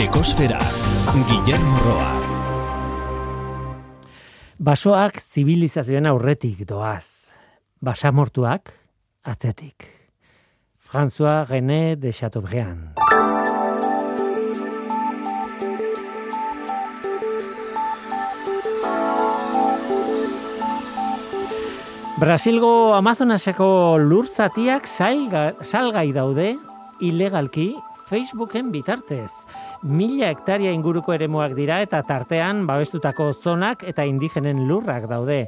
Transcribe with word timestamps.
Ekosfera, 0.00 0.56
Guillermo 1.28 1.76
Roa. 1.84 2.12
Basoak 4.56 5.18
zibilizazioen 5.20 6.08
aurretik 6.08 6.62
doaz. 6.64 7.28
Basamortuak 7.84 8.72
atzetik. 9.22 9.84
François 10.80 11.44
René 11.44 11.96
de 12.00 12.10
Chateaubriand. 12.10 12.96
Brasilgo 22.16 22.94
Amazonaseko 22.96 23.98
lur 24.00 24.24
zatiak 24.24 24.88
salga, 24.88 25.52
salgai 25.60 26.14
daude 26.16 26.54
ilegalki 27.04 27.74
Facebooken 28.12 28.68
bitartez. 28.68 29.30
Mila 29.88 30.28
hektaria 30.28 30.72
inguruko 30.76 31.14
eremuak 31.14 31.54
dira 31.56 31.78
eta 31.80 32.02
tartean 32.04 32.66
babestutako 32.68 33.30
zonak 33.32 33.86
eta 33.88 34.04
indigenen 34.04 34.66
lurrak 34.68 35.06
daude. 35.08 35.46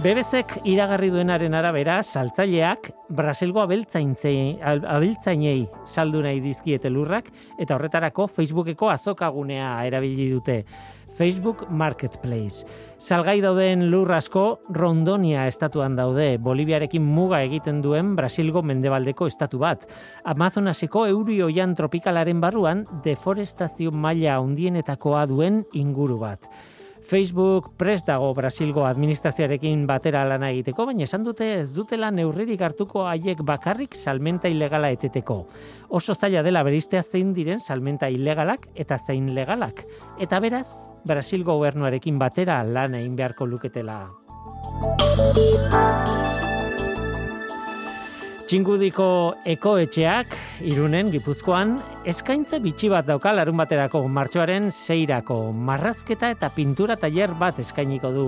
Bebezek 0.00 0.56
iragarri 0.64 1.10
duenaren 1.12 1.52
arabera, 1.58 1.98
saltzaileak 2.02 2.88
Brasilgo 3.20 3.60
abeltzaintzei, 3.60 4.56
abeltzainei 4.64 5.66
saldu 5.84 6.24
nahi 6.24 6.40
dizkiete 6.40 6.88
lurrak 6.88 7.28
eta 7.60 7.76
horretarako 7.76 8.30
Facebookeko 8.32 8.88
azokagunea 8.96 9.74
erabili 9.84 10.30
dute. 10.32 10.62
Facebook 11.16 11.64
Marketplace. 11.70 12.66
Salgai 13.00 13.38
dauden 13.40 13.86
lur 13.90 14.10
asko 14.12 14.60
Rondonia 14.68 15.46
estatuan 15.48 15.96
daude, 15.96 16.36
Boliviarekin 16.36 17.04
muga 17.04 17.40
egiten 17.46 17.80
duen 17.84 18.14
Brasilgo 18.18 18.62
mendebaldeko 18.62 19.28
estatu 19.30 19.60
bat. 19.62 19.88
Amazonaseko 20.28 21.06
euri 21.08 21.40
oian 21.42 21.74
tropikalaren 21.78 22.40
barruan 22.44 22.84
deforestazio 23.04 23.90
maila 23.92 24.38
hundienetakoa 24.44 25.26
duen 25.32 25.62
inguru 25.72 26.20
bat. 26.20 26.50
Facebook 27.06 27.70
prest 27.78 28.08
dago 28.08 28.32
Brasilgo 28.34 28.84
administrazioarekin 28.86 29.86
batera 29.86 30.24
lana 30.26 30.50
egiteko, 30.50 30.88
baina 30.88 31.06
esan 31.06 31.22
dute 31.26 31.52
ez 31.60 31.70
dutela 31.76 32.10
neurririk 32.10 32.64
hartuko 32.66 33.04
haiek 33.06 33.44
bakarrik 33.46 33.94
salmenta 33.94 34.50
ilegala 34.50 34.90
eteteko. 34.90 35.38
Oso 35.88 36.14
zaila 36.14 36.42
dela 36.42 36.64
beristea 36.66 37.04
zein 37.04 37.32
diren 37.36 37.60
salmenta 37.60 38.10
ilegalak 38.10 38.66
eta 38.74 38.98
zein 38.98 39.34
legalak. 39.38 39.86
Eta 40.18 40.40
beraz, 40.42 40.66
Brasil 41.06 41.46
gobernuarekin 41.46 42.18
batera 42.18 42.62
lan 42.64 42.98
egin 42.98 43.14
beharko 43.16 43.46
luketela. 43.46 44.02
Txingudiko 48.46 49.42
ekoetxeak, 49.50 50.34
irunen, 50.70 51.08
gipuzkoan, 51.10 51.72
eskaintza 52.06 52.60
bitxi 52.62 52.86
bat 52.92 53.08
dauka 53.08 53.32
larun 53.34 53.58
baterako 53.58 54.04
martxoaren 54.06 54.68
seirako. 54.70 55.50
Marrazketa 55.50 56.30
eta 56.30 56.52
pintura 56.54 56.94
tailer 56.94 57.34
bat 57.40 57.58
eskainiko 57.58 58.12
du. 58.14 58.26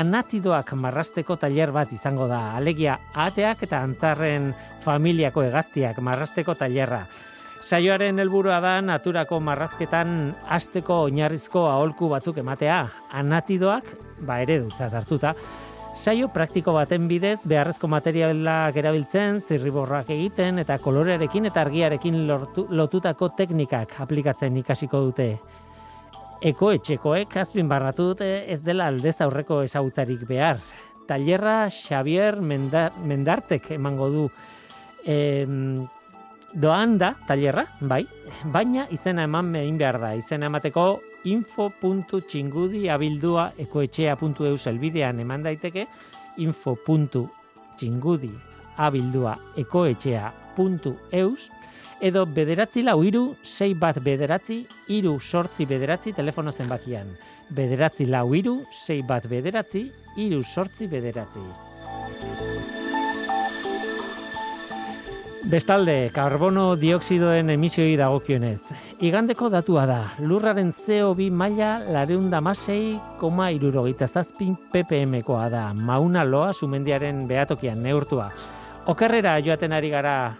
Anatidoak 0.00 0.72
marrasteko 0.80 1.36
tailer 1.42 1.74
bat 1.76 1.92
izango 1.92 2.24
da. 2.30 2.54
Alegia, 2.56 2.94
ateak 3.12 3.66
eta 3.68 3.82
antzarren 3.84 4.54
familiako 4.80 5.44
egaztiak 5.50 6.00
marrasteko 6.08 6.54
tailerra. 6.56 7.02
Saioaren 7.60 8.16
helburua 8.22 8.62
da 8.64 8.78
naturako 8.80 9.42
marrazketan 9.44 10.30
asteko 10.48 11.02
oinarrizko 11.10 11.66
aholku 11.68 12.08
batzuk 12.08 12.40
ematea, 12.40 12.86
anatidoak 13.12 13.92
ba 14.24 14.40
eredutzat 14.40 14.96
hartuta. 14.96 15.34
Saio 16.00 16.30
praktiko 16.32 16.72
baten 16.72 17.04
bidez 17.10 17.42
beharrezko 17.44 17.88
materialak 17.92 18.76
erabiltzen, 18.80 19.42
zirriborrak 19.44 20.08
egiten 20.14 20.62
eta 20.62 20.78
kolorearekin 20.80 21.44
eta 21.50 21.60
argiarekin 21.60 22.22
lortu, 22.24 22.64
lotutako 22.72 23.28
teknikak 23.36 23.92
aplikatzen 24.00 24.56
ikasiko 24.62 25.02
dute. 25.10 25.26
Eko 26.40 26.70
etxekoek 26.72 27.36
azpin 27.42 27.68
barratu 27.68 28.06
dute 28.14 28.30
ez 28.48 28.62
dela 28.64 28.86
aldez 28.88 29.18
aurreko 29.20 29.60
ezagutzarik 29.66 30.24
behar. 30.24 30.62
Tailerra 31.04 31.68
Xavier 31.68 32.40
Mendartek 32.40 33.68
emango 33.76 34.08
du 34.08 34.26
doan 36.54 36.98
da, 36.98 37.14
tailerra, 37.26 37.66
bai, 37.80 38.06
baina 38.44 38.86
izena 38.90 39.24
eman 39.28 39.54
egin 39.54 39.78
behar 39.78 40.00
da. 40.00 40.14
Izena 40.18 40.46
emateko 40.50 41.00
info.txingudi 41.24 42.88
ekoetxea.eu 42.88 44.56
elbidean 44.72 45.20
eman 45.20 45.42
daiteke 45.42 45.86
info.txingudi 46.38 48.32
edo 52.00 52.24
bederatzi 52.26 52.82
lau 52.82 53.02
iru, 53.04 53.36
sei 53.42 53.74
bat 53.74 54.00
bederatzi, 54.02 54.66
iru 54.88 55.18
sortzi 55.20 55.66
bederatzi 55.68 56.12
telefono 56.16 56.52
zenbakian. 56.52 57.12
Bederatzi 57.50 58.06
lau 58.06 58.30
iru, 58.34 58.62
sei 58.72 59.02
bat 59.02 59.28
bederatzi, 59.28 59.90
iru 60.16 60.42
sortzi 60.42 60.88
bederatzi. 60.88 61.69
Bestalde, 65.48 66.10
karbono 66.12 66.74
dioksidoen 66.76 67.48
emisioi 67.54 67.94
dagokionez. 67.96 68.60
Igandeko 69.00 69.48
datua 69.48 69.86
da, 69.88 70.00
lurraren 70.20 70.68
CO2 70.76 71.30
maila 71.32 71.70
lareunda 71.88 72.42
masei 72.44 72.98
koma 73.18 73.46
irurogeita 73.56 74.04
zazpin 74.06 74.52
ppm-koa 74.72 75.46
da, 75.48 75.62
mauna 75.72 76.26
loa 76.28 76.52
sumendiaren 76.52 77.24
behatokian 77.28 77.80
neurtua. 77.82 78.28
Okerrera 78.92 79.38
joaten 79.40 79.72
ari 79.72 79.88
gara, 79.94 80.34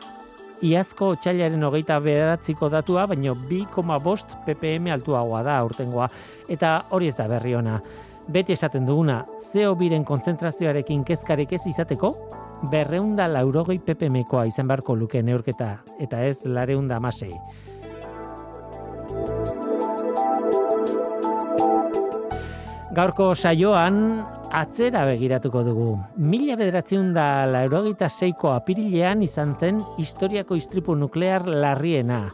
iazko 0.61 1.15
txailaren 1.17 1.65
hogeita 1.65 1.97
bederatziko 2.05 2.69
datua, 2.69 3.07
baino 3.09 3.35
2,5 3.49 4.45
ppm 4.45 4.93
altuagoa 4.99 5.43
da 5.49 5.57
urtengoa, 5.65 6.11
eta 6.49 6.77
hori 6.91 7.09
ez 7.09 7.17
da 7.17 7.29
berri 7.31 7.57
ona. 7.57 7.81
Beti 8.29 8.53
esaten 8.53 8.85
duguna, 8.87 9.23
CO2-ren 9.49 10.05
konzentrazioarekin 10.05 11.09
kezkarik 11.09 11.57
ez 11.57 11.65
izateko, 11.73 12.13
berreunda 12.69 13.27
laurogei 13.29 13.79
ppmkoa 13.81 14.45
izan 14.51 14.69
beharko 14.69 14.95
luke 14.95 15.23
neurketa, 15.23 15.79
eta 16.01 16.21
ez 16.27 16.43
lareunda 16.45 17.01
amasei. 17.01 17.33
Gaurko 22.91 23.31
saioan 23.35 24.25
atzera 24.51 25.05
begiratuko 25.07 25.63
dugu. 25.63 25.91
Mila 26.27 26.57
bederatziun 26.59 27.13
da 27.15 27.47
laurogeita 27.47 28.09
seiko 28.11 28.51
apirilean 28.51 29.23
izan 29.23 29.55
zen 29.55 29.79
historiako 30.03 30.59
istripu 30.59 30.97
nuklear 30.99 31.47
larriena. 31.47 32.25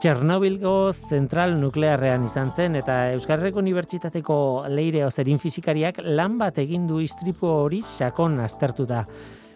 Txernobilgo 0.00 0.74
zentral 0.92 1.54
nuklearrean 1.60 2.24
izan 2.26 2.50
zen 2.56 2.80
eta 2.80 3.12
Euskarreko 3.12 3.60
Unibertsitateko 3.60 4.36
leire 4.72 5.04
ozerin 5.06 5.38
fizikariak 5.38 6.00
lan 6.02 6.40
bat 6.40 6.58
egin 6.64 6.88
du 6.88 6.98
istripu 7.04 7.46
hori 7.52 7.80
sakon 7.84 8.40
aztertuta 8.40 9.04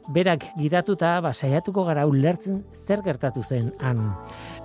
berak 0.08 0.46
gidatuta 0.56 1.19
ba, 1.20 1.34
saiatuko 1.34 1.84
gara 1.84 2.06
ulertzen 2.08 2.62
zer 2.72 3.02
gertatu 3.04 3.42
zen 3.42 3.72
han. 3.80 4.00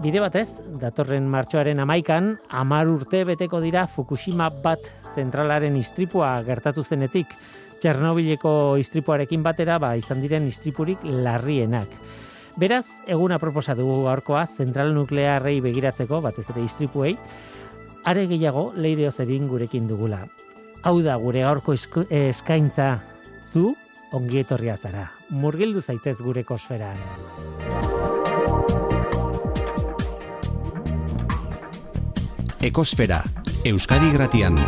Bide 0.02 0.22
batez, 0.24 0.48
datorren 0.82 1.28
martxoaren 1.30 1.84
amaikan, 1.84 2.38
amar 2.50 2.88
urte 2.88 3.24
beteko 3.28 3.60
dira 3.62 3.86
Fukushima 3.88 4.50
bat 4.64 4.88
zentralaren 5.14 5.76
istripua 5.78 6.38
gertatu 6.48 6.84
zenetik, 6.84 7.36
Txernobileko 7.84 8.78
istripuarekin 8.80 9.42
batera 9.44 9.76
ba, 9.76 9.90
izan 10.00 10.22
diren 10.24 10.48
istripurik 10.48 11.02
larrienak. 11.04 11.92
Beraz, 12.56 12.86
eguna 13.12 13.40
proposa 13.42 13.76
dugu 13.76 14.06
gaurkoa 14.06 14.46
zentral 14.48 14.94
nuklearrei 14.96 15.58
begiratzeko, 15.66 16.22
batez 16.24 16.46
ere 16.54 16.64
istripuei, 16.64 17.18
are 18.08 18.24
gehiago 18.30 18.70
leire 18.78 19.10
ozerin 19.10 19.50
gurekin 19.52 19.90
dugula. 19.90 20.22
Hau 20.84 21.02
da 21.04 21.18
gure 21.20 21.44
gaurko 21.44 21.76
eskaintza 21.76 23.02
zu 23.52 23.74
ongietorria 24.14 24.78
zara. 24.78 25.08
Murgildu 25.30 25.82
zaitez 25.82 26.20
gure 26.22 26.44
kosferan. 26.44 26.98
Ekosfera, 32.64 33.20
Euskadi 33.68 34.12
Gratian. 34.14 34.60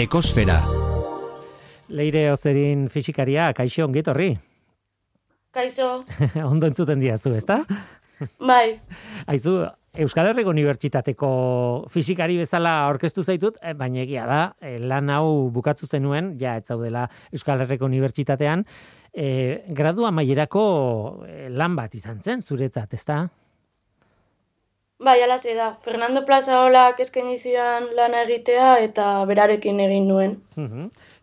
Ekosfera. 0.00 0.56
Leire 1.90 2.30
Ozerin 2.32 2.86
fisikaria, 2.88 3.50
kaixo 3.52 3.84
ongietorri. 3.84 4.30
Kaixo. 5.52 5.90
Ondo 6.50 6.70
entzuten 6.70 7.02
diazu, 7.02 7.34
ezta? 7.36 7.58
Bai. 8.38 8.78
Aizu, 9.26 9.58
Euskal 9.98 10.28
Herriko 10.30 10.52
Unibertsitateko 10.54 11.28
fizikari 11.90 12.36
bezala 12.38 12.76
aurkeztu 12.86 13.24
zaitut, 13.24 13.56
eh, 13.62 13.74
baina 13.74 14.04
egia 14.04 14.26
da, 14.26 14.54
eh, 14.60 14.78
lan 14.78 15.10
hau 15.10 15.50
bukatzu 15.50 15.86
zenuen, 15.86 16.36
ja 16.38 16.56
ez 16.56 16.66
zaudela 16.66 17.08
Euskal 17.32 17.60
Herriko 17.60 17.86
Unibertsitatean, 17.86 18.64
e, 19.12 19.64
gradu 19.68 20.06
amaierako 20.06 21.26
lan 21.50 21.76
bat 21.76 21.94
izan 21.94 22.22
zen, 22.22 22.42
zuretzat, 22.42 22.94
ezta? 22.94 23.28
Bai, 25.00 25.22
ala 25.24 25.38
da. 25.40 25.74
Fernando 25.80 26.24
Plaza 26.26 26.60
holak 26.60 27.00
esken 27.00 27.30
izian 27.32 27.88
lan 27.96 28.12
egitea 28.14 28.78
eta 28.84 29.24
berarekin 29.24 29.80
egin 29.80 30.08
nuen. 30.08 30.40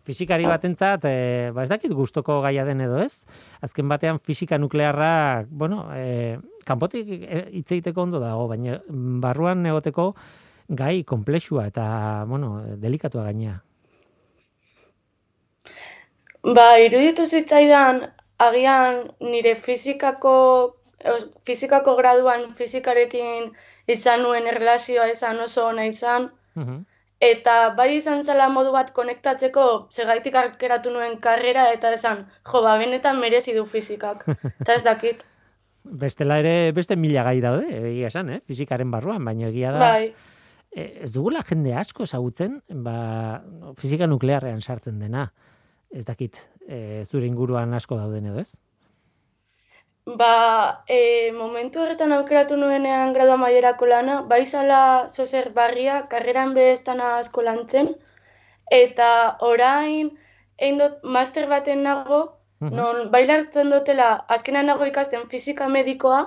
fizikari 0.08 0.44
batentzat, 0.48 1.04
e, 1.04 1.50
ba 1.52 1.62
ez 1.62 1.68
dakit 1.68 1.92
gustoko 1.92 2.40
gaia 2.40 2.64
den 2.64 2.80
edo 2.80 2.98
ez. 2.98 3.24
Azken 3.60 3.88
batean 3.88 4.18
fisika 4.18 4.58
nuklearra, 4.58 5.44
bueno, 5.48 5.86
e, 5.94 6.38
kanpotik 6.68 7.08
e, 7.16 7.40
hitz 7.60 7.70
egiteko 7.72 8.04
ondo 8.04 8.20
dago, 8.22 8.46
baina 8.50 8.78
barruan 9.24 9.66
egoteko 9.66 10.12
gai 10.80 11.02
komplexua 11.08 11.66
eta, 11.70 11.86
bueno, 12.28 12.52
delikatua 12.82 13.24
gainea. 13.30 13.56
Ba, 16.44 16.66
iruditu 16.80 17.26
zitzaidan, 17.26 18.02
agian 18.38 19.00
nire 19.20 19.54
fizikako, 19.56 20.34
fizikako 21.48 21.96
graduan 21.98 22.52
fizikarekin 22.58 23.50
izan 23.88 24.22
nuen 24.26 24.46
erlazioa 24.46 25.08
izan 25.14 25.40
oso 25.48 25.66
ona 25.72 25.88
izan, 25.88 26.30
mhm. 26.54 26.86
Eta 27.26 27.70
bai 27.78 27.88
izan 27.96 28.20
zela 28.22 28.44
modu 28.48 28.70
bat 28.74 28.92
konektatzeko, 28.94 29.62
segaitik 29.90 30.36
arkeratu 30.38 30.92
nuen 30.94 31.16
karrera, 31.24 31.64
eta 31.74 31.90
esan, 31.96 32.20
jo, 32.50 32.60
ba, 32.62 32.76
benetan 32.78 33.18
merezi 33.18 33.54
du 33.56 33.64
fizikak. 33.66 34.22
Eta 34.60 34.76
ez 34.76 34.84
dakit. 34.84 35.24
Bestela 35.84 36.38
ere, 36.42 36.72
beste 36.76 36.96
mila 36.96 37.22
gai 37.26 37.38
daude, 37.40 37.68
egia 37.92 38.10
esan, 38.10 38.30
eh? 38.34 38.40
fizikaren 38.46 38.90
barruan, 38.90 39.24
baina 39.24 39.48
egia 39.48 39.72
da. 39.72 39.78
Bai. 39.78 40.12
E, 40.70 40.84
ez 41.06 41.12
dugula 41.14 41.42
jende 41.48 41.74
asko 41.78 42.04
ezagutzen, 42.04 42.60
ba, 42.84 43.42
fizika 43.80 44.06
nuklearrean 44.06 44.60
sartzen 44.60 44.98
dena. 45.00 45.28
Ez 45.88 46.04
dakit, 46.04 46.36
e, 46.68 47.04
zure 47.08 47.26
inguruan 47.26 47.72
asko 47.74 47.96
dauden 47.96 48.28
edo 48.28 48.42
ez? 48.42 48.50
Ba, 50.16 50.84
e, 50.88 51.32
momentu 51.36 51.82
horretan 51.82 52.12
aukeratu 52.16 52.56
nuenean 52.56 53.12
gradua 53.12 53.36
maierako 53.36 53.88
lana, 53.88 54.20
bai 54.22 54.44
zala 54.46 55.08
zozer 55.08 55.50
barria, 55.56 56.06
karreran 56.08 56.54
behestana 56.56 57.16
asko 57.18 57.44
lantzen, 57.44 57.90
eta 58.72 59.10
orain, 59.44 60.14
egin 60.56 60.80
dut, 60.80 61.02
master 61.04 61.48
baten 61.48 61.84
nago. 61.84 62.37
Non 62.60 63.10
bai 63.10 63.26
lartzen 63.26 63.70
dutela, 63.70 64.24
azkenan 64.28 64.66
nago 64.66 64.86
ikasten 64.86 65.28
fizika 65.28 65.68
medikoa, 65.68 66.20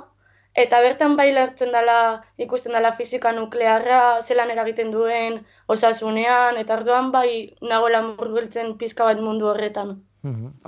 eta 0.54 0.82
bertan 0.84 1.16
bai 1.16 1.32
lartzen 1.34 1.72
dela, 1.72 1.98
ikusten 2.38 2.76
dela 2.76 2.94
fizika 2.98 3.32
nuklearra, 3.32 4.22
zelan 4.22 4.52
eragiten 4.52 4.92
duen, 4.92 5.42
osasunean, 5.68 6.58
eta 6.58 6.78
orduan 6.80 7.12
bai 7.12 7.56
nagoela 7.62 8.02
murbiltzen 8.08 8.78
pizka 8.78 9.08
bat 9.08 9.20
mundu 9.20 9.52
horretan. 9.52 10.00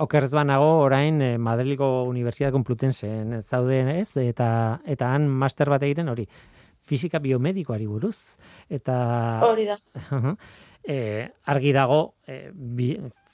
Okerrez 0.02 0.32
banago 0.34 0.80
orain 0.82 1.20
eh, 1.22 1.38
Madriliko 1.38 2.02
Universidad 2.08 2.50
Complutense 2.50 3.06
zauden 3.42 3.88
ez? 3.92 4.16
Eta 4.18 4.80
eta 4.84 5.12
han 5.14 5.28
master 5.30 5.70
bat 5.70 5.84
egiten 5.86 6.10
hori 6.10 6.26
fisika 6.82 7.20
biomedikoari 7.22 7.86
buruz. 7.86 8.36
Eta 8.68 8.96
hori 9.46 9.68
da. 9.70 9.78
Eh, 10.84 11.28
argi 11.44 11.72
dago 11.72 12.14
eh, 12.26 12.50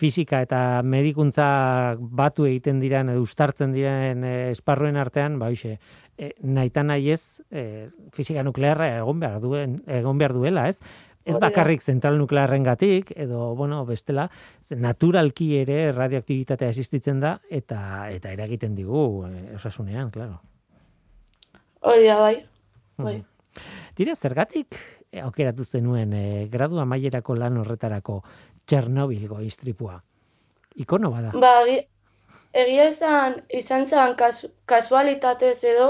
fisika 0.00 0.41
eta 0.44 0.82
medikuntza 0.87 1.97
batu 1.99 2.47
egiten 2.49 2.81
diren 2.81 3.11
edo 3.12 3.25
ustartzen 3.25 3.75
diren 3.75 4.25
eh, 4.25 4.50
esparruen 4.55 4.97
artean 4.97 5.38
ba 5.38 5.50
hoize 5.50 5.76
eh, 6.17 6.32
naita 6.43 6.85
nahi 6.87 7.11
ez 7.12 7.43
eh, 7.50 7.91
fisika 8.14 8.44
nuklearra 8.47 8.88
egon 9.02 9.20
behar 9.20 9.41
duen 9.41 9.81
egon 9.87 10.19
behar 10.19 10.37
duela 10.38 10.69
ez 10.69 10.79
Ez 11.31 11.37
bakarrik 11.37 11.82
zentral 11.85 12.17
nuklearren 12.17 12.64
gatik, 12.64 13.11
edo, 13.12 13.50
bueno, 13.55 13.82
bestela, 13.87 14.25
naturalki 14.81 15.50
ere 15.61 15.93
radioaktibitatea 15.93 16.70
existitzen 16.73 17.20
da, 17.20 17.35
eta 17.52 18.08
eta 18.11 18.32
eragiten 18.32 18.73
digu, 18.75 19.26
eh, 19.29 19.55
osasunean, 19.58 20.08
klaro. 20.11 20.41
Hori 21.85 22.08
bai. 22.08 22.35
bai. 22.97 23.19
Tira, 23.94 24.17
zergatik 24.17 24.79
aukeratu 25.19 25.65
zenuen 25.65 26.12
eh, 26.12 26.49
gradu 26.51 26.79
amaierako 26.79 27.35
lan 27.35 27.59
horretarako 27.59 28.23
Txernobilgo 28.67 29.41
istripua? 29.43 29.99
Ikono 30.79 31.11
bada? 31.11 31.33
Ba, 31.35 31.65
egia 32.55 32.87
esan, 32.93 33.41
izan 33.51 33.87
zen 33.87 34.15
kasualitatez 34.71 35.59
edo, 35.65 35.89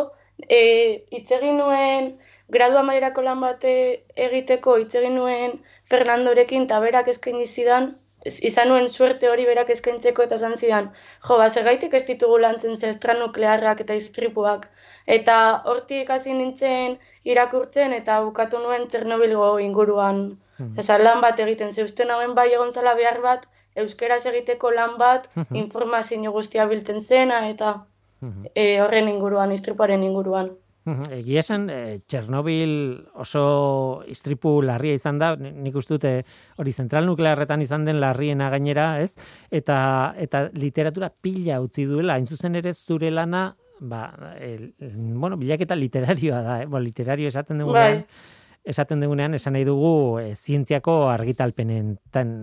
eh, 0.49 1.05
itzegin 1.11 1.61
nuen 1.61 2.15
gradu 2.49 2.81
amaierako 2.81 3.23
lan 3.23 3.41
bate 3.45 3.75
egiteko 4.17 4.79
hitz 4.81 4.95
egin 5.03 5.19
nuen 5.21 5.59
Fernandorekin 5.91 6.65
eta 6.69 6.81
berak 6.81 7.09
eskaini 7.13 7.47
zidan, 7.47 7.97
izan 8.27 8.69
nuen 8.69 8.89
suerte 8.89 9.29
hori 9.31 9.47
berak 9.49 9.71
eskaintzeko 9.75 10.25
eta 10.27 10.37
esan 10.41 10.57
zidan, 10.57 10.91
jo, 11.27 11.39
ba, 11.41 11.49
segaitik 11.49 11.95
ez 11.95 12.05
ditugu 12.07 12.39
lantzen 12.39 12.77
zeltra 12.77 13.15
nuklearrak 13.15 13.81
eta 13.81 13.95
iztripuak. 13.95 14.69
Eta 15.07 15.37
hortik 15.73 16.11
hasi 16.11 16.35
nintzen 16.35 16.99
irakurtzen 17.25 17.93
eta 17.97 18.21
bukatu 18.27 18.59
nuen 18.59 18.89
Txernobilgo 18.89 19.59
inguruan. 19.59 20.23
Hmm. 20.61 20.77
lan 21.01 21.21
bat 21.21 21.39
egiten, 21.41 21.73
zeusten 21.73 22.11
hauen 22.11 22.35
bai 22.35 22.53
egon 22.53 22.73
zala 22.73 22.95
behar 22.95 23.21
bat, 23.23 23.47
euskeraz 23.75 24.27
egiteko 24.27 24.71
lan 24.71 24.99
bat, 24.99 25.29
hmm. 25.35 25.57
informazio 25.57 26.33
guztia 26.33 26.67
biltzen 26.67 27.01
zena 27.01 27.49
eta 27.49 27.87
hmm. 28.21 28.51
e, 28.55 28.81
horren 28.83 29.09
inguruan, 29.09 29.53
istripuaren 29.53 30.05
inguruan. 30.05 30.51
Egia 30.89 31.43
esan, 31.43 31.67
e, 31.69 32.01
Txernobil 32.09 32.73
oso 33.21 34.03
istripu 34.09 34.55
larria 34.65 34.97
izan 34.97 35.19
da, 35.21 35.35
nik 35.37 35.75
uste 35.77 35.99
dute 35.99 36.13
hori 36.57 36.73
zentral 36.73 37.05
nuklearretan 37.05 37.61
izan 37.61 37.85
den 37.85 38.01
larriena 38.01 38.49
gainera, 38.51 38.95
ez? 39.03 39.13
Eta, 39.51 40.15
eta 40.17 40.47
literatura 40.57 41.11
pila 41.11 41.61
utzi 41.61 41.85
duela, 41.85 42.17
hain 42.17 42.27
zuzen 42.27 42.57
ere 42.57 42.73
zure 42.73 43.11
lana, 43.13 43.51
ba, 43.81 44.07
el, 44.41 44.73
bueno, 44.81 45.37
bilaketa 45.37 45.77
literarioa 45.77 46.41
da, 46.47 46.61
eh? 46.63 46.67
Bo, 46.67 46.81
literario 46.81 47.29
esaten 47.29 47.61
dugunean, 47.61 48.01
bai. 48.01 48.71
esaten 48.73 49.05
dugunean, 49.05 49.37
esan 49.37 49.59
nahi 49.59 49.69
dugu 49.69 49.93
e, 50.23 50.33
zientziako 50.35 51.11
argitalpenen 51.11 51.99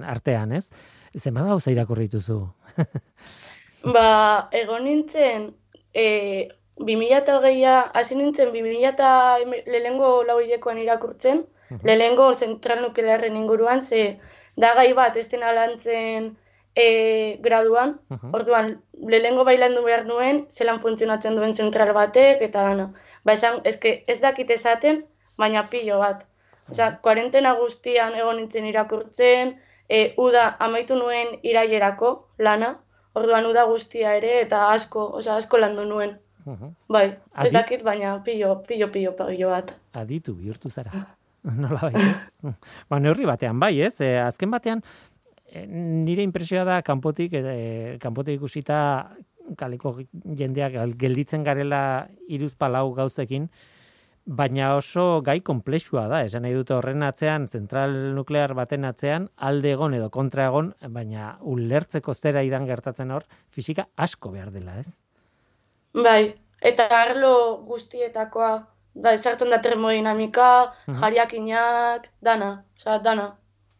artean, 0.05 0.53
ez? 0.53 0.69
Zer 1.17 1.33
gauza 1.33 1.71
irakurri 1.73 2.05
duzu? 2.13 2.43
ba, 3.95 4.49
egon 4.53 4.85
nintzen, 4.85 5.49
e, 5.89 6.05
2008a, 6.79 7.91
hasi 7.93 8.15
nintzen 8.15 8.51
2000 8.53 9.53
lehengo 9.73 10.23
lau 10.23 10.39
hilekoan 10.39 10.77
irakurtzen, 10.77 11.45
uh 11.71 11.79
lehengo 11.83 12.33
zentral 12.33 12.81
nuklearren 12.81 13.35
inguruan, 13.35 13.81
ze 13.81 14.19
da 14.55 14.73
gai 14.75 14.93
bat 14.93 15.17
ez 15.17 15.27
dena 15.29 15.51
lantzen 15.53 16.37
e, 16.75 17.39
graduan, 17.41 17.99
orduan 18.37 18.71
lehengo 19.13 19.43
bailandu 19.49 19.83
behar 19.83 20.05
nuen, 20.05 20.45
zelan 20.49 20.79
funtzionatzen 20.79 21.35
duen 21.35 21.53
zentral 21.53 21.93
batek, 21.97 22.41
eta 22.49 22.65
dana. 22.69 22.87
Ba 23.25 23.33
esan, 23.33 23.61
eske, 23.71 23.93
ez 24.07 24.19
dakit 24.21 24.53
esaten, 24.57 25.03
baina 25.37 25.67
pilo 25.71 25.99
bat. 26.03 26.25
Osea, 26.69 26.91
kuarentena 27.03 27.53
guztian 27.61 28.15
egon 28.21 28.37
nintzen 28.41 28.67
irakurtzen, 28.71 29.55
e, 29.89 30.13
uda 30.27 30.45
amaitu 30.67 30.99
nuen 30.99 31.35
irailerako 31.51 32.13
lana, 32.47 32.75
orduan 33.17 33.49
uda 33.49 33.65
guztia 33.71 34.13
ere, 34.21 34.39
eta 34.45 34.67
asko, 34.75 35.09
osea, 35.21 35.41
asko 35.41 35.61
landu 35.63 35.85
nuen. 35.89 36.17
Bai, 36.89 37.05
ez 37.43 37.51
dakit, 37.53 37.83
baina 37.83 38.17
pillo, 38.23 38.55
pillo, 38.67 38.89
pillo, 38.91 39.13
pillo 39.17 39.51
bat. 39.51 39.73
Aditu 39.99 40.35
bihurtu 40.37 40.69
zara. 40.69 41.05
Nola 41.61 41.79
bai, 41.89 41.93
ba, 42.89 42.99
neurri 42.99 43.27
batean, 43.29 43.59
bai, 43.59 43.73
ez? 43.81 43.95
E, 44.01 44.15
azken 44.19 44.51
batean, 44.51 44.83
e, 45.47 45.65
nire 45.67 46.25
impresioa 46.25 46.65
da, 46.67 46.81
kanpotik, 46.83 47.33
e, 47.39 47.97
kanpotik 48.03 48.39
ikusita, 48.39 48.79
kaleko 49.57 49.95
jendeak 50.35 50.75
gelditzen 50.99 51.43
garela 51.47 51.81
iruz 52.27 52.53
palau 52.59 52.89
gauzekin, 52.95 53.47
baina 54.27 54.73
oso 54.75 55.21
gai 55.23 55.39
komplexua 55.39 56.07
da, 56.11 56.21
esan 56.27 56.43
nahi 56.43 56.55
dute 56.57 56.75
horren 56.75 57.05
atzean, 57.07 57.47
zentral 57.47 57.95
nuklear 58.17 58.51
baten 58.59 58.83
atzean, 58.83 59.29
alde 59.37 59.71
egon 59.71 59.95
edo 59.95 60.09
kontra 60.11 60.49
egon, 60.51 60.73
baina 60.91 61.37
ulertzeko 61.47 62.13
zera 62.13 62.43
idan 62.43 62.67
gertatzen 62.67 63.13
hor, 63.15 63.23
fisika 63.55 63.87
asko 63.95 64.33
behar 64.35 64.51
dela, 64.51 64.75
ez? 64.83 65.06
Bai, 66.03 66.35
eta 66.61 66.87
arlo 66.93 67.31
guztietakoa, 67.65 68.51
da, 68.93 69.13
esartzen 69.17 69.49
da 69.53 69.61
termodinamika, 69.61 70.49
uh 70.63 70.93
-huh. 70.93 70.99
jariakinak, 71.01 72.09
dana, 72.21 72.63
oza, 72.77 72.99
dana. 72.99 73.35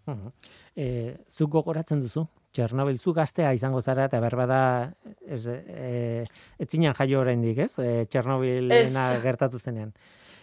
Uh 0.07 0.13
-huh. 0.13 0.31
e, 0.75 1.17
zuk 1.29 1.51
gogoratzen 1.51 1.99
duzu? 1.99 2.27
Txernobil, 2.51 2.97
zu 2.97 3.13
gaztea 3.13 3.53
izango 3.53 3.81
zara, 3.81 4.05
eta 4.05 4.19
berba 4.19 4.45
da, 4.45 4.91
ez, 5.27 5.45
e, 5.47 6.25
ez 6.59 6.69
zinen 6.69 6.93
jaio 6.93 7.19
oraindik, 7.19 7.57
ez? 7.57 7.79
E, 7.79 8.05
Txernobil 8.05 8.71
gertatu 9.21 9.59
zenean. 9.59 9.93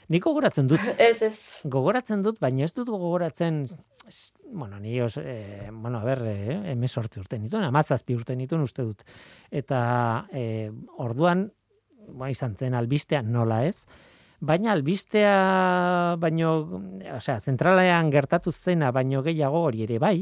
Nik 0.08 0.22
gogoratzen 0.22 0.68
dut. 0.68 0.80
Ez, 0.98 1.22
ez. 1.22 1.36
Gogoratzen 1.64 2.22
dut, 2.22 2.38
baina 2.40 2.64
ez 2.64 2.72
dut 2.76 2.88
gogoratzen, 2.88 3.68
bueno, 4.52 4.78
ni 4.78 5.00
os, 5.00 5.16
e, 5.16 5.70
bueno, 5.72 5.98
a 5.98 6.04
ber, 6.04 6.22
e, 6.28 6.72
emesortzi 6.72 7.20
urte 7.20 7.38
nituen, 7.38 7.64
amazazpi 7.64 8.14
urte 8.14 8.36
nituen 8.36 8.62
uste 8.62 8.84
dut. 8.84 9.04
Eta 9.50 9.80
e, 10.32 10.70
orduan, 10.98 11.48
ba, 12.08 12.30
izan 12.30 12.56
zen 12.56 12.74
albistea 12.74 13.22
nola 13.22 13.64
ez, 13.66 13.86
baina 14.44 14.72
albistea 14.72 16.16
baino, 16.20 16.50
osea, 17.16 17.38
zentralean 17.40 18.10
gertatu 18.12 18.52
zena 18.52 18.90
baino 18.92 19.22
gehiago 19.22 19.62
hori 19.68 19.84
ere 19.86 19.98
bai, 19.98 20.18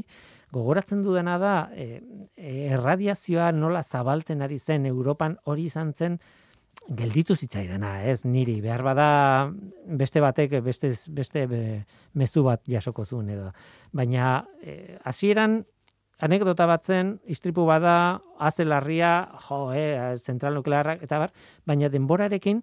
gogoratzen 0.53 1.03
dudana 1.03 1.39
da 1.41 1.55
e, 1.75 2.03
e, 2.37 2.69
erradiazioa 2.77 3.51
nola 3.57 3.83
zabaltzen 3.83 4.43
ari 4.45 4.59
zen 4.59 4.87
Europan 4.87 5.39
hori 5.49 5.67
izan 5.71 5.95
zen 5.97 6.19
gelditu 6.89 7.37
zitzaidana, 7.37 8.03
ez? 8.11 8.25
Niri 8.27 8.59
behar 8.61 8.83
bada 8.85 9.07
beste 9.87 10.21
batek 10.21 10.59
beste 10.65 10.93
beste 11.15 11.47
mezu 12.19 12.43
bat 12.45 12.63
jasoko 12.69 13.05
zuen 13.05 13.31
edo. 13.31 13.53
Baina 13.93 14.43
e, 14.61 14.99
anekdota 16.23 16.69
batzen, 16.71 17.17
istripu 17.27 17.67
bada, 17.67 17.97
azelarria, 18.39 19.13
jo, 19.49 19.65
eh, 19.75 20.15
zentral 20.17 20.55
nuklearrak, 20.55 21.03
eta 21.03 21.19
bar, 21.19 21.35
baina 21.67 21.91
denborarekin, 21.91 22.63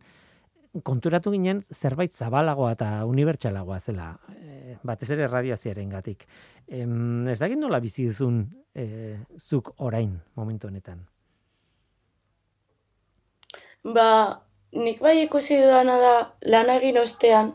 konturatu 0.84 1.32
ginen 1.34 1.62
zerbait 1.74 2.14
zabalagoa 2.14 2.74
eta 2.76 2.90
unibertsalagoa 3.10 3.80
zela, 3.80 4.10
e, 4.30 4.76
batez 4.86 5.10
ere 5.16 5.28
radioaziaren 5.28 5.90
gatik. 5.90 6.28
ez 6.70 7.40
dakit 7.40 7.58
nola 7.58 7.80
bizi 7.80 8.06
duzun 8.06 8.44
e, 8.76 9.18
zuk 9.38 9.74
orain 9.78 10.20
momentu 10.36 10.68
honetan? 10.68 11.00
Ba, 13.84 14.42
nik 14.74 15.02
bai 15.02 15.24
ikusi 15.24 15.58
dudana 15.58 15.98
da 15.98 16.14
lan 16.42 16.70
egin 16.70 16.98
ostean, 16.98 17.54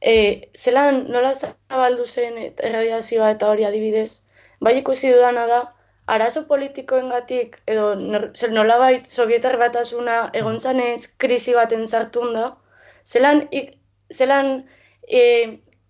e, 0.00 0.48
zelan 0.56 1.04
nola 1.10 1.34
zabaldu 1.34 2.06
zen 2.06 2.38
erradiazioa 2.56 3.30
eta 3.30 3.50
hori 3.50 3.64
adibidez, 3.64 4.24
bai 4.60 4.78
ikusi 4.78 5.12
dudana 5.12 5.46
da, 5.46 5.60
arazo 6.06 6.44
politikoengatik 6.48 7.60
edo 7.66 7.86
zer 8.34 8.52
nolabait 8.52 9.06
sovietar 9.06 9.56
batasuna 9.58 10.16
egon 10.32 10.56
mm. 10.58 10.62
zanez 10.64 11.16
krisi 11.24 11.54
baten 11.54 11.86
sartun 11.86 12.34
da, 12.34 12.46
zelan, 13.04 13.44
zelan 14.12 14.50
e, 15.08 15.22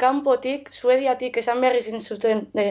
kanpotik, 0.00 0.73
suediatik 0.73 1.37
esan 1.43 1.61
behar 1.61 1.77
izin 1.77 2.00
zuten 2.00 2.47
de, 2.57 2.67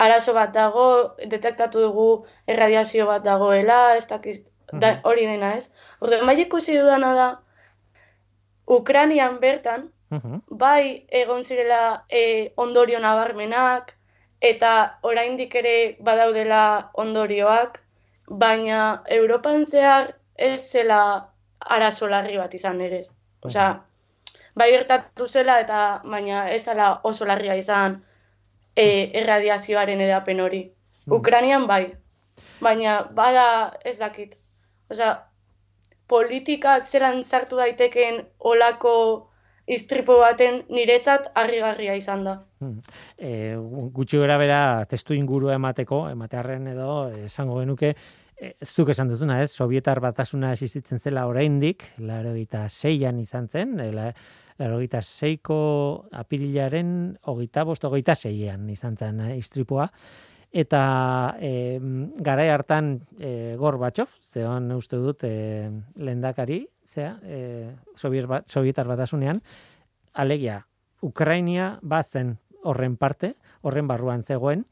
arazo 0.00 0.34
bat 0.34 0.52
dago, 0.54 0.86
detektatu 1.34 1.84
dugu 1.86 2.08
erradiazio 2.48 3.06
bat 3.06 3.24
dagoela, 3.24 3.80
ez 3.96 4.06
dakiz, 4.08 4.40
da, 4.72 4.76
mm-hmm. 4.78 5.00
hori 5.04 5.26
dena 5.28 5.54
ez. 5.58 5.70
Orde, 6.00 6.20
bai 6.26 6.36
ikusi 6.42 6.76
dudana 6.78 7.14
da, 7.18 7.28
Ukranian 8.80 9.38
bertan, 9.42 9.88
mm-hmm. 10.14 10.42
bai 10.62 11.06
egon 11.22 11.42
zirela 11.44 11.82
e, 12.08 12.22
ondorio 12.56 13.02
nabarmenak, 13.02 13.96
eta 14.40 14.98
oraindik 15.02 15.54
ere 15.54 15.96
badaudela 16.00 16.90
ondorioak, 16.94 17.80
baina 18.30 19.02
Europan 19.08 19.64
zehar 19.66 20.14
ez 20.36 20.60
zela 20.72 21.28
arazo 21.60 22.08
larri 22.08 22.36
bat 22.38 22.54
izan 22.54 22.80
ere. 22.80 23.04
Osea, 23.44 23.70
bai 24.56 24.70
gertatu 24.72 25.26
zela 25.26 25.60
eta 25.60 25.80
baina 26.04 26.48
ez 26.50 26.62
zela 26.64 27.00
oso 27.04 27.26
larria 27.26 27.56
izan 27.56 27.98
e, 28.76 28.86
erradiazioaren 29.22 30.00
edapen 30.00 30.40
hori. 30.40 30.62
Mm. 31.06 31.12
Ukranian 31.20 31.66
bai, 31.66 31.84
baina 32.60 33.00
bada 33.12 33.46
ez 33.84 33.98
dakit. 33.98 34.36
Osea, 34.90 35.12
politika 36.08 36.80
zelan 36.80 37.22
sartu 37.24 37.56
daitekeen 37.56 38.24
olako 38.40 38.94
istripo 39.70 40.18
baten 40.20 40.64
niretzat 40.72 41.30
harrigarria 41.38 41.94
izan 41.98 42.24
da. 42.26 42.36
E, 43.16 43.54
gutxi 43.94 44.18
gara 44.20 44.36
bera 44.40 44.60
testu 44.90 45.14
inguru 45.16 45.52
emateko, 45.54 46.04
ematearren 46.10 46.66
edo 46.72 46.94
esango 47.26 47.60
genuke, 47.60 47.94
e, 48.36 48.54
zuk 48.66 48.90
esan 48.94 49.12
duzuna 49.12 49.40
ez, 49.44 49.50
sovietar 49.52 50.00
batasuna 50.02 50.52
existitzen 50.56 50.98
zela 51.00 51.26
oraindik, 51.30 51.86
laro 51.98 52.34
gita 52.38 52.66
zeian 52.68 53.20
izan 53.22 53.48
zen, 53.48 53.78
e, 53.80 53.90
laro 53.94 54.80
gita 54.82 55.02
zeiko 55.02 55.60
apirilaren 56.22 57.14
hogeita 57.30 57.64
bost, 57.68 57.86
hogeita 57.86 58.16
zeian 58.16 58.68
izan 58.74 58.98
zen 58.98 59.22
e, 59.28 59.36
istripua, 59.38 59.86
eta 60.50 60.82
e, 61.38 61.78
garai 62.18 62.48
hartan 62.50 62.96
e, 63.18 63.54
gor 63.60 63.78
batxof, 63.78 64.16
zeon 64.32 64.72
uste 64.74 64.98
dut 64.98 65.24
e, 65.24 65.70
lendakari, 66.02 66.64
zea, 66.90 67.16
e, 67.22 67.74
sovietar 67.96 68.88
batasunean, 68.90 69.42
alegia, 70.12 70.64
Ukrainia 71.00 71.78
bazen 71.82 72.36
horren 72.62 72.96
parte, 73.00 73.34
horren 73.62 73.86
barruan 73.88 74.22
zegoen, 74.22 74.66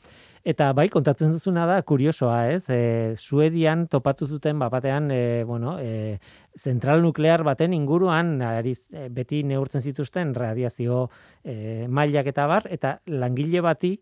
eta 0.49 0.71
bai, 0.77 0.89
kontatzen 0.93 1.33
duzuna 1.35 1.67
da, 1.69 1.79
kuriosoa, 1.87 2.39
ez, 2.55 2.65
e, 2.73 3.15
Suedian 3.21 3.87
topatu 3.91 4.27
zuten, 4.27 4.59
batean, 4.59 5.11
e, 5.13 5.45
bueno, 5.45 5.77
e, 5.81 6.19
zentral 6.57 7.03
nuklear 7.05 7.45
baten 7.45 7.75
inguruan, 7.77 8.39
ariz, 8.43 8.81
e, 8.93 9.09
beti 9.13 9.43
neurtzen 9.45 9.85
zituzten 9.85 10.35
radiazio 10.37 11.09
e, 11.45 11.87
mailak 11.89 12.31
eta 12.33 12.47
bar, 12.49 12.69
eta 12.71 12.99
langile 13.07 13.61
bati 13.65 13.97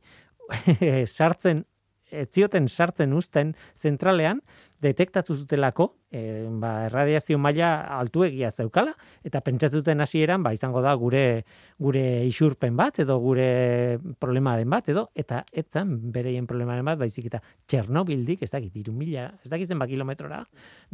sartzen, 1.16 1.64
ez 2.06 2.28
zioten 2.30 2.68
sartzen 2.68 3.12
usten 3.18 3.54
zentralean, 3.74 4.42
detektatu 4.82 5.36
zutelako, 5.36 5.90
e, 6.10 6.46
ba, 6.60 6.86
erradiazio 6.86 7.38
maila 7.38 7.70
altuegia 7.98 8.50
zeukala, 8.50 8.94
eta 9.26 9.40
pentsatzen 9.44 10.00
hasieran 10.04 10.42
ba, 10.44 10.52
izango 10.56 10.82
da 10.84 10.94
gure 10.94 11.44
gure 11.78 12.24
isurpen 12.24 12.76
bat, 12.76 13.00
edo 13.02 13.18
gure 13.20 13.98
problemaren 14.20 14.70
bat, 14.72 14.88
edo, 14.88 15.06
eta 15.18 15.42
etzan 15.52 15.90
bereien 16.12 16.46
problemaren 16.48 16.86
bat, 16.88 16.98
baizik 17.00 17.28
eta 17.28 17.42
Txernobildik, 17.68 18.44
ez 18.46 18.50
dakit, 18.52 18.72
iru 18.80 18.94
mila, 18.96 19.26
ez 19.44 19.50
dakit 19.52 19.68
zenba 19.68 19.88
kilometrora, 19.90 20.42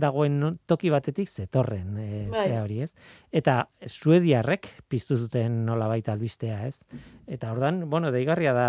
dagoen 0.01 0.41
toki 0.67 0.91
batetik 0.91 1.31
zetorren, 1.31 1.95
e, 1.99 2.25
bai. 2.33 2.49
hori 2.59 2.81
ez. 2.87 2.91
Eta 3.31 3.61
suediarrek 3.87 4.69
piztu 4.91 5.17
zuten 5.17 5.63
nola 5.67 5.87
baita 5.91 6.17
albistea, 6.17 6.67
ez. 6.67 7.03
Eta 7.31 7.53
ordan, 7.55 7.85
bueno, 7.91 8.11
deigarria 8.15 8.53
da, 8.57 8.67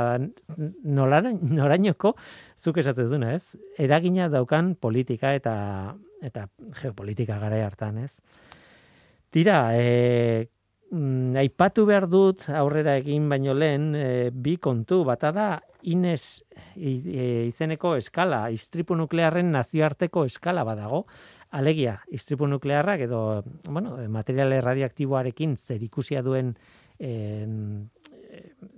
norainoko, 0.83 2.13
zuk 2.59 2.77
esatez 2.83 3.09
duna, 3.09 3.33
ez. 3.33 3.57
Eragina 3.81 4.29
daukan 4.29 4.75
politika 4.75 5.02
eta 5.09 5.95
eta 6.23 6.47
geopolitika 6.81 7.37
gara 7.39 7.65
hartan, 7.65 7.97
ez? 7.97 8.15
Tira, 9.33 9.75
e, 9.75 10.47
aipatu 11.41 11.85
behar 11.89 12.07
dut 12.07 12.45
aurrera 12.53 12.95
egin 12.99 13.27
baino 13.29 13.53
lehen 13.53 13.93
e, 13.95 14.29
bi 14.31 14.57
kontu, 14.57 15.03
bata 15.03 15.31
da 15.31 15.47
Ines 15.83 16.43
e, 16.77 17.47
izeneko 17.49 17.95
eskala, 17.99 18.45
istripu 18.53 18.95
nuklearren 18.95 19.51
nazioarteko 19.51 20.23
eskala 20.29 20.63
badago, 20.63 21.05
alegia, 21.51 21.97
istripu 22.13 22.47
nuklearrak 22.47 23.03
edo, 23.07 23.43
bueno, 23.67 23.97
materiale 24.09 24.61
radioaktiboarekin 24.61 25.57
zer 25.57 25.83
ikusia 25.83 26.23
duen 26.23 26.53
e, 26.99 27.45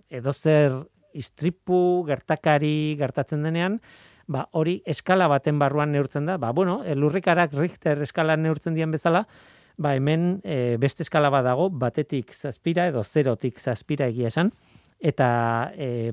edo 0.09 0.33
zer 0.33 0.81
istripu 1.15 2.03
gertakari 2.07 2.95
gertatzen 2.99 3.45
denean, 3.45 3.79
ba, 4.27 4.47
hori 4.51 4.79
eskala 4.85 5.27
baten 5.31 5.59
barruan 5.59 5.91
neurtzen 5.91 6.25
da, 6.25 6.37
ba, 6.41 6.51
bueno, 6.51 6.81
lurrikarak 6.95 7.53
Richter 7.53 8.01
eskala 8.05 8.37
neurtzen 8.37 8.75
dien 8.77 8.91
bezala, 8.91 9.25
ba, 9.77 9.95
hemen 9.95 10.39
e, 10.43 10.77
beste 10.81 11.03
eskala 11.05 11.29
bat 11.33 11.45
dago, 11.45 11.69
batetik 11.69 12.33
zazpira 12.33 12.87
edo 12.91 13.03
zerotik 13.03 13.59
zazpira 13.59 14.07
egia 14.11 14.31
esan, 14.31 14.51
eta 14.99 15.27
e, 15.75 16.11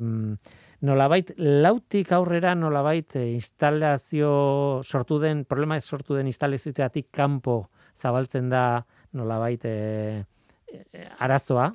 nolabait, 0.82 1.32
lautik 1.38 2.12
aurrera 2.12 2.54
nolabait 2.58 3.16
e, 3.16 3.28
instalazio 3.36 4.82
sortu 4.82 5.20
den, 5.22 5.44
problema 5.48 5.80
sortu 5.80 6.18
den 6.18 6.28
instalazioetik 6.30 7.10
kanpo 7.14 7.68
zabaltzen 7.96 8.50
da 8.50 8.82
nolabait 9.12 9.64
e, 9.64 10.24
e, 10.66 11.08
arazoa, 11.22 11.70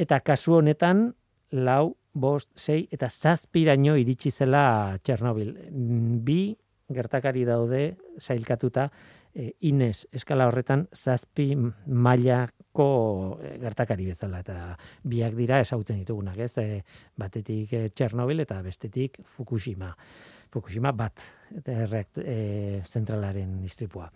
eta 0.00 0.20
kasu 0.24 0.56
honetan 0.60 1.10
lau 1.50 1.99
bost, 2.12 2.50
sei, 2.58 2.86
eta 2.92 3.08
zazpiraino 3.08 3.96
iritsi 3.98 4.30
zela 4.30 4.98
Txernobil. 5.02 5.54
Bi 6.24 6.42
gertakari 6.90 7.44
daude 7.46 7.82
sailkatuta 8.18 8.88
e, 9.34 9.52
Ines 9.70 10.06
eskala 10.12 10.48
horretan 10.50 10.86
zazpi 10.94 11.52
mailako 11.54 12.88
e, 13.38 13.56
gertakari 13.62 14.08
bezala 14.10 14.42
eta 14.42 14.58
biak 15.06 15.36
dira 15.38 15.60
esauten 15.62 16.02
ditugunak, 16.02 16.38
ez? 16.38 16.52
E, 16.58 16.82
batetik 17.16 17.76
Txernobil 17.94 18.46
eta 18.46 18.60
bestetik 18.66 19.20
Fukushima. 19.36 19.94
Fukushima 20.50 20.92
bat 20.92 21.22
eta 21.62 22.04
e, 22.24 22.82
zentralaren 22.90 23.60
istripua. 23.64 24.10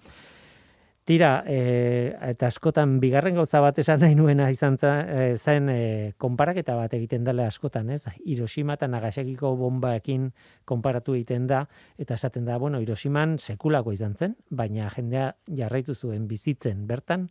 Tira, 1.05 1.43
e, 1.45 2.17
eta 2.31 2.49
askotan 2.49 2.95
bigarren 2.97 3.37
gauza 3.37 3.61
bat 3.61 3.77
esan 3.83 4.01
nahi 4.01 4.15
nuena 4.17 4.47
izan 4.49 4.79
e, 4.81 5.35
zen 5.37 5.69
e, 5.69 6.13
konparaketa 6.17 6.79
bat 6.79 6.95
egiten 6.97 7.27
dela 7.27 7.45
askotan, 7.51 7.91
ez? 7.93 8.07
Hiroshima 8.25 8.79
eta 8.79 8.89
Nagasakiko 8.89 9.51
bombaekin 9.61 10.31
konparatu 10.65 11.13
egiten 11.19 11.45
da, 11.51 11.67
eta 12.01 12.17
esaten 12.17 12.49
da, 12.49 12.57
bueno, 12.57 12.81
Hiroshiman 12.81 13.37
sekulako 13.37 13.93
izan 13.93 14.17
zen, 14.17 14.39
baina 14.49 14.89
jendea 14.97 15.35
jarraitu 15.53 15.93
zuen 15.93 16.25
bizitzen 16.27 16.87
bertan, 16.89 17.29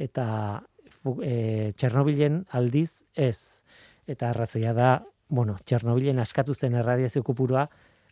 eta 0.00 0.26
e, 1.20 1.74
Txernobilen 1.76 2.46
aldiz 2.56 3.02
ez. 3.12 3.60
Eta 4.08 4.30
arrazoia 4.32 4.72
da, 4.72 4.94
bueno, 5.28 5.58
Txernobilen 5.60 6.24
askatu 6.24 6.56
zen 6.56 6.80
erradiazio 6.80 7.20
kupurua, 7.22 7.68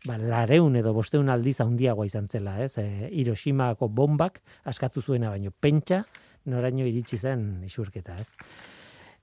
ba, 0.06 0.16
lareun 0.18 0.76
edo 0.78 0.92
bosteun 0.94 1.30
aldiz 1.32 1.58
handiagoa 1.64 2.06
izan 2.06 2.28
zela, 2.28 2.58
ez? 2.62 2.74
E, 2.78 3.10
Hiroshimako 3.10 3.88
bombak 3.88 4.40
askatu 4.64 5.02
zuena 5.02 5.30
baino 5.30 5.50
pentsa 5.50 6.04
noraino 6.48 6.86
iritsi 6.86 7.18
zen 7.18 7.64
isurketa, 7.66 8.16
ez? 8.20 8.28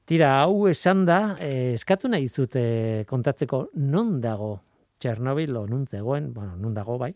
Tira, 0.05 0.35
hau 0.43 0.67
esan 0.69 1.05
da, 1.07 1.19
e, 1.41 1.73
eskatu 1.73 2.11
nahi 2.11 2.27
zute 2.27 3.05
kontatzeko 3.09 3.69
non 3.81 4.19
dago 4.21 4.59
Txernobil 5.01 5.55
o 5.57 5.65
nun 5.67 5.87
zegoen, 5.87 6.31
bueno, 6.33 6.55
nun 6.55 6.73
dago 6.73 6.97
bai, 6.97 7.11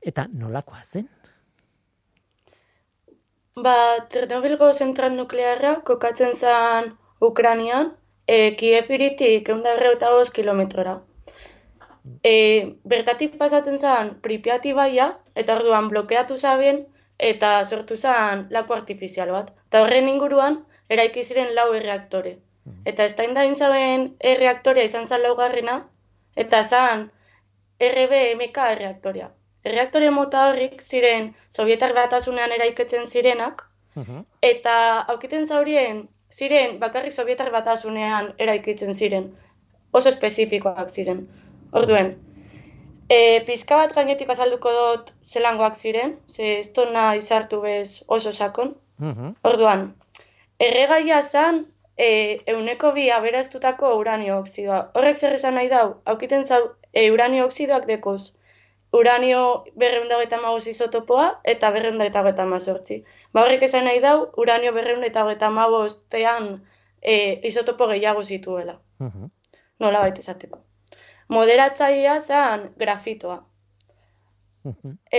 eta 0.00 0.26
nolakoa 0.32 0.84
zen? 0.84 1.08
Ba, 3.58 3.74
Txernobilgo 4.08 4.70
zentral 4.72 5.16
nuklearra 5.18 5.80
kokatzen 5.84 6.36
zen 6.38 6.92
Ukranian, 7.20 7.92
e, 8.26 8.54
Kiev 8.54 8.90
iritik 8.94 9.48
eunda 9.48 9.74
kilometrora. 10.34 11.00
E, 12.22 12.34
bertatik 12.84 13.36
pasatzen 13.38 13.78
zen 13.78 14.14
Pripyati 14.22 14.72
baia, 14.72 15.08
eta 15.34 15.56
orduan 15.58 15.88
blokeatu 15.92 16.36
zaben, 16.36 16.84
eta 17.18 17.64
sortu 17.64 17.96
zen 17.96 18.46
laku 18.50 18.74
artifizial 18.74 19.32
bat. 19.34 19.52
Eta 19.68 19.82
horren 19.84 20.08
inguruan, 20.08 20.60
eraiki 20.88 21.24
ziren 21.24 21.54
lau 21.54 21.72
erreaktore. 21.74 22.36
Eta 22.84 23.04
ez 23.04 23.14
da 23.16 23.44
zaben 23.54 24.14
erreaktorea 24.20 24.84
izan 24.84 25.06
zen 25.06 25.22
laugarrena, 25.22 25.78
eta 26.36 26.62
zen 26.62 27.10
RBMK 27.80 28.58
erreaktorea. 28.74 29.30
Erreaktore 29.64 30.10
mota 30.10 30.48
horrik 30.50 30.82
ziren 30.82 31.34
Sovietar 31.50 31.94
batasunean 31.94 32.52
eraiketzen 32.52 33.06
zirenak, 33.06 33.64
eta 34.42 34.74
aukiten 35.14 35.46
zaurien 35.46 36.08
ziren 36.30 36.78
bakarrik 36.78 37.12
Sovietar 37.12 37.50
batasunean 37.50 38.32
eraikitzen 38.38 38.94
ziren. 38.94 39.30
Oso 39.92 40.08
espezifikoak 40.08 40.90
ziren. 40.90 41.26
Orduen, 41.72 42.14
e, 43.08 43.40
pizka 43.46 43.76
bat 43.76 43.94
gainetik 43.96 44.30
azalduko 44.30 44.72
dut 44.76 45.12
zelangoak 45.26 45.76
ziren, 45.76 46.16
ze 46.28 46.58
ez 46.58 46.68
tona 46.72 47.14
izartu 47.16 47.60
bez 47.60 48.04
oso 48.06 48.32
sakon. 48.32 48.74
Orduan, 49.50 49.84
erregaia 50.58 51.20
zan 51.22 51.66
e, 51.96 52.08
euneko 52.54 52.92
bi 52.92 53.10
aberaztutako 53.10 53.94
uranio 53.98 54.38
oksidoa. 54.38 54.80
Horrek 54.94 55.16
zer 55.16 55.36
esan 55.38 55.54
nahi 55.54 55.68
dau, 55.68 55.86
aukiten 56.04 56.44
zau 56.44 56.62
e, 56.92 57.10
uranio 57.10 57.44
oksidoak 57.46 57.86
dekoz 57.86 58.32
uranio 58.92 59.64
berreunda 59.76 60.20
eta 60.22 60.38
magos 60.40 60.66
isotopoa 60.66 61.26
eta 61.44 61.70
berreunda 61.70 62.06
eta 62.08 62.22
geta 62.24 62.46
mazortzi. 62.46 63.02
Ba 63.32 63.44
horrek 63.44 63.66
esan 63.68 63.84
nahi 63.84 64.00
dau, 64.00 64.30
uranio 64.36 64.72
berreunda 64.72 65.06
eta 65.06 65.26
geta 65.28 65.50
tean 66.08 66.62
e, 67.02 67.40
isotopo 67.46 67.88
gehiago 67.88 68.22
zituela. 68.22 68.78
Uh 69.00 69.28
Nola 69.78 70.00
baita 70.00 70.20
esateko. 70.20 70.58
Moderatzaia 71.28 72.18
zen 72.20 72.70
grafitoa. 72.80 73.38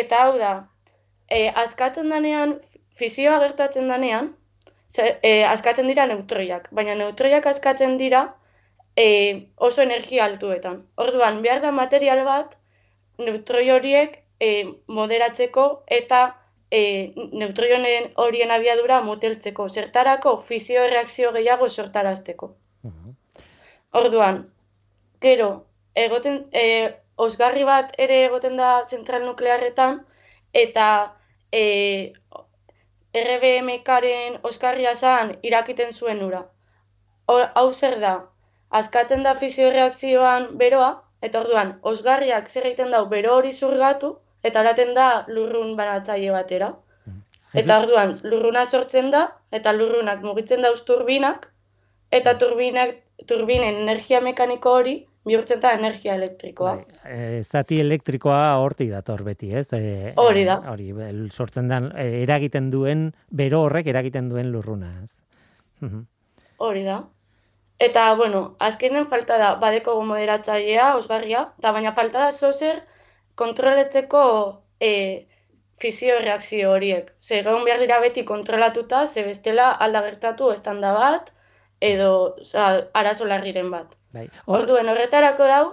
Eta 0.01 0.23
hau 0.23 0.37
da, 0.37 0.53
e, 1.29 1.47
azkatzen 1.63 2.09
danean, 2.09 2.57
fizioa 2.97 3.39
gertatzen 3.43 3.87
danean, 3.87 4.33
e, 4.97 5.43
azkatzen 5.45 5.87
dira 5.87 6.05
neutroiak, 6.09 6.69
baina 6.71 6.95
neutroiak 6.95 7.45
azkatzen 7.53 7.97
dira 7.97 8.23
e, 8.95 9.07
oso 9.55 9.81
energia 9.81 10.25
altuetan. 10.25 10.83
Orduan, 10.97 11.41
behar 11.45 11.61
da 11.61 11.71
material 11.71 12.23
bat, 12.25 12.57
neutroi 13.19 13.69
horiek 13.71 14.19
e, 14.39 14.49
moderatzeko 14.87 15.65
eta 15.99 16.21
e, 16.71 16.81
neutroi 17.15 17.71
horien 18.25 18.51
abiadura 18.51 19.01
moteltzeko. 19.05 19.69
Zertarako 19.69 20.37
fizio 20.49 20.87
reakzio 20.87 21.31
gehiago 21.37 21.69
sortarazteko. 21.69 22.53
Orduan, 23.99 24.43
gero, 25.21 25.49
egoten, 25.95 26.45
e, 26.51 26.65
osgarri 27.17 27.63
bat 27.63 27.93
ere 27.97 28.23
egoten 28.25 28.57
da 28.57 28.83
zentral 28.83 29.25
nuklearretan, 29.25 29.99
eta 30.53 30.87
e, 31.51 32.13
RBMKaren 33.13 34.39
osgarria 34.43 34.95
zan 34.95 35.35
irakiten 35.43 35.93
zuen 35.93 36.23
ura. 36.23 36.45
Hau 37.27 37.69
zer 37.71 37.99
da, 37.99 38.15
askatzen 38.69 39.23
da 39.23 39.35
fizio 39.35 39.69
reakzioan 39.69 40.49
beroa, 40.57 40.91
Eta 41.27 41.41
orduan, 41.43 41.73
osgarriak 41.91 42.47
zer 42.49 42.67
egiten 42.69 42.93
dau 42.95 43.01
bero 43.13 43.33
hori 43.37 43.51
zurgatu, 43.51 44.13
eta 44.49 44.61
araten 44.63 44.93
da 44.97 45.07
lurrun 45.27 45.75
banatzaile 45.79 46.31
batera. 46.35 46.69
Eta 47.61 47.79
orduan, 47.81 48.13
lurruna 48.31 48.63
sortzen 48.65 49.09
da, 49.15 49.25
eta 49.59 49.73
lurrunak 49.75 50.23
mugitzen 50.23 50.63
dauz 50.65 50.79
turbinak, 50.89 51.49
eta 52.19 52.35
turbinak, 52.43 52.95
turbinen 53.31 53.81
energia 53.83 54.21
mekaniko 54.27 54.75
hori 54.79 54.95
bihurtzen 55.29 55.61
da 55.63 55.73
energia 55.77 56.15
elektrikoa. 56.17 56.73
E, 57.05 57.43
zati 57.43 57.79
elektrikoa 57.83 58.41
horti 58.63 58.89
dator 58.89 59.23
beti, 59.27 59.53
ez? 59.55 59.67
E, 59.77 60.13
hori 60.19 60.43
da. 60.47 60.59
Hori, 60.73 60.89
sortzen 61.29 61.69
da, 61.71 61.79
eragiten 62.03 62.69
duen, 62.73 63.09
bero 63.29 63.63
horrek 63.67 63.87
eragiten 63.93 64.29
duen 64.33 64.51
lurruna, 64.51 64.91
ez? 65.03 65.13
Hori 66.59 66.83
da. 66.83 66.99
Eta, 67.79 68.13
bueno, 68.19 68.41
azkenen 68.59 69.05
falta 69.07 69.37
da 69.39 69.53
badeko 69.61 69.95
moderatzailea, 70.03 70.95
osgarria, 70.99 71.45
eta 71.61 71.71
baina 71.71 71.93
falta 71.95 72.25
da 72.25 72.31
zozer 72.31 72.81
kontroletzeko 73.39 74.23
e, 74.83 74.91
fizio 75.79 76.17
reakzio 76.25 76.73
horiek. 76.73 77.13
Ze 77.19 77.39
egon 77.39 77.63
behar 77.67 77.79
dira 77.79 77.99
beti 78.03 78.25
kontrolatuta, 78.31 79.05
ze 79.07 79.23
bestela 79.23 79.69
alda 79.85 80.01
gertatu 80.09 80.51
estanda 80.51 80.91
bat, 80.97 81.31
edo 81.91 82.11
oza, 82.43 82.67
arazo 83.01 83.29
larriren 83.31 83.71
bat. 83.71 83.95
Bai. 84.15 84.25
Orduen 84.45 84.89
horretarako 84.89 85.47
dau, 85.51 85.65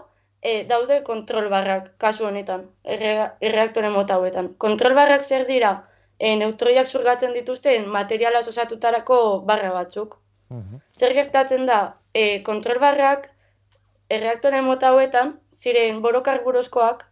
e, 0.42 0.64
daude 0.68 1.02
kontrol 1.04 1.48
barrak, 1.52 1.92
kasu 2.02 2.26
honetan, 2.28 2.66
erreaktore 2.84 3.90
mota 3.90 4.18
hauetan. 4.18 4.52
Kontrol 4.64 4.94
barrak 4.98 5.24
zer 5.24 5.46
dira, 5.48 5.72
e, 6.18 6.34
neutroiak 6.42 6.86
zurgatzen 6.86 7.32
dituzten 7.36 7.88
materiala 7.98 8.42
osatutarako 8.44 9.20
barra 9.50 9.72
batzuk. 9.72 10.18
Zer 10.94 11.14
gertatzen 11.14 11.66
da, 11.66 11.80
e, 12.14 12.42
kontrolbarrak 12.46 13.30
erreaktore 14.16 14.60
mota 14.62 14.92
hauetan 14.92 15.32
ziren 15.52 16.02
borokarburuzkoak, 16.04 17.02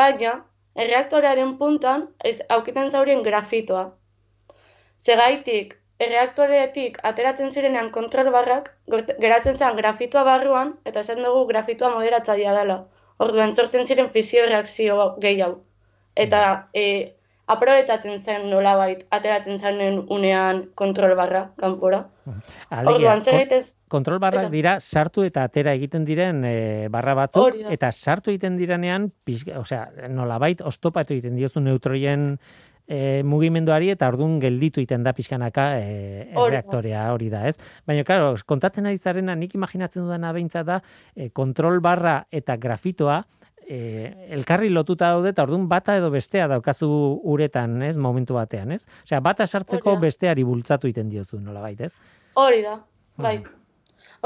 baina 0.00 0.32
erreaktorearen 0.74 1.56
puntan 1.60 2.08
ez 2.24 2.40
aukiten 2.56 2.90
zaurien 2.90 3.22
grafitoa. 3.22 3.84
Zegaitik, 4.98 5.76
erreaktoreetik 6.06 6.98
ateratzen 7.10 7.50
zirenean 7.50 7.90
kontrolbarrak 7.94 8.70
geratzen 9.20 9.56
zen 9.56 9.76
grafitoa 9.78 10.24
barruan 10.28 10.74
eta 10.88 11.04
esan 11.06 11.22
dugu 11.24 11.46
grafitoa 11.50 11.94
moderatzailea 11.94 12.54
dela. 12.58 12.78
Orduan 13.22 13.54
sortzen 13.54 13.86
ziren 13.86 14.08
fizio 14.10 14.46
reakzio 14.48 14.96
gehiago. 15.22 15.60
Eta 16.18 16.40
e, 16.74 16.86
aprobetsatzen 17.52 18.18
zen 18.18 18.48
nolabait 18.50 19.04
ateratzen 19.14 19.58
zenen 19.58 20.00
unean 20.14 20.64
kontrol 20.78 21.14
barra 21.18 21.44
kanpora. 21.60 22.02
Alegia, 22.70 23.14
kontrol 23.90 24.20
barra 24.22 24.44
dira 24.50 24.76
sartu 24.80 25.24
eta 25.26 25.44
atera 25.48 25.74
egiten 25.78 26.04
diren 26.08 26.44
e, 26.46 26.88
barra 26.90 27.14
batzuk 27.18 27.58
eta 27.74 27.90
sartu 27.92 28.30
egiten 28.30 28.56
direnean, 28.60 29.10
osea, 29.58 29.86
nolabait 30.10 30.62
ostopatu 30.62 31.16
egiten 31.16 31.36
diozu 31.36 31.60
neutroien 31.60 32.38
e, 32.92 33.22
mugimenduari 33.24 33.90
eta 33.92 34.08
ordun 34.12 34.38
gelditu 34.42 34.82
egiten 34.82 35.04
da 35.06 35.14
pixkanaka 35.16 35.66
e, 35.80 35.92
reaktorea 36.36 37.06
hori 37.14 37.30
da, 37.32 37.46
ez? 37.48 37.56
Baina, 37.88 38.04
claro, 38.08 38.34
kontatzen 38.46 38.88
ari 38.90 38.98
zarena, 38.98 39.36
nik 39.38 39.56
imaginatzen 39.56 40.04
dudana 40.04 40.32
behintzat 40.36 40.68
da, 40.68 40.80
e, 41.16 41.30
kontrol 41.34 41.80
barra 41.84 42.18
eta 42.30 42.58
grafitoa, 42.60 43.22
e, 43.62 43.78
elkarri 44.36 44.68
lotuta 44.72 45.12
daude 45.14 45.32
eta 45.32 45.46
ordun 45.46 45.68
bata 45.70 45.96
edo 45.96 46.10
bestea 46.12 46.48
daukazu 46.52 46.90
uretan, 47.32 47.80
ez, 47.86 47.96
momentu 47.96 48.36
batean, 48.36 48.74
ez? 48.76 48.84
Osea, 49.06 49.22
bata 49.24 49.46
sartzeko 49.46 49.96
besteari 50.02 50.44
bultzatu 50.44 50.90
egiten 50.90 51.08
diozu, 51.12 51.40
nolabait, 51.40 51.80
ez? 51.80 51.94
Hori 52.40 52.62
da. 52.66 52.76
Bai. 53.22 53.38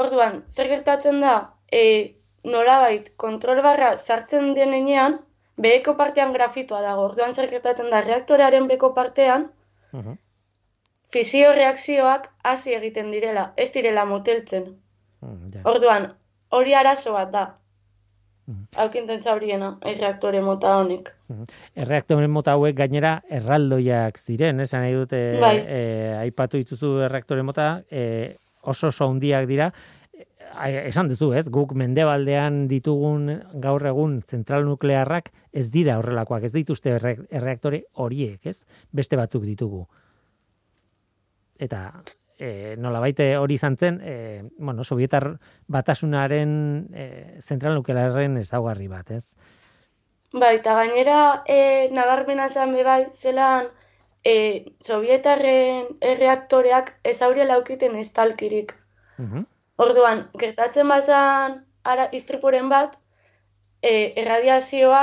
Orduan, 0.01 0.43
zer 0.51 0.69
gertatzen 0.71 1.21
da? 1.23 1.37
E, 1.71 2.17
nolabait 2.47 3.13
kontrol 3.19 3.63
barra 3.63 3.95
sartzen 3.97 4.53
denean, 4.55 5.19
beheko 5.57 5.95
partean 5.97 6.33
grafitoa 6.33 6.81
dago. 6.85 7.03
Orduan 7.09 7.33
zer 7.33 7.49
gertatzen 7.49 7.89
da 7.93 8.01
reaktorearen 8.05 8.67
beko 8.67 8.93
partean? 8.93 9.51
Uh 9.93 10.15
Fizio 11.07 11.53
reakzioak 11.55 12.25
hasi 12.43 12.73
egiten 12.75 13.13
direla, 13.15 13.53
ez 13.55 13.69
direla 13.71 14.03
moteltzen. 14.05 14.65
Mm, 15.23 15.61
Orduan, 15.63 16.09
hori 16.51 16.73
arazo 16.75 17.13
bat 17.15 17.31
da. 17.31 17.43
Haukinten 18.79 19.19
zauriena, 19.19 19.73
erreaktore 19.91 20.39
mota 20.43 20.77
honek. 20.79 21.09
Erreaktore 21.75 22.27
mota 22.31 22.53
hauek 22.55 22.75
gainera 22.77 23.17
erraldoiak 23.39 24.19
ziren, 24.19 24.59
esan 24.63 24.85
nahi 24.85 24.93
dute 24.95 25.19
bai. 25.41 25.55
e, 25.63 25.81
aipatu 26.21 26.61
dituzu 26.61 26.93
erreaktore 27.07 27.43
mota, 27.43 27.67
e, 27.91 28.35
oso 28.63 28.87
oso 28.87 29.09
handiak 29.11 29.47
dira, 29.49 29.71
esan 30.65 31.09
duzu, 31.11 31.31
ez? 31.37 31.47
Guk 31.53 31.73
mendebaldean 31.77 32.67
ditugun 32.67 33.29
gaur 33.63 33.85
egun 33.85 34.21
zentral 34.25 34.65
nuklearrak 34.65 35.31
ez 35.53 35.69
dira 35.73 35.97
horrelakoak, 35.99 36.43
ez 36.43 36.53
dituzte 36.53 36.95
erreaktore 36.97 37.83
horiek, 37.93 38.45
ez? 38.45 38.63
Beste 38.91 39.17
batzuk 39.19 39.43
ditugu. 39.45 39.85
Eta 41.59 41.81
e, 42.37 42.75
nola 42.77 43.01
baite 43.01 43.31
hori 43.37 43.57
izan 43.57 43.77
zen, 43.77 43.99
e, 44.03 44.43
bueno, 44.57 44.83
sovietar 44.83 45.31
batasunaren 45.67 46.51
e, 46.93 47.07
zentral 47.41 47.77
nuklearren 47.77 48.37
ezaugarri 48.37 48.87
bat, 48.87 49.11
ez? 49.11 49.25
Bai, 50.33 50.57
eta 50.59 50.75
gainera 50.75 51.43
e, 51.47 51.89
nabarmena 51.95 52.49
zen 52.49 52.75
bai, 52.85 53.07
zelan 53.13 53.69
e, 54.23 54.65
sovietarren 54.81 55.93
erreaktoreak 56.01 56.97
ez 57.03 57.21
aurre 57.21 57.45
laukiten 57.47 57.95
ez 57.95 58.11
talkirik. 58.11 58.75
Orduan, 59.77 60.27
gertatzen 60.41 60.87
bazan 60.89 61.59
ara, 61.83 62.07
istripuren 62.11 62.69
bat, 62.69 62.97
e, 63.81 64.13
erradiazioa 64.23 65.01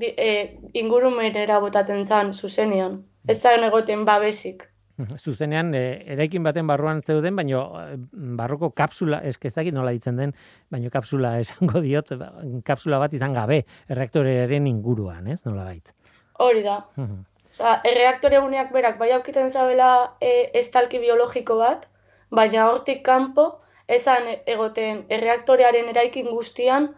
e, 0.00 0.30
ingurumenera 0.74 1.60
botatzen 1.62 2.04
zen 2.04 2.32
zuzenean. 2.34 3.04
Ez 3.28 3.40
zaren 3.42 3.64
egoten 3.66 4.04
babesik 4.06 4.66
Zuzenean, 4.96 5.74
e, 5.76 6.00
eraikin 6.14 6.44
baten 6.46 6.66
barruan 6.68 7.02
zeuden, 7.02 7.36
baino 7.36 7.60
e, 7.82 7.98
barroko 8.38 8.70
kapsula, 8.72 9.20
ez 9.20 9.36
ez 9.42 9.52
dakit 9.54 9.74
nola 9.74 9.92
ditzen 9.92 10.16
den, 10.16 10.32
baino 10.72 10.90
kapsula 10.90 11.34
esango 11.42 11.82
diot, 11.84 12.14
ba, 12.16 12.30
kapsula 12.64 12.98
bat 12.98 13.12
izan 13.12 13.34
gabe, 13.36 13.62
erreaktorearen 13.92 14.66
inguruan, 14.66 15.26
ez, 15.26 15.42
nola 15.44 15.64
bait. 15.64 15.92
Hori 16.40 16.62
da. 16.64 16.78
Osa, 16.96 17.80
erreaktore 17.84 18.40
guneak 18.40 18.72
berak, 18.72 18.96
bai 18.98 19.10
aukiten 19.12 19.50
zabela 19.50 20.16
e, 20.20 20.50
estalki 20.54 20.98
biologiko 21.02 21.58
bat, 21.60 21.86
baina 22.32 22.70
hortik 22.70 23.04
kanpo, 23.04 23.50
esan 23.88 24.28
egoten 24.46 25.04
erreaktorearen 25.08 25.88
eraikin 25.92 26.28
guztian, 26.30 26.90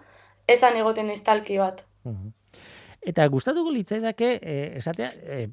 esan 0.48 0.77
egoten 0.81 1.11
estalki 1.11 1.59
bat. 1.61 1.85
Eta 3.09 3.27
gustatuko 3.31 3.70
litzaidake 3.70 4.33
eh, 4.42 4.72
esatea 4.81 5.09
eh, 5.22 5.46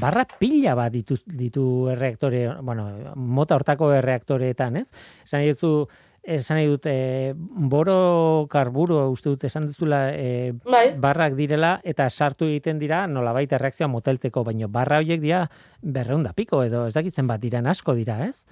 barra 0.00 0.24
pila 0.40 0.74
bat 0.74 0.92
ditu, 0.92 1.16
ditu 1.26 1.64
erreaktore, 1.92 2.42
bueno, 2.62 2.88
mota 3.14 3.56
hortako 3.56 3.92
erreaktoreetan, 4.00 4.80
ez? 4.82 4.88
Esan 5.24 5.44
dituzu 5.46 5.86
esan 6.28 6.60
dut 6.68 6.84
eh, 6.86 7.32
boro 7.72 8.46
karburo 8.52 9.06
uste 9.10 9.30
dut 9.32 9.44
esan 9.48 9.64
duzula 9.70 10.10
eh, 10.12 10.52
Bai. 10.68 10.92
barrak 11.00 11.34
direla 11.38 11.78
eta 11.84 12.08
sartu 12.10 12.50
egiten 12.50 12.78
dira 12.78 13.06
nolabait 13.08 13.52
erreakzioa 13.52 13.88
moteltzeko, 13.88 14.44
baino 14.44 14.68
barra 14.68 15.00
horiek 15.00 15.22
dira 15.22 15.46
berreun 15.80 16.26
da 16.26 16.34
piko 16.36 16.62
edo 16.66 16.86
ez 16.86 16.94
dakitzen 16.94 17.26
bat 17.26 17.40
diran 17.40 17.66
asko 17.66 17.94
dira, 17.96 18.20
ez? 18.26 18.44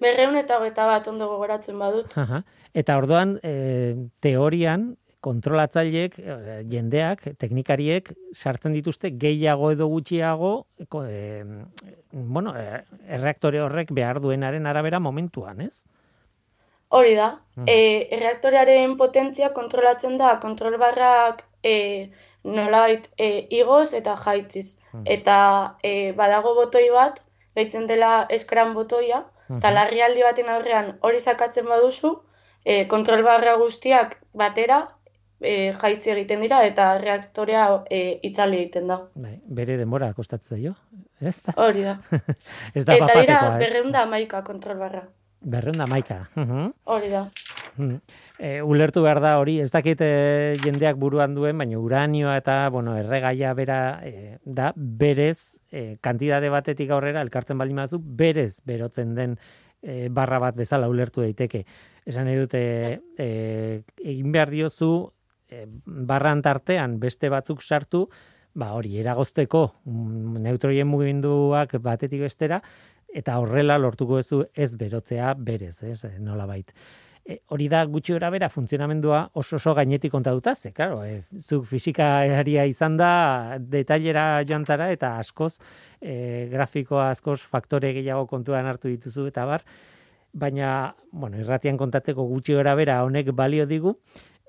Berreun 0.00 0.36
eta 0.40 0.58
hogeita 0.58 0.86
bat 0.88 1.08
ondo 1.08 1.28
gogoratzen 1.28 1.78
badut. 1.78 2.12
Aha. 2.20 2.42
Eta 2.74 2.96
orduan, 2.98 3.38
e, 3.42 3.94
teorian, 4.24 4.94
kontrolatzaileek, 5.24 6.18
eh, 6.18 6.58
jendeak, 6.68 7.24
teknikariek, 7.40 8.10
sartzen 8.36 8.74
dituzte 8.76 9.10
gehiago 9.24 9.70
edo 9.72 9.88
gutxiago, 9.88 10.52
ko, 10.92 11.04
e, 11.08 11.44
bueno, 12.12 12.52
erreaktore 12.58 13.62
horrek 13.64 13.92
behar 13.96 14.20
duenaren 14.20 14.68
arabera 14.68 15.00
momentuan, 15.00 15.64
ez? 15.64 15.84
Hori 16.94 17.14
da. 17.18 17.30
Mm. 17.56 17.64
E, 17.66 17.78
erreaktorearen 18.18 18.96
potentzia 19.00 19.50
kontrolatzen 19.56 20.18
da 20.20 20.36
kontrolbarrak 20.42 21.42
e, 21.64 22.10
nolabait 22.44 23.08
e, 23.16 23.46
igoz 23.58 23.94
eta 23.98 24.18
jaitziz. 24.20 24.76
Mm. 24.92 25.06
Eta 25.16 25.36
e, 25.82 26.12
badago 26.18 26.54
botoi 26.60 26.86
bat, 26.94 27.22
gaitzen 27.56 27.88
dela 27.90 28.26
eskran 28.36 28.76
botoia, 28.76 29.24
eta 29.48 29.68
Mhm. 29.68 29.74
larrialdi 29.74 30.22
baten 30.22 30.48
aurrean 30.48 30.98
hori 31.00 31.20
sakatzen 31.20 31.66
baduzu, 31.66 32.22
e, 32.64 32.86
kontrolbarra 32.88 33.56
guztiak 33.60 34.18
batera 34.32 34.88
e, 35.40 35.72
jaitzi 35.72 36.10
egiten 36.10 36.40
dira 36.40 36.62
eta 36.64 36.96
reaktorea 36.98 37.84
e, 37.90 38.18
itzali 38.22 38.56
egiten 38.62 38.86
da. 38.86 39.00
Bai, 39.14 39.40
bere 39.44 39.76
denbora 39.76 40.12
kostatzen 40.14 40.56
zaio, 40.56 40.74
ez? 41.20 41.42
Hori 41.56 41.82
da. 41.84 41.98
Ez 42.74 42.84
da 42.84 42.94
eta 42.96 43.20
dira 43.20 43.58
berreunda 43.58 44.02
amaika 44.02 44.42
kontrolbarra. 44.44 45.02
Berreunda 45.40 45.86
maika. 45.86 46.22
Hori 46.84 47.10
da. 47.10 47.26
E, 48.38 48.62
ulertu 48.66 49.04
behar 49.04 49.20
da 49.22 49.36
hori, 49.38 49.60
ez 49.62 49.70
dakit 49.70 50.00
e, 50.02 50.56
jendeak 50.58 50.96
buruan 50.98 51.36
duen, 51.36 51.58
baina 51.58 51.78
uranioa 51.78 52.34
eta 52.40 52.56
bueno, 52.74 52.96
erregaia 52.98 53.52
bera 53.54 53.78
e, 54.02 54.38
da 54.44 54.72
berez, 54.74 55.60
e, 55.70 55.98
kantitate 56.02 56.50
batetik 56.50 56.90
aurrera, 56.90 57.22
elkartzen 57.22 57.60
baldin 57.60 57.78
bazu, 57.84 58.00
berez 58.02 58.58
berotzen 58.66 59.14
den 59.14 59.36
e, 59.80 60.08
barra 60.10 60.40
bat 60.42 60.58
bezala 60.58 60.90
ulertu 60.90 61.22
daiteke. 61.22 61.62
Esan 62.04 62.26
nahi 62.26 62.40
dute, 62.42 62.64
e, 63.16 63.28
egin 64.02 64.34
behar 64.34 64.50
diozu, 64.50 64.90
e, 65.46 65.68
barran 65.86 66.42
tartean 66.42 66.98
beste 66.98 67.30
batzuk 67.30 67.62
sartu, 67.62 68.08
ba 68.54 68.72
hori, 68.74 68.96
eragozteko 68.98 69.64
mm, 69.84 70.42
neutroien 70.42 70.90
mugimenduak 70.90 71.78
batetik 71.82 72.26
bestera, 72.26 72.60
eta 73.14 73.38
horrela 73.38 73.78
lortuko 73.78 74.18
duzu 74.18 74.42
ez 74.54 74.72
berotzea 74.78 75.34
berez, 75.38 75.76
ez, 75.86 76.00
nola 76.18 76.46
bait. 76.50 76.74
E, 77.24 77.38
hori 77.56 77.70
da 77.72 77.86
gutxi 77.88 78.12
gora 78.12 78.28
bera 78.28 78.50
funtzionamendua 78.52 79.30
oso 79.40 79.56
oso 79.56 79.72
gainetik 79.74 80.12
kontatuta, 80.12 80.52
ze, 80.54 80.74
claro, 80.76 81.00
e, 81.04 81.22
zuk 81.40 81.64
fisikaria 81.64 82.66
izan 82.68 82.98
da 83.00 83.56
detailera 83.58 84.42
joan 84.44 84.66
zara 84.68 84.90
eta 84.92 85.14
askoz 85.22 85.54
e, 86.02 86.50
grafikoa 86.52 87.08
askoz 87.14 87.40
faktore 87.40 87.94
gehiago 87.96 88.26
kontuan 88.28 88.68
hartu 88.68 88.92
dituzu 88.92 89.24
eta 89.32 89.46
bar, 89.48 89.64
baina, 90.34 90.94
bueno, 91.12 91.40
irratian 91.40 91.80
kontatzeko 91.80 92.28
gutxi 92.28 92.58
gora 92.58 92.74
bera 92.76 93.00
honek 93.06 93.32
balio 93.32 93.64
digu, 93.64 93.96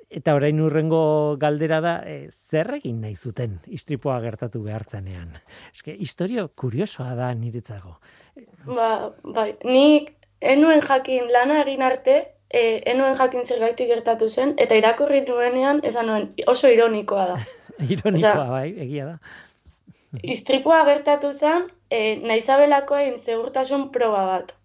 eta 0.09 0.35
orain 0.35 0.59
urrengo 0.59 1.37
galdera 1.39 1.79
da, 1.81 1.95
e, 2.03 2.27
zer 2.29 2.75
egin 2.81 3.01
nahi 3.05 3.15
zuten 3.15 3.57
istripoa 3.71 4.19
gertatu 4.23 4.61
behartzenean. 4.67 5.31
Eske, 5.71 5.95
historio 5.95 6.49
kuriosoa 6.55 7.15
da 7.15 7.31
niretzako. 7.33 7.97
Ba, 8.67 8.89
bai, 9.23 9.53
nik 9.63 10.15
enuen 10.41 10.83
jakin 10.85 11.31
lana 11.31 11.63
egin 11.63 11.85
arte, 11.85 12.21
e, 12.53 12.81
enuen 12.91 13.15
jakin 13.17 13.43
zergaitik 13.43 13.89
gertatu 13.89 14.29
zen, 14.29 14.53
eta 14.57 14.75
irakurri 14.75 15.21
nuenean, 15.27 15.81
esan 15.83 16.07
nuen, 16.11 16.29
oso 16.47 16.71
ironikoa 16.71 17.25
da. 17.33 17.39
Ironikoa, 17.95 18.31
Osea, 18.31 18.45
bai, 18.49 18.69
egia 18.85 19.05
da. 19.05 19.17
Istripua 20.35 20.83
gertatu 20.87 21.33
zen, 21.33 21.67
e, 21.91 22.15
naizabelakoen 22.23 23.17
segurtasun 23.19 23.89
proba 23.91 24.25
bat. 24.31 24.55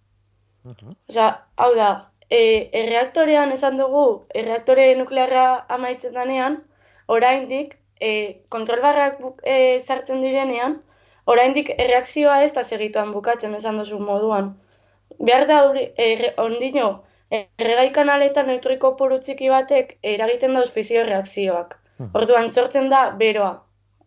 Osea, 1.08 1.30
hau 1.56 1.72
da, 1.74 1.90
e, 2.30 2.70
erreaktorean 2.82 3.52
esan 3.56 3.80
dugu, 3.80 4.06
erreaktore 4.34 4.92
nuklearra 4.98 5.46
amaitzen 5.78 6.14
denean, 6.14 6.60
oraindik, 7.08 7.76
e, 8.00 8.40
kontrolbarrak 8.48 9.20
buk- 9.20 9.44
e, 9.44 9.78
sartzen 9.80 10.22
direnean, 10.22 10.80
oraindik 11.26 11.70
erreakzioa 11.76 12.42
ez 12.44 12.52
da 12.56 12.62
segituan 12.64 13.12
bukatzen 13.12 13.54
esan 13.54 13.78
duzu 13.82 13.98
moduan. 13.98 14.54
Behar 15.18 15.46
da, 15.48 15.64
hori, 15.68 15.88
erre, 15.98 16.34
ondino, 16.38 16.90
erregai 17.30 17.90
kanaletan 17.94 18.48
neutriko 18.50 18.94
poru 18.98 19.18
txiki 19.22 19.50
batek 19.52 19.96
eragiten 20.14 20.54
dauz 20.58 20.70
fisio 20.76 21.04
reakzioak. 21.06 21.76
Mhm. 21.98 22.10
Orduan 22.14 22.48
sortzen 22.48 22.90
da 22.90 23.10
beroa. 23.22 23.52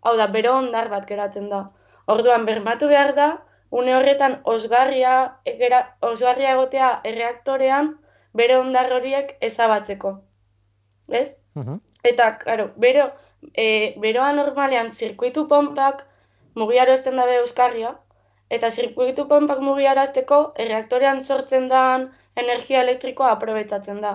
Hau 0.04 0.18
da, 0.18 0.28
bero 0.28 0.58
ondar 0.58 0.90
bat 0.92 1.08
geratzen 1.08 1.50
da. 1.50 1.64
Orduan 2.08 2.46
bermatu 2.46 2.90
behar 2.92 3.14
da, 3.16 3.28
une 3.72 3.96
horretan 3.96 4.40
osgarria, 4.44 5.14
egera, 5.46 5.82
osgarria 6.02 6.52
egotea 6.58 6.90
erreaktorean 7.12 7.94
bere 8.34 8.58
ondar 8.60 8.92
horiek 8.92 9.36
ezabatzeko. 9.50 10.14
Ez? 11.08 11.38
Mhm. 11.56 11.80
Eta, 12.04 12.38
karo, 12.40 12.68
bero, 12.76 13.06
e, 13.56 13.68
beroa 14.04 14.34
normalean 14.34 14.90
zirkuitu 14.90 15.48
pompak 15.48 16.04
mugiarazten 16.56 17.16
dabe 17.16 17.38
euskarria, 17.40 17.96
eta 18.50 18.70
zirkuitu 18.70 19.26
pompak 19.32 19.64
mugiarazteko 19.66 20.42
erreaktorean 20.66 21.22
sortzen 21.22 21.70
dan 21.70 22.10
energia 22.38 22.82
elektrikoa 22.82 23.32
aprobetsatzen 23.32 24.02
da. 24.02 24.14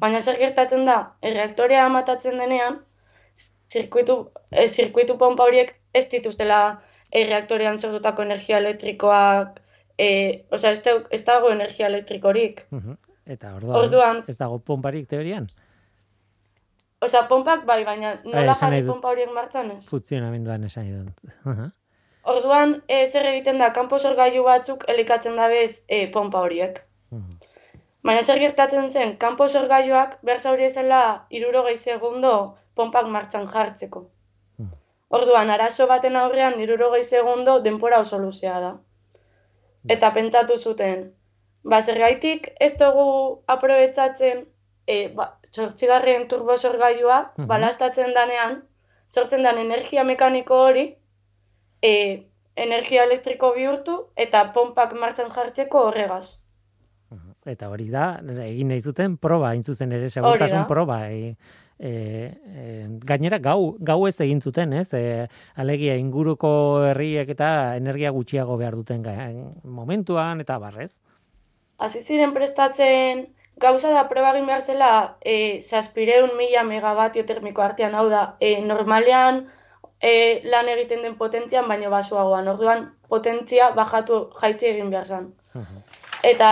Baina 0.00 0.20
zer 0.20 0.36
gertatzen 0.38 0.84
da, 0.84 0.96
erreaktorea 1.22 1.86
amatatzen 1.86 2.38
denean, 2.38 2.80
zirkuitu, 3.72 4.30
e, 4.52 4.66
zirkuitu 4.68 5.16
pompa 5.18 5.44
horiek 5.44 5.74
ez 5.94 6.04
dituztela 6.12 6.80
erreaktorean 7.12 7.78
sortutako 7.78 8.22
energia 8.22 8.58
elektrikoak, 8.58 9.60
e, 9.98 10.08
osea, 10.52 10.70
ez, 10.76 10.82
dau- 10.84 11.06
ez 11.10 11.22
dago 11.24 11.50
energia 11.50 11.86
elektrikorik. 11.86 12.66
Eta 13.26 13.54
orduan, 13.56 13.76
Orduan- 13.80 14.22
ez 14.28 14.36
dago 14.38 14.58
pomparik 14.58 15.08
teorian, 15.08 15.46
Osea, 17.04 17.26
pompak 17.28 17.66
bai, 17.68 17.84
baina 17.84 18.14
nola 18.24 18.52
esan 18.54 18.70
nahi 18.70 18.78
jarri 18.80 18.86
pompa 18.88 19.08
horiek 19.12 19.32
martxan 19.34 19.70
ez? 19.74 19.82
funtzionamenduan 19.90 20.62
esan 20.64 20.86
dut. 20.92 21.32
Aha. 21.44 21.66
Orduan, 22.32 22.82
e, 22.88 23.02
zer 23.06 23.26
egiten 23.26 23.58
da, 23.58 23.68
kanpo 23.76 23.98
sorgailu 23.98 24.42
batzuk 24.46 24.84
elikatzen 24.88 25.36
dabez 25.36 25.82
e, 25.88 26.06
pompa 26.10 26.40
horiek. 26.40 26.80
Baina 28.06 28.22
zer 28.22 28.38
gertatzen 28.38 28.88
zen, 28.88 29.16
kanpo 29.22 29.48
sorgailuak 29.48 30.18
behar 30.22 30.40
zauri 30.40 30.64
ezela 30.64 31.00
irurogei 31.38 31.76
segundo 31.76 32.32
pompak 32.74 33.06
martxan 33.14 33.46
jartzeko. 33.54 34.02
Hmm. 34.58 34.70
Orduan, 35.18 35.50
arazo 35.50 35.86
baten 35.92 36.16
aurrean 36.16 36.60
irurogei 36.60 37.02
segundo 37.04 37.60
denpora 37.66 38.00
oso 38.04 38.18
luzea 38.18 38.60
da. 38.60 38.72
Eta 39.94 40.10
pentsatu 40.14 40.56
zuten, 40.56 41.02
ba 41.62 41.80
zergaitik 41.80 42.48
ez 42.60 42.72
dugu 42.78 43.08
aprobetsatzen 43.54 44.46
e, 44.86 45.08
ba, 45.18 45.26
sortzigarren 45.52 46.28
turbosorgailua 46.28 47.18
Mhm. 47.36 47.46
balastatzen 47.52 48.14
danean, 48.14 48.56
sortzen 49.06 49.42
den 49.42 49.58
energia 49.58 50.04
mekaniko 50.04 50.58
hori, 50.68 50.96
e, 51.82 51.92
energia 52.56 53.04
elektriko 53.04 53.52
bihurtu 53.54 53.96
eta 54.16 54.52
pompak 54.52 54.92
martxan 54.92 55.30
jartzeko 55.30 55.86
horregaz. 55.88 56.38
Eta 57.46 57.68
hori 57.70 57.86
da, 57.92 58.16
egin 58.44 58.72
nahi 58.72 58.80
zuten 58.82 59.16
proba, 59.22 59.52
hain 59.52 59.62
zuzen 59.62 59.92
ere, 59.94 60.10
segurtasun 60.10 60.64
proba. 60.66 60.98
E, 61.10 61.36
e, 61.78 61.90
e, 61.90 62.64
gainera, 63.06 63.38
gau, 63.38 63.76
gau 63.78 64.00
ez 64.08 64.16
egin 64.24 64.40
zuten, 64.42 64.72
ez? 64.72 64.88
E, 64.96 65.28
alegia, 65.54 65.94
inguruko 66.00 66.50
herriek 66.88 67.30
eta 67.36 67.76
energia 67.76 68.10
gutxiago 68.10 68.56
behar 68.58 68.76
duten 68.76 69.02
ga- 69.06 69.30
momentuan, 69.62 70.40
eta 70.42 70.58
barrez. 70.58 70.92
Hasi 71.78 72.00
ziren 72.00 72.32
prestatzen 72.34 73.26
gauza 73.60 73.92
da 73.92 74.08
proba 74.08 74.34
egin 74.34 74.46
behar 74.48 74.60
zela 74.60 74.90
e, 75.24 75.62
zazpireun 75.62 76.34
mila 76.36 76.64
megabatio 76.64 77.24
termiko 77.28 77.62
artean, 77.62 77.94
hau 77.94 78.08
da, 78.10 78.36
e, 78.40 78.60
normalean 78.64 79.46
e, 80.00 80.42
lan 80.44 80.68
egiten 80.68 81.02
den 81.04 81.16
potentzian, 81.16 81.68
baino 81.68 81.90
basuagoan. 81.94 82.48
Orduan, 82.48 82.90
potentzia 83.08 83.70
bajatu 83.76 84.26
jaitsi 84.40 84.72
egin 84.74 84.90
behar 84.90 85.06
zen. 85.06 85.28
Eta 86.26 86.50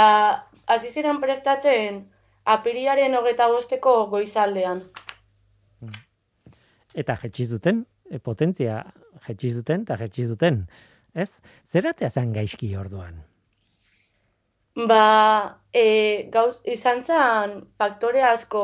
hasi 0.66 0.90
ziren 0.90 1.20
prestatzen 1.20 2.04
apiriaren 2.44 3.14
hogeta 3.18 3.48
bosteko 3.52 3.94
goizaldean. 4.12 4.82
Eta 6.94 7.16
jetxiz 7.22 7.48
duten, 7.50 7.84
e, 8.10 8.18
potentzia 8.18 8.82
jetxiz 9.26 9.54
duten 9.56 9.86
eta 9.86 9.96
jetxiz 10.00 10.28
duten. 10.30 10.64
Ez? 11.14 11.30
Zeratea 11.70 12.10
zen 12.10 12.32
gaizki 12.34 12.74
orduan? 12.76 13.22
Ba, 14.90 15.58
e, 15.72 16.26
gauz, 16.34 16.60
izan 16.66 17.02
zen 17.02 17.60
faktore 17.78 18.22
asko 18.26 18.62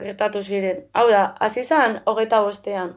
gertatu 0.00 0.42
ziren. 0.42 0.84
Hau 0.92 1.08
da, 1.10 1.24
hasi 1.40 1.64
zen 1.64 2.00
hogeta 2.06 2.40
bostean. 2.46 2.94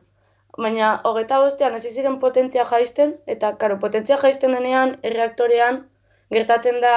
Baina 0.58 0.94
hogeta 1.08 1.40
bostean 1.44 1.76
hasi 1.76 1.92
ziren 1.92 2.18
potentzia 2.20 2.64
jaisten, 2.72 3.14
eta 3.28 3.52
karo, 3.60 3.78
potentzia 3.84 4.18
jaisten 4.24 4.56
denean, 4.56 4.96
erreaktorean, 5.10 5.84
gertatzen 6.32 6.80
da 6.84 6.96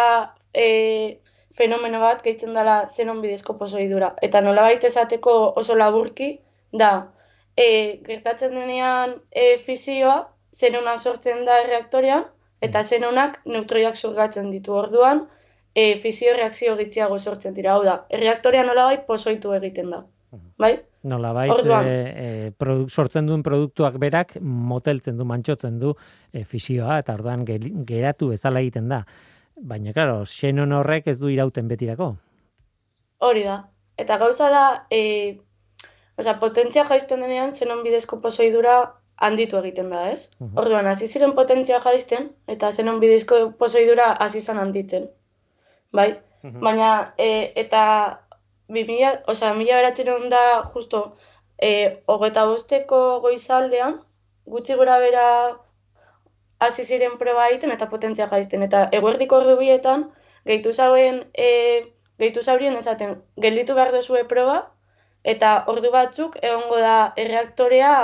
e, 0.55 1.19
fenomeno 1.57 2.01
bat, 2.01 2.23
gehitzen 2.25 2.55
dela 2.57 2.87
zenon 2.89 3.21
bidezko 3.23 3.57
pozoidura. 3.59 4.15
Eta 4.23 4.41
nola 4.41 4.63
baita 4.69 4.89
esateko 4.89 5.35
oso 5.61 5.77
laburki, 5.77 6.37
da, 6.73 6.93
e, 7.57 7.99
gertatzen 8.07 8.55
denean 8.57 9.19
e, 9.31 9.57
fizioa, 9.59 10.23
zenona 10.53 10.97
sortzen 10.99 11.45
da 11.49 11.63
reaktorean, 11.67 12.25
eta 12.63 12.83
zenonak 12.83 13.41
neutroiak 13.49 13.97
zurgatzen 13.97 14.51
ditu 14.53 14.75
orduan, 14.79 15.27
e, 15.75 15.99
fizio 15.99 16.35
reakzio 16.37 16.77
gitziago 16.79 17.19
sortzen 17.19 17.55
dira. 17.55 17.75
Hau 17.77 17.85
da, 17.85 18.03
reaktorea 18.11 18.65
nolabait 18.67 19.07
pozoitu 19.09 19.53
egiten 19.59 19.93
da. 19.93 20.03
Bai? 20.61 20.77
Nolabait 21.03 21.51
e, 21.83 22.53
e, 22.53 22.77
sortzen 22.89 23.27
duen 23.27 23.43
produktuak 23.43 23.99
berak 24.01 24.37
moteltzen 24.41 25.19
du, 25.19 25.27
mantxotzen 25.29 25.81
du 25.81 25.93
e, 26.33 26.45
fisioa, 26.45 27.01
eta 27.03 27.17
orduan 27.19 27.45
geratu 27.45 28.31
bezala 28.31 28.63
egiten 28.63 28.89
da. 28.93 29.03
Baina, 29.57 29.93
klaro, 29.93 30.25
xenon 30.27 30.73
horrek 30.73 31.09
ez 31.13 31.19
du 31.21 31.31
irauten 31.33 31.69
betirako. 31.69 32.15
Hori 33.23 33.45
da. 33.45 33.59
Eta 34.01 34.17
gauza 34.19 34.49
da, 34.51 34.65
e, 34.91 35.39
oza, 36.19 36.39
potentzia 36.41 36.85
jaizten 36.89 37.21
denean, 37.21 37.53
xenon 37.59 37.83
bidezko 37.87 38.21
pozoidura 38.21 38.77
handitu 39.17 39.59
egiten 39.61 39.91
da, 39.91 40.09
ez? 40.11 40.31
Uh 40.41 40.47
-huh. 40.47 40.61
Orduan, 40.63 40.87
hasi 40.87 41.07
ziren 41.07 41.35
potentzia 41.39 41.81
jaizten, 41.81 42.31
eta 42.49 42.73
xenon 42.73 43.01
bidezko 43.01 43.53
pozoidura 43.59 44.13
hasi 44.13 44.41
zan 44.41 44.59
handitzen. 44.59 45.09
Bai? 45.93 46.11
Baina, 46.43 47.15
e, 47.19 47.53
eta 47.57 47.83
bimila, 48.69 49.13
oza, 49.29 49.55
mila 49.55 49.77
beratzen 49.77 50.31
da, 50.31 50.63
justo, 50.75 51.17
e, 51.59 52.03
hogeta 52.07 52.45
bosteko 52.47 53.21
goizaldean, 53.21 54.01
gutxi 54.47 54.75
gura 54.75 54.99
bera 54.99 55.27
hasi 56.67 56.85
ziren 56.85 57.19
proba 57.21 57.49
egiten 57.51 57.73
eta 57.75 57.89
potentzia 57.91 58.29
jaizten. 58.31 58.63
Eta 58.69 58.89
eguerdiko 58.99 59.41
ordu 59.43 59.57
gehitu 60.45 60.73
zauen, 60.73 61.23
e, 61.35 61.49
gehitu 62.19 62.43
zaurien 62.43 62.77
esaten, 62.77 63.17
gelditu 63.45 63.75
behar 63.75 63.93
duzue 63.95 64.25
proba, 64.33 64.59
eta 65.35 65.53
ordu 65.73 65.91
batzuk 65.95 66.37
egongo 66.43 66.79
da 66.83 66.97
erreaktorea 67.17 67.95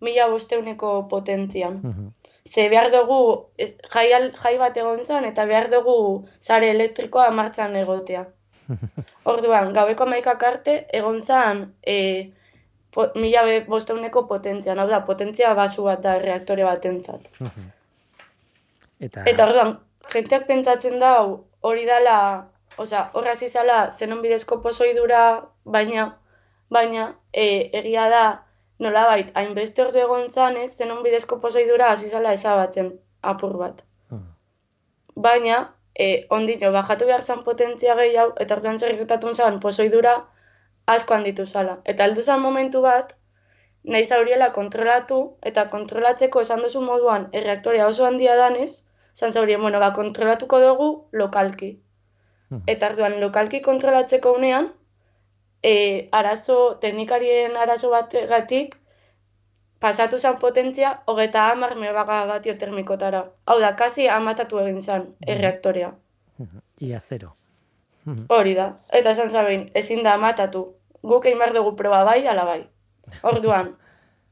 mila 0.00 0.28
bosteuneko 0.28 1.08
potentzian. 1.08 1.82
Mm 1.82 2.14
Ze 2.46 2.68
behar 2.70 2.92
dugu, 2.92 3.50
ez, 3.58 3.72
jai, 3.92 4.04
jai 4.42 4.52
bat 4.58 4.76
egon 4.76 5.00
zen, 5.02 5.24
eta 5.24 5.44
behar 5.50 5.66
dugu 5.70 5.96
zare 6.40 6.68
elektrikoa 6.70 7.30
martxan 7.34 7.74
egotea. 7.80 8.20
Orduan, 9.32 9.72
gabeko 9.74 10.06
maikak 10.06 10.44
arte, 10.50 10.76
egon 11.00 11.18
zen 11.20 11.64
e, 11.82 11.96
po, 12.94 13.08
mila 13.16 13.42
bosteuneko 13.66 14.26
potentzian. 14.30 14.78
Hau 14.78 14.86
da, 14.92 15.02
potentzia 15.10 15.54
basu 15.58 15.88
bat 15.88 16.04
da 16.06 16.18
reaktore 16.22 16.68
bat 16.68 16.86
entzat. 16.92 17.26
Eta, 19.00 19.24
eta 19.28 19.44
orduan, 19.44 19.72
jenteak 20.12 20.46
pentsatzen 20.48 20.98
da 21.00 21.12
hori 21.68 21.84
dala, 21.88 22.18
osea, 22.80 23.02
horra 23.18 23.34
zizala 23.34 23.78
zenon 23.90 24.22
bidezko 24.24 24.60
pozoidura, 24.64 25.22
baina, 25.64 26.06
baina, 26.72 27.08
e, 27.32 27.46
egia 27.80 28.08
da, 28.12 28.24
nolabait, 28.80 29.32
hainbeste 29.34 29.84
ordu 29.84 30.00
egon 30.04 30.28
zanez, 30.28 30.70
zenon 30.76 31.02
bidezko 31.04 31.38
pozoidura 31.42 31.90
azizala 31.96 32.32
ezabatzen 32.36 32.92
apur 33.22 33.56
bat. 33.60 33.84
Hmm. 34.08 34.24
Baina, 35.28 35.60
e, 35.98 36.26
ondino, 36.38 36.72
bajatu 36.72 37.10
behar 37.10 37.22
zan 37.22 37.44
potentzia 37.44 37.96
gehiago, 38.00 38.34
eta 38.40 38.56
orduan 38.56 38.78
zer 38.78 38.96
zan 39.34 39.60
pozoidura 39.60 40.16
asko 40.86 41.14
handitu 41.14 41.46
zala. 41.46 41.78
Eta 41.84 42.04
aldu 42.04 42.22
zan 42.22 42.40
momentu 42.40 42.82
bat, 42.82 43.14
nahi 43.84 44.04
zauriela 44.04 44.52
kontrolatu, 44.52 45.36
eta 45.42 45.68
kontrolatzeko 45.68 46.40
esan 46.40 46.62
duzu 46.62 46.80
moduan, 46.80 47.28
erreaktoria 47.32 47.86
oso 47.86 48.06
handia 48.06 48.36
danez, 48.36 48.85
zan 49.16 49.32
zaurien, 49.32 49.60
bueno, 49.60 49.80
ba, 49.80 49.92
kontrolatuko 49.92 50.60
dugu 50.60 50.88
lokalki. 51.12 51.70
Hmm. 52.50 52.62
Eta 52.66 52.90
arduan, 52.90 53.20
lokalki 53.20 53.62
kontrolatzeko 53.64 54.34
unean, 54.36 54.68
e, 55.62 56.08
arazo, 56.12 56.58
teknikarien 56.82 57.56
arazo 57.56 57.90
bat 57.90 58.12
gatik, 58.28 58.76
pasatu 59.80 60.18
zen 60.18 60.36
potentzia, 60.42 60.92
hogeta 61.06 61.48
hamar 61.50 61.74
megaga 61.80 62.20
batio 62.28 62.56
termikotara. 62.60 63.24
Hau 63.46 63.58
da, 63.60 63.72
kasi 63.76 64.08
amatatu 64.08 64.60
egin 64.60 64.80
zen, 64.80 65.08
hmm. 65.08 65.32
erreaktorea. 65.34 65.90
Hmm. 66.36 66.62
Ia 66.84 67.00
zero. 67.00 67.32
Hori 68.28 68.54
da. 68.54 68.68
Eta 68.94 69.16
esan 69.16 69.32
zabein, 69.32 69.70
ezin 69.74 70.04
da 70.04 70.12
amatatu. 70.14 70.62
Guk 71.02 71.24
egin 71.24 71.40
behar 71.40 71.54
dugu 71.56 71.72
proba 71.80 72.04
bai, 72.04 72.20
ala 72.28 72.44
bai. 72.44 72.60
Orduan, 73.22 73.72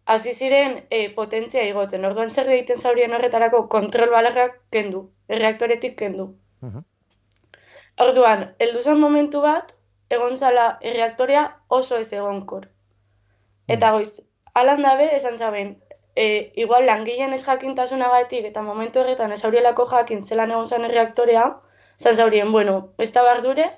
hasi 0.05 0.35
ziren 0.35 0.75
e, 0.91 1.09
potentzia 1.15 1.63
igotzen. 1.69 2.05
Orduan 2.05 2.31
zer 2.31 2.51
egiten 2.57 2.79
zaurien 2.79 3.15
horretarako 3.17 3.69
kontrol 3.69 4.11
balarrak 4.11 4.59
kendu, 4.71 5.09
erreaktoretik 5.29 5.97
kendu. 6.03 6.35
Uh 6.63 6.83
Orduan, 8.05 8.41
heldu 8.59 8.95
momentu 8.99 9.41
bat, 9.41 9.75
egon 10.11 10.37
zala 10.37 10.79
erreaktorea 10.81 11.43
oso 11.69 11.97
ez 11.97 12.13
egonkor. 12.13 12.69
Eta 13.69 13.91
goiz, 13.93 14.23
alan 14.53 14.83
dabe, 14.83 15.07
esan 15.17 15.37
zaben, 15.37 15.77
e, 16.17 16.53
igual 16.57 16.87
langileen 16.87 17.33
ez 17.33 17.45
jakintasunagatik 17.45 18.45
eta 18.51 18.63
momentu 18.63 19.01
horretan 19.01 19.33
ez 19.33 19.45
aurielako 19.45 19.87
jakin 19.93 20.23
zelan 20.23 20.51
egon 20.51 20.67
zan 20.67 20.85
erreaktorea, 20.85 21.45
zan 21.99 22.17
zaurien, 22.17 22.51
bueno, 22.53 22.75
ez 22.99 23.13
da 23.13 23.23
bardure, 23.23 23.71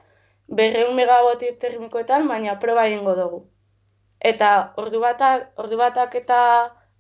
berreun 0.49 0.97
megabotik 0.97 1.59
termikoetan, 1.59 2.29
baina 2.29 2.59
proba 2.59 2.87
egingo 2.87 3.15
dugu. 3.21 3.45
Eta 4.21 4.73
ordu 4.77 5.01
batak, 5.01 5.51
ordu 5.57 5.77
batak 5.77 6.15
eta 6.15 6.39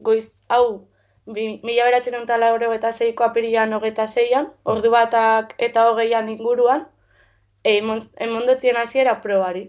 goiz, 0.00 0.42
hau, 0.48 0.88
mila 1.26 1.87
beratzen 1.88 2.14
eta 2.20 2.37
lauro 2.38 2.72
eta 2.72 2.92
zeiko 2.92 3.24
apirian 3.24 3.72
hogeta 3.72 4.07
zeian, 4.07 4.52
ordu 4.64 4.90
batak 4.90 5.55
eta 5.59 5.88
hogeian 5.90 6.29
inguruan, 6.29 6.87
emondotzien 7.64 8.76
hasiera 8.76 9.20
probari. 9.22 9.64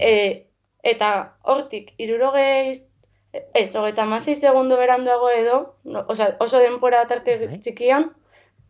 E, 0.00 0.12
eta 0.82 1.10
hortik, 1.42 1.92
irurogeiz, 1.98 2.88
ez, 3.32 3.74
hogeita 3.76 4.06
mazei 4.06 4.34
segundo 4.34 4.76
beranduago 4.76 5.30
edo, 5.30 5.58
no, 5.84 6.04
oza, 6.08 6.36
oso 6.40 6.58
denpora 6.58 7.04
tarte 7.06 7.36
bai. 7.44 7.58
txikian, 7.60 8.10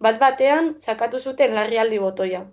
bat 0.00 0.18
batean 0.18 0.74
sakatu 0.76 1.18
zuten 1.18 1.54
larrialdi 1.54 1.98
botoia. 1.98 2.44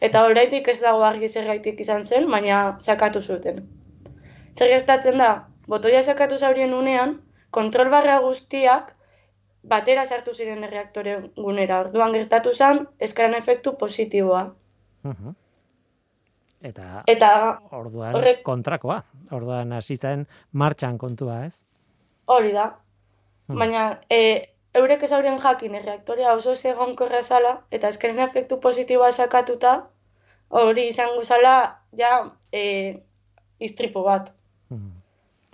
Eta 0.00 0.24
horreitik 0.26 0.68
ez 0.68 0.80
dago 0.80 1.04
argi 1.06 1.28
zergaitik 1.28 1.80
izan 1.80 2.02
zen, 2.04 2.28
baina 2.30 2.62
sakatu 2.80 3.22
zuten. 3.22 3.62
Zer 4.56 4.68
gertatzen 4.68 5.18
da, 5.18 5.30
botoia 5.68 6.02
sakatu 6.02 6.38
zaurien 6.38 6.74
unean, 6.74 7.16
kontrol 7.50 7.90
barra 7.92 8.18
guztiak 8.24 8.92
batera 9.62 10.04
sartu 10.04 10.34
ziren 10.34 10.64
erreaktore 10.64 11.16
gunera. 11.36 11.80
Orduan 11.86 12.12
gertatu 12.16 12.52
zen, 12.52 12.86
eskaran 12.98 13.34
efektu 13.38 13.76
positiboa. 13.78 14.44
Eta, 16.62 17.02
Eta 17.10 17.28
orduan 17.74 18.16
kontrakoa. 18.46 19.02
Orduan 19.34 19.72
hasi 19.72 19.96
zen 19.96 20.26
martxan 20.52 20.98
kontua, 20.98 21.44
ez? 21.46 21.62
Hori 22.26 22.52
da. 22.54 22.68
Baina, 23.48 23.86
e, 24.10 24.18
eurek 24.78 25.02
ez 25.02 25.12
aurien 25.12 25.38
jakin 25.42 25.74
erreaktorea 25.74 26.34
oso 26.34 26.54
korra 26.96 27.22
zala, 27.22 27.62
eta 27.70 27.88
eskaren 27.88 28.20
efektu 28.20 28.60
positiboa 28.60 29.10
sakatuta, 29.12 29.88
hori 30.48 30.86
izango 30.88 31.24
zala, 31.24 31.80
ja, 31.96 32.30
e, 32.52 33.02
istripo 33.58 34.02
bat. 34.02 34.32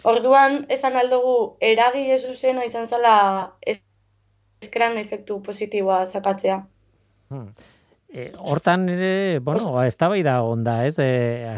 Orduan, 0.07 0.65
esan 0.71 0.97
aldugu, 0.97 1.57
eragi 1.61 2.05
ez 2.15 2.23
zuzena 2.23 2.65
izan 2.65 2.87
zala 2.87 3.15
eskeran 3.67 4.99
efektu 4.99 5.41
positiboa 5.43 6.05
sakatzea. 6.07 6.61
Hmm. 7.33 7.51
E, 8.09 8.31
hortan 8.41 8.89
ere, 8.89 9.39
bueno, 9.45 9.75
ez 9.85 9.97
da 10.01 10.09
bai 10.09 10.23
da 10.25 10.39
onda, 10.43 10.79
ez? 10.89 10.95
E, 11.03 11.57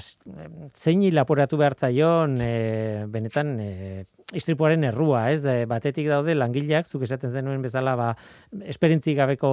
zein 0.74 1.04
lapuratu 1.14 1.60
behar 1.60 1.76
zaion, 1.78 2.40
e, 2.42 3.04
benetan, 3.06 3.52
e, 3.62 4.06
istripuaren 4.34 4.82
errua, 4.88 5.28
ez? 5.30 5.44
E, 5.46 5.64
batetik 5.70 6.08
daude 6.10 6.34
langileak, 6.34 6.90
zuk 6.90 7.04
esaten 7.06 7.30
zenuen 7.30 7.62
bezala, 7.62 7.94
ba, 7.94 8.08
esperintzik 8.66 9.20
gabeko 9.20 9.52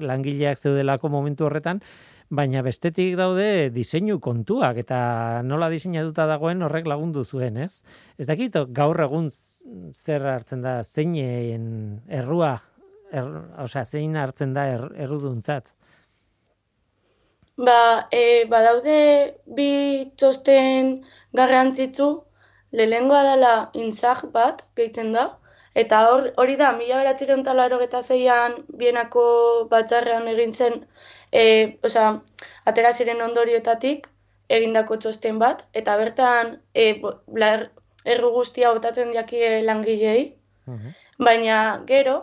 langileak 0.00 0.56
zeudelako 0.56 1.12
momentu 1.12 1.44
horretan, 1.50 1.82
baina 2.30 2.62
bestetik 2.62 3.16
daude 3.16 3.70
diseinu 3.72 4.18
kontuak 4.20 4.76
eta 4.82 4.98
nola 5.44 5.70
diseinatuta 5.72 6.26
dagoen 6.28 6.62
horrek 6.62 6.86
lagundu 6.86 7.24
zuen, 7.24 7.56
ez? 7.56 7.82
Ez 8.18 8.26
dakit 8.28 8.56
gaur 8.76 9.00
egun 9.00 9.30
zer 9.94 10.26
hartzen 10.34 10.62
da 10.62 10.82
zeinen 10.84 12.02
errua, 12.08 12.58
er, 13.12 13.28
osea, 13.64 13.84
zein 13.84 14.16
hartzen 14.16 14.54
da 14.54 14.66
er, 14.68 14.86
erruduntzat? 15.06 15.72
Ba, 17.58 18.06
e, 18.14 18.44
badaude 18.46 18.98
bi 19.56 19.70
txosten 20.16 20.92
garrantzitsu, 21.34 22.08
lehengoa 22.72 23.24
dela 23.32 23.54
inzag 23.74 24.28
bat, 24.34 24.62
gehitzen 24.76 25.10
da, 25.16 25.24
eta 25.74 26.04
hori 26.12 26.54
da, 26.60 26.70
mila 26.76 27.00
beratziron 27.00 27.42
talaro 27.46 27.80
eta 27.82 28.02
zeian 28.02 28.60
bienako 28.78 29.24
batzarrean 29.72 30.28
egin 30.34 30.52
zen 30.52 30.78
e, 31.32 31.78
osea, 31.84 32.20
atera 32.64 32.92
ziren 32.92 33.20
ondorioetatik 33.22 34.08
egindako 34.48 34.96
txosten 34.96 35.38
bat, 35.38 35.64
eta 35.76 35.96
bertan 36.00 36.56
e, 36.74 37.00
blar, 37.26 37.68
erru 38.04 38.32
guztia 38.32 38.72
botatzen 38.72 39.12
jakie 39.12 39.60
langilei, 39.64 40.34
baina 41.18 41.58
gero, 41.86 42.16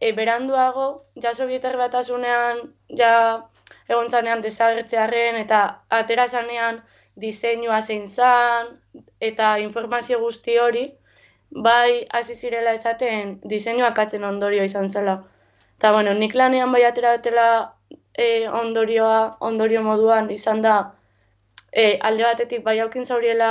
e, 0.00 0.12
beranduago, 0.12 0.86
ja 1.22 1.34
sovietar 1.34 1.76
batasunean, 1.80 2.62
ja 2.98 3.12
egon 3.88 4.08
zanean 4.08 4.42
desagertzearen, 4.42 5.40
eta 5.42 5.62
atera 5.90 6.28
zanean 6.28 6.82
diseinua 7.20 7.80
zein 7.82 8.06
zan, 8.06 8.74
eta 9.20 9.56
informazio 9.62 10.20
guzti 10.20 10.58
hori, 10.58 10.88
bai 11.66 12.06
hasi 12.10 12.34
zirela 12.34 12.72
esaten 12.74 13.38
diseinuak 13.50 13.98
atzen 13.98 14.24
ondorio 14.24 14.64
izan 14.64 14.88
zela. 14.88 15.22
Eta, 15.78 15.92
bueno, 15.92 16.14
nik 16.14 16.34
lanean 16.34 16.72
bai 16.72 16.82
atera 16.84 17.14
e, 18.14 18.48
ondorioa, 18.48 19.36
ondorio 19.40 19.82
moduan 19.82 20.30
izan 20.30 20.62
da 20.62 20.76
e, 21.72 21.98
alde 22.00 22.24
batetik 22.24 22.62
bai 22.64 22.78
haukin 22.80 23.04
zauriela 23.04 23.50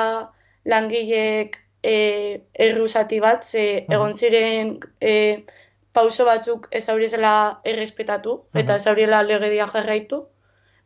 langileek 0.65 1.57
e, 1.83 1.95
errusati 2.67 3.19
bat, 3.19 3.43
ze 3.43 3.85
egon 3.89 4.13
ziren 4.13 4.77
e, 5.01 5.43
pauso 5.93 6.25
batzuk 6.25 6.67
ez 6.71 6.85
zela 6.85 7.33
errespetatu 7.63 8.37
eta 8.53 8.75
ez 8.75 8.87
auriela 8.87 9.21
legedia 9.23 9.67
jarraitu, 9.73 10.25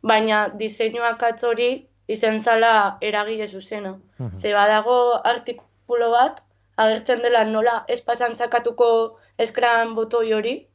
baina 0.02 0.48
diseinuak 0.48 1.22
atzori 1.22 1.88
izan 2.08 2.40
zala 2.40 2.98
eragile 3.00 3.46
zuzena. 3.46 3.96
Ze 4.34 4.52
badago 4.52 5.20
artikulo 5.24 6.10
bat, 6.10 6.42
agertzen 6.76 7.22
dela 7.22 7.44
nola 7.44 7.84
ez 7.88 8.00
pasan 8.00 8.34
zakatuko 8.34 9.18
eskran 9.38 9.94
botoi 9.94 10.32
hori, 10.32 10.66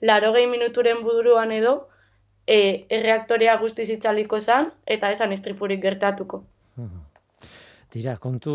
laro 0.00 0.32
minuturen 0.32 1.02
buduruan 1.02 1.52
edo, 1.52 1.88
e, 2.46 2.86
erreaktorea 2.92 3.56
guztiz 3.60 3.88
itxaliko 3.90 4.40
zan, 4.40 4.70
eta 4.86 5.10
esan 5.14 5.32
istripurik 5.32 5.82
gertatuko. 5.82 6.44
Tira, 7.94 8.16
kontu 8.18 8.52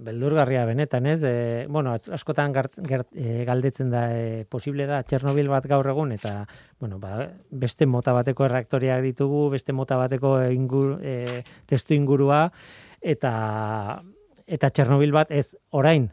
beldurgarria 0.00 0.62
benetan, 0.64 1.04
ez? 1.10 1.18
E, 1.20 1.66
bueno, 1.68 1.92
askotan 1.92 2.54
gart, 2.54 2.78
e, 3.12 3.44
galdetzen 3.44 3.90
da 3.92 4.06
e, 4.16 4.44
posible 4.48 4.86
da 4.88 5.02
Txernobil 5.04 5.50
bat 5.52 5.68
gaur 5.68 5.90
egun 5.92 6.14
eta 6.16 6.46
bueno, 6.80 6.96
ba, 7.02 7.26
beste 7.50 7.84
mota 7.84 8.14
bateko 8.16 8.46
erreaktoreak 8.46 9.04
ditugu, 9.04 9.50
beste 9.52 9.76
mota 9.76 10.00
bateko 10.00 10.38
ingur, 10.48 10.96
e, 11.04 11.42
testu 11.68 11.92
ingurua 11.98 12.46
eta 13.04 14.00
eta 14.48 14.70
Txernobil 14.72 15.12
bat 15.12 15.30
ez 15.34 15.52
orain 15.76 16.08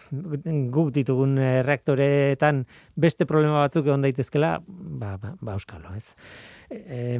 guk 0.74 0.90
ditugun 0.96 1.36
eh, 1.38 1.60
reaktoretan 1.66 2.64
beste 2.96 3.28
problema 3.28 3.60
batzuk 3.66 3.86
egon 3.86 4.04
daitezkela, 4.04 4.56
ba, 4.66 5.16
ba, 5.20 5.34
ba 5.40 5.58
euskalo, 5.58 5.94
ez. 5.96 6.16
E, 6.70 7.18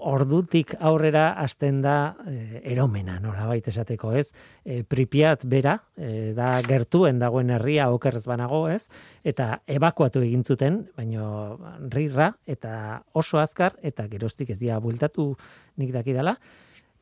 ordutik 0.00 0.72
aurrera 0.80 1.34
hasten 1.42 1.80
da 1.84 2.14
e, 2.24 2.62
eromena, 2.72 3.18
nola 3.20 3.44
baita 3.50 3.72
esateko, 3.72 4.14
ez? 4.16 4.30
E, 4.64 4.80
pripiat 4.88 5.44
bera, 5.50 5.76
e, 5.96 6.32
da 6.36 6.54
gertuen 6.64 7.20
dagoen 7.20 7.52
herria 7.52 7.90
okerrez 7.92 8.24
banago, 8.28 8.62
ez? 8.72 8.86
Eta 9.24 9.60
ebakuatu 9.68 10.22
egin 10.24 10.44
zuten, 10.44 10.82
baino 10.96 11.58
rirra, 11.92 12.32
eta 12.46 13.02
oso 13.12 13.42
azkar, 13.42 13.76
eta 13.82 14.08
gerostik 14.08 14.54
ez 14.54 14.60
dira 14.62 14.80
bultatu 14.80 15.34
nik 15.80 15.92
dakidala, 15.92 16.38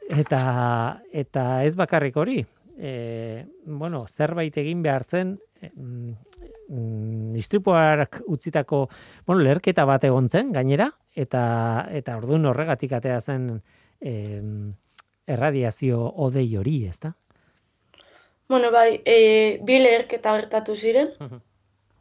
eta 0.09 1.03
eta 1.13 1.65
ez 1.65 1.75
bakarrik 1.77 2.17
hori. 2.17 2.41
E, 2.79 3.45
bueno, 3.67 4.05
zerbait 4.07 4.57
egin 4.57 4.83
behartzen 4.83 5.35
mm, 5.75 6.13
mm, 6.69 7.37
istripuak 7.37 8.23
utzitako, 8.27 8.87
bueno, 9.27 9.43
lerketa 9.43 9.85
bat 9.85 10.05
egontzen 10.05 10.53
gainera 10.55 10.91
eta 11.15 11.89
eta 11.91 12.17
ordun 12.17 12.47
horregatik 12.47 12.95
atea 13.01 13.21
zen 13.21 13.51
e, 14.01 14.13
erradiazio 15.27 16.01
odei 16.17 16.49
hori, 16.57 16.85
ezta? 16.87 17.13
Bueno, 18.49 18.71
bai, 18.73 19.03
e, 19.05 19.61
bi 19.63 19.77
leherketa 19.83 20.33
gertatu 20.39 20.75
ziren. 20.75 21.13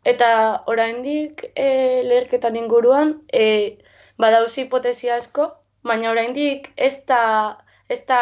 Eta 0.07 0.29
oraindik 0.71 1.43
e, 1.51 2.03
leherketan 2.07 2.55
inguruan 2.55 3.17
e, 3.33 3.77
badauzi 4.21 4.63
hipotezia 4.63 5.17
asko, 5.19 5.49
baina 5.83 6.13
oraindik 6.13 6.71
ez 6.77 7.03
da 7.09 7.57
ez 7.87 8.03
da, 8.07 8.21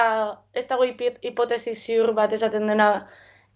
ez 0.53 0.65
dago 0.69 0.85
hipotesi 0.85 1.73
ziur 1.73 2.13
bat 2.17 2.33
esaten 2.33 2.67
dena 2.69 2.89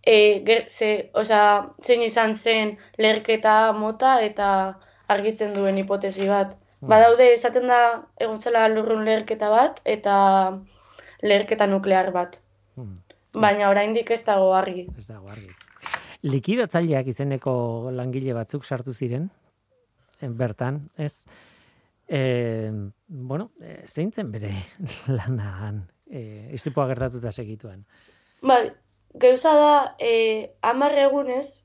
e, 0.02 0.42
ger, 0.46 0.66
ze, 0.70 1.10
oza, 1.14 1.42
zein 1.82 2.02
izan 2.06 2.34
zen 2.34 2.78
lerketa 2.98 3.72
mota 3.78 4.20
eta 4.26 4.50
argitzen 5.08 5.54
duen 5.54 5.78
hipotesi 5.78 6.28
bat. 6.30 6.56
Hmm. 6.80 6.90
Badaude 6.94 7.32
esaten 7.34 7.68
da 7.70 7.82
egon 8.22 8.40
zela 8.42 8.68
lurrun 8.72 9.06
lerketa 9.06 9.50
bat 9.54 9.82
eta 9.86 10.16
lerketa 11.22 11.68
nuklear 11.68 12.12
bat. 12.16 12.40
Hmm. 12.76 12.96
Baina 13.34 13.70
oraindik 13.70 14.10
ez 14.12 14.24
dago 14.26 14.54
argi. 14.58 14.88
Ez 14.98 15.08
dago 15.08 15.30
argi. 15.30 15.52
Likidatzaileak 16.26 17.08
izeneko 17.14 17.54
langile 17.96 18.34
batzuk 18.36 18.66
sartu 18.66 18.94
ziren, 18.94 19.30
bertan, 20.20 20.82
ez? 20.98 21.14
E, 22.10 22.72
bueno, 23.08 23.52
e, 23.62 23.84
zeintzen 23.86 24.32
bere 24.34 24.52
lanahan 25.18 25.86
e, 26.10 26.50
istripua 26.54 26.88
gertatuta 26.88 27.32
segituen. 27.32 27.86
Bai, 28.42 28.72
gauza 29.14 29.54
da, 29.54 29.96
e, 30.00 30.52
amar 30.62 30.98
egunez, 30.98 31.62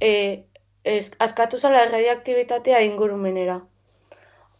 e, 0.00 0.44
ez, 0.84 1.12
askatu 1.18 1.58
zala 1.58 1.84
radioaktibitatea 1.90 2.82
ingurumenera. 2.88 3.60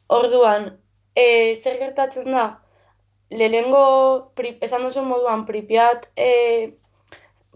Orduan, 0.09 0.77
e, 1.15 1.55
zer 1.57 1.79
gertatzen 1.81 2.31
da, 2.31 2.47
lehengo, 3.31 4.33
esan 4.61 4.87
duzu 4.87 5.05
moduan, 5.07 5.47
pripiat, 5.49 6.09
e, 6.17 6.75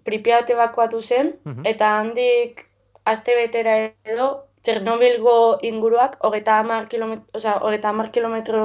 pripiat 0.05 0.51
evakuatu 0.51 1.03
zen, 1.03 1.35
eta 1.65 1.97
handik 2.01 2.65
aste 3.05 3.35
betera 3.37 3.75
edo, 4.05 4.46
Txernobilgo 4.67 5.33
inguruak, 5.69 6.17
hogeta 6.27 6.57
hamar 6.61 6.89
kilometro, 6.93 7.57
hogeta 7.67 7.91
hamar 7.93 8.09
kilometro 8.15 8.63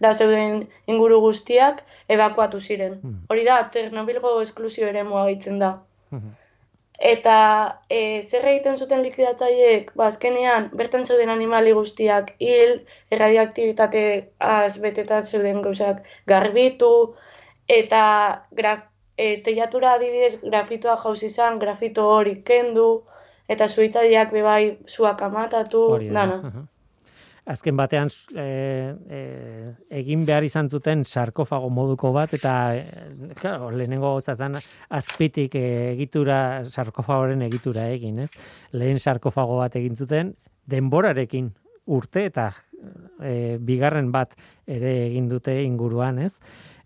da 0.00 0.12
zeuden 0.14 0.62
inguru 0.88 1.18
guztiak 1.24 1.82
evakuatu 2.16 2.60
ziren. 2.60 2.94
Hmm. 3.02 3.18
Hori 3.28 3.44
da, 3.48 3.58
Txernobilgo 3.74 4.38
esklusio 4.44 4.88
ere 4.88 5.02
muagitzen 5.08 5.58
da. 5.60 5.74
Hmm. 6.14 6.32
Eta 7.10 7.36
e, 7.90 8.22
zer 8.22 8.46
egiten 8.48 8.76
zuten 8.78 9.02
likidatzaiek, 9.04 9.92
ba, 9.98 10.06
azkenean, 10.08 10.70
bertan 10.80 11.04
zeuden 11.04 11.34
animali 11.34 11.72
guztiak 11.76 12.32
hil, 12.38 12.76
erradioaktibitate 13.10 14.04
azbetetan 14.48 15.26
zeuden 15.26 15.62
gauzak 15.66 16.04
garbitu, 16.32 16.92
eta 17.80 18.02
gra, 18.60 18.76
e, 19.16 19.34
teiatura 19.48 19.96
adibidez 19.98 20.36
grafitoa 20.42 20.96
jauz 21.04 21.18
izan, 21.28 21.58
grafito 21.58 22.06
hori 22.16 22.38
kendu, 22.52 22.86
eta 23.52 23.68
suitzadiak 23.68 24.32
bebai 24.34 24.78
zuak 24.88 25.22
amatatu, 25.28 25.86
dana. 26.12 26.66
Azken 27.52 27.74
batean 27.74 28.06
e, 28.38 28.42
e, 29.10 29.20
egin 29.98 30.20
behar 30.26 30.44
izan 30.46 30.68
zuten 30.70 31.02
sarkofago 31.02 31.72
moduko 31.74 32.12
bat, 32.14 32.30
eta 32.38 32.52
e, 32.78 32.84
claro, 33.40 33.72
lehenengo 33.74 34.12
zaten 34.20 34.60
azpitik 34.94 35.56
egitura, 35.58 36.62
sarkofagoren 36.70 37.42
egitura 37.48 37.88
egin, 37.90 38.20
ez? 38.22 38.30
Lehen 38.78 39.02
sarkofago 39.02 39.58
bat 39.58 39.74
egin 39.80 39.98
zuten, 39.98 40.36
denborarekin 40.70 41.50
urte 41.90 42.28
eta 42.30 42.52
e, 43.18 43.58
bigarren 43.58 44.12
bat 44.14 44.36
ere 44.66 44.94
egin 45.08 45.28
dute 45.32 45.56
inguruan, 45.64 46.22
ez? 46.22 46.36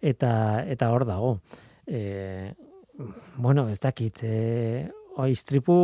Eta, 0.00 0.64
eta 0.64 0.88
hor 0.94 1.04
dago. 1.04 1.36
E, 1.86 2.54
bueno, 3.36 3.68
ez 3.68 3.80
dakit, 3.80 4.22
e, 4.24 4.88
oiztripu 5.16 5.76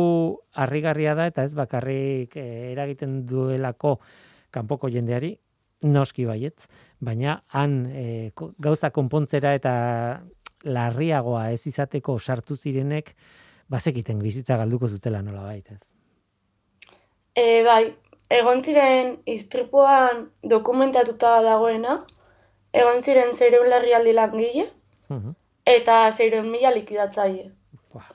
harrigarria 0.53 1.15
da 1.17 1.27
eta 1.29 1.43
ez 1.43 1.53
bakarrik 1.57 2.37
eh, 2.37 2.71
eragiten 2.71 3.23
duelako 3.25 3.97
kanpoko 4.53 4.89
jendeari 4.93 5.33
noski 5.83 6.25
baiet, 6.25 6.67
baina 7.03 7.41
han 7.51 7.73
eh, 7.91 8.31
gauza 8.59 8.91
konpontzera 8.95 9.53
eta 9.57 9.73
larriagoa 10.63 11.49
ez 11.51 11.65
izateko 11.67 12.17
sartu 12.19 12.55
zirenek 12.55 13.15
bazekiten 13.67 14.21
bizitza 14.23 14.57
galduko 14.57 14.87
zutela 14.87 15.21
nola 15.21 15.43
baita 15.43 15.75
ez. 15.75 15.83
E, 17.35 17.63
bai, 17.65 17.93
egon 18.29 18.61
ziren 18.61 19.17
istripuan 19.25 20.27
dokumentatuta 20.43 21.41
dagoena, 21.43 21.97
egon 22.71 23.01
ziren 23.01 23.33
zeireun 23.33 23.69
larrialdi 23.69 24.13
langile, 24.13 24.69
Mhm. 25.09 25.35
eta 25.65 26.11
zeireun 26.11 26.49
mila 26.51 26.71
likidatzaile 26.71 27.51
Buah. 27.91 28.09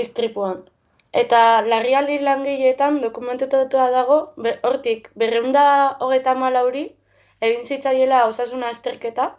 Istripuan. 0.00 0.64
Eta 1.12 1.62
larrialdi 1.62 2.18
langileetan 2.18 3.00
dokumentatuta 3.00 3.90
dago, 3.90 4.34
hortik, 4.62 5.10
berreunda 5.14 5.64
hogeita 6.00 6.34
malauri, 6.34 6.84
egin 7.40 7.64
zitzaiela 7.64 8.26
osasuna 8.26 8.68
azterketa, 8.68 9.36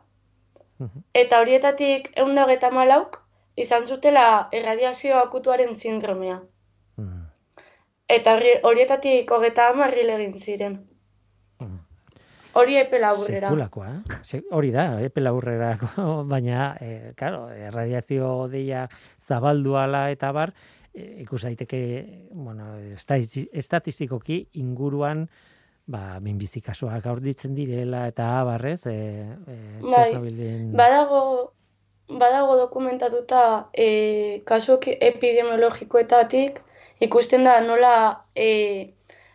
Mhm. 0.80 1.04
eta 1.14 1.40
horietatik 1.40 2.12
eunda 2.16 2.44
hogeita 2.44 2.72
malauk, 2.72 3.22
izan 3.56 3.86
zutela 3.86 4.50
erradiazio 4.52 5.18
akutuaren 5.20 5.76
sindromea. 5.76 6.42
Mhm. 6.98 7.22
Eta 8.08 8.40
horietatik 8.64 9.32
hogeita 9.32 9.70
hamarril 9.70 10.10
egin 10.10 10.38
ziren. 10.38 10.95
Hori 12.56 12.78
epe 12.80 13.00
laburrera. 13.04 13.50
Sekulakoa, 13.50 13.88
eh? 13.92 14.42
Hori 14.56 14.70
da, 14.72 14.86
epe 15.04 15.22
laburrerako, 15.22 15.88
baina, 16.32 16.70
e, 16.80 17.12
claro, 17.20 17.50
erradiazio 17.52 18.48
deia 18.52 18.86
zabalduala 19.22 20.06
eta 20.14 20.32
bar, 20.32 20.54
e, 20.94 21.22
ikus 21.26 21.44
daiteke, 21.44 21.82
bueno, 22.32 22.78
estatisti- 22.96 23.50
estatistikoki 23.52 24.40
inguruan, 24.62 25.28
ba, 25.86 26.20
minbizi 26.24 26.62
kasuak 26.66 27.06
aurditzen 27.12 27.54
direla 27.54 28.08
eta 28.08 28.30
abarrez, 28.40 28.86
e, 28.88 28.96
e, 28.96 29.58
Bai, 29.84 30.14
Txernobilen- 30.14 30.72
Badago, 30.80 31.22
badago 32.08 32.56
dokumentatuta 32.58 33.44
e, 33.74 34.42
kasu 34.46 34.80
epidemiologikoetatik 34.80 36.62
ikusten 37.02 37.44
da 37.44 37.60
nola 37.62 37.96
e, 38.36 38.94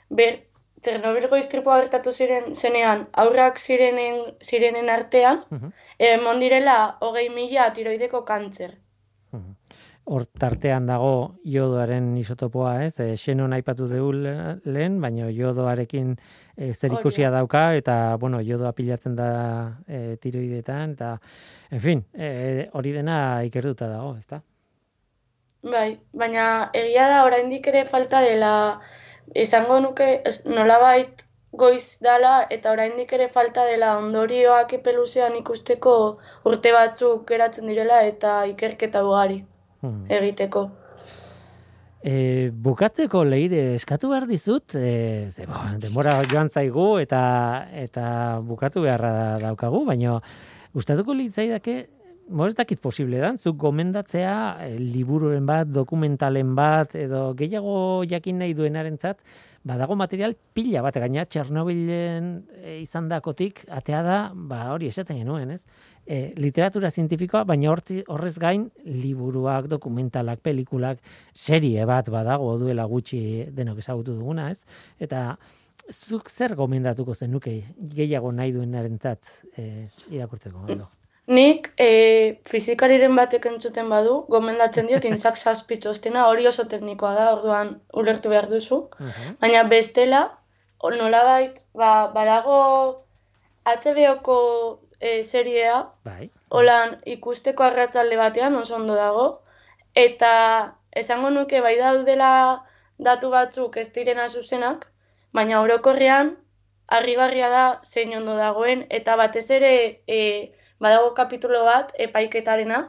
ber, 0.08 0.40
Txernobilgo 0.80 1.36
istripua 1.36 1.78
gertatu 1.82 2.12
ziren 2.12 2.54
zenean 2.56 3.06
aurrak 3.12 3.58
zirenen, 3.58 4.20
zirenen 4.40 4.88
artean, 4.88 5.42
Mhm. 5.50 5.72
emon 5.98 6.40
direla 6.40 6.96
hogei 7.00 7.28
mila 7.30 7.72
tiroideko 7.74 8.24
kantzer. 8.24 8.78
Mhm. 9.32 9.56
Hor 10.10 10.24
tartean 10.26 10.86
dago 10.86 11.36
iodoaren 11.44 12.16
isotopoa, 12.16 12.84
ez? 12.84 12.98
E, 12.98 13.16
xenon 13.16 13.52
aipatu 13.52 13.86
dugu 13.86 14.12
le- 14.12 14.56
lehen, 14.64 15.00
baina 15.00 15.28
iodoarekin 15.30 16.16
e, 16.56 16.72
zer 16.72 16.90
Hori 16.90 17.00
ikusia 17.00 17.30
da. 17.30 17.36
dauka, 17.36 17.74
eta, 17.76 18.16
bueno, 18.16 18.40
iodoa 18.40 18.72
pilatzen 18.72 19.14
da 19.14 19.76
e, 19.86 20.16
tiroidetan, 20.16 20.92
eta, 20.96 21.20
en 21.70 21.80
fin, 21.80 22.04
e, 22.14 22.68
hori 22.72 22.92
dena 22.92 23.44
ikertuta 23.44 23.86
dago, 23.86 24.16
ezta? 24.16 24.42
Bai, 25.62 26.00
baina 26.12 26.70
egia 26.72 27.06
da 27.06 27.24
oraindik 27.26 27.66
ere 27.68 27.84
falta 27.84 28.20
dela 28.24 28.80
izango 29.34 29.80
nuke 29.80 30.22
nolabait 30.46 31.24
goiz 31.52 31.98
dala 32.02 32.46
eta 32.50 32.70
oraindik 32.70 33.12
ere 33.12 33.28
falta 33.28 33.64
dela 33.66 33.96
ondorioak 33.98 34.72
epe 34.78 34.92
luzean 34.94 35.34
ikusteko 35.36 35.94
urte 36.46 36.72
batzuk 36.72 37.26
geratzen 37.28 37.66
direla 37.66 38.02
eta 38.06 38.44
ikerketa 38.46 39.04
ugari 39.04 39.44
Mhm. 39.82 40.10
egiteko. 40.12 40.70
E, 42.02 42.50
bukatzeko 42.52 43.24
leire 43.24 43.74
eskatu 43.74 44.08
behar 44.08 44.26
dizut, 44.26 44.74
e, 44.74 45.26
ze, 45.30 45.44
bo, 45.46 45.54
denbora 45.80 46.22
joan 46.30 46.48
zaigu 46.48 46.98
eta 47.00 47.66
eta 47.72 48.40
bukatu 48.40 48.80
beharra 48.82 49.38
daukagu, 49.40 49.84
baina 49.84 50.20
gustatuko 50.72 51.12
litzaidake, 51.14 51.88
mo 52.30 52.46
ez 52.46 52.54
dakit 52.54 52.78
posible 52.80 53.18
dan, 53.18 53.38
zuk 53.38 53.56
gomendatzea 53.60 54.34
e, 54.64 54.68
libururen 54.78 55.46
bat, 55.46 55.68
dokumentalen 55.68 56.54
bat, 56.54 56.94
edo 56.94 57.30
gehiago 57.38 58.04
jakin 58.08 58.38
nahi 58.40 58.54
duenarentzat, 58.54 59.24
badago 59.66 59.96
material 59.98 60.36
pila 60.54 60.84
bat, 60.86 60.96
gaina 61.02 61.26
Txernobilen 61.26 62.30
e, 62.62 62.76
izan 62.80 63.08
dakotik, 63.10 63.64
atea 63.68 64.02
da, 64.06 64.18
ba 64.34 64.62
hori 64.74 64.88
esaten 64.90 65.18
genuen, 65.20 65.50
ez? 65.56 65.64
E, 66.06 66.32
literatura 66.40 66.90
zientifikoa, 66.90 67.42
baina 67.48 67.74
horrez 67.74 68.36
gain 68.38 68.68
liburuak, 68.86 69.66
dokumentalak, 69.70 70.42
pelikulak, 70.46 71.02
serie 71.34 71.86
bat 71.86 72.08
badago 72.14 72.54
duela 72.62 72.86
gutxi 72.90 73.50
denok 73.56 73.82
ezagutu 73.82 74.14
duguna, 74.14 74.50
ez? 74.54 74.62
Eta 75.02 75.34
zuk 75.90 76.30
zer 76.30 76.54
gomendatuko 76.54 77.14
zenuke 77.14 77.58
gehiago 77.98 78.30
nahi 78.32 78.54
duenarentzat 78.54 79.36
e, 79.58 79.90
irakurtzeko 80.14 80.66
edo? 80.70 80.88
Nik 81.30 81.68
e, 81.78 81.90
fizikariren 82.50 83.14
batek 83.14 83.44
entzuten 83.52 83.90
badu, 83.92 84.14
gomendatzen 84.34 84.88
diot 84.90 85.04
inzak 85.06 85.38
zazpi 85.44 85.78
txostena, 85.78 86.26
hori 86.30 86.48
oso 86.50 86.66
teknikoa 86.72 87.12
da, 87.18 87.26
orduan 87.36 87.76
ulertu 88.02 88.32
behar 88.32 88.48
duzu. 88.50 88.80
Mhm. 88.98 89.36
Baina 89.44 89.62
bestela, 89.70 90.24
nolabait, 90.82 91.60
ba, 91.76 91.92
badago 92.14 92.58
HBO-ko 93.64 94.38
e, 94.98 95.22
seriea, 95.22 95.78
Bai. 96.04 96.30
holan 96.50 96.98
ikusteko 97.06 97.64
arratsalde 97.64 98.16
batean 98.16 98.56
oso 98.56 98.76
ondo 98.76 98.94
dago, 98.98 99.26
eta 99.94 100.32
esango 100.92 101.30
nuke 101.30 101.60
bai 101.60 101.76
daudela 101.78 102.32
datu 102.98 103.30
batzuk 103.30 103.76
ez 103.76 103.88
direna 103.92 104.28
zuzenak, 104.28 104.86
baina 105.32 105.60
orokorrean 105.62 106.36
harrigarria 106.86 107.48
da 107.48 107.64
zein 107.84 108.16
ondo 108.16 108.36
dagoen, 108.36 108.86
eta 108.90 109.16
batez 109.16 109.46
ere 109.50 109.74
e, 110.06 110.18
badago 110.80 111.12
kapitulo 111.14 111.64
bat 111.64 111.92
epaiketarena, 112.06 112.80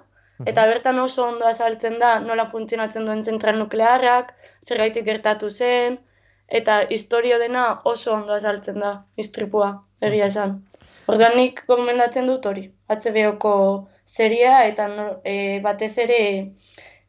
eta 0.45 0.65
bertan 0.65 0.99
oso 0.99 1.25
ondo 1.27 1.45
azaltzen 1.47 1.99
da 1.99 2.19
nola 2.19 2.47
funtzionatzen 2.53 3.05
duen 3.05 3.23
zentral 3.23 3.59
nuklearrak, 3.59 4.33
zergaitik 4.65 5.05
gertatu 5.05 5.49
zen, 5.49 5.99
eta 6.47 6.81
historio 6.89 7.39
dena 7.39 7.65
oso 7.85 8.13
ondo 8.13 8.33
azaltzen 8.33 8.79
da, 8.79 8.93
istripua, 9.17 9.71
egia 10.01 10.27
esan. 10.33 10.57
Orduan 11.11 11.35
nik 11.37 11.63
gomendatzen 11.67 12.27
dut 12.29 12.45
hori, 12.45 12.65
HBO-ko 12.89 13.53
seria 14.05 14.65
eta 14.67 14.87
no- 14.87 15.21
e, 15.23 15.59
batez 15.63 15.97
ere 16.05 16.19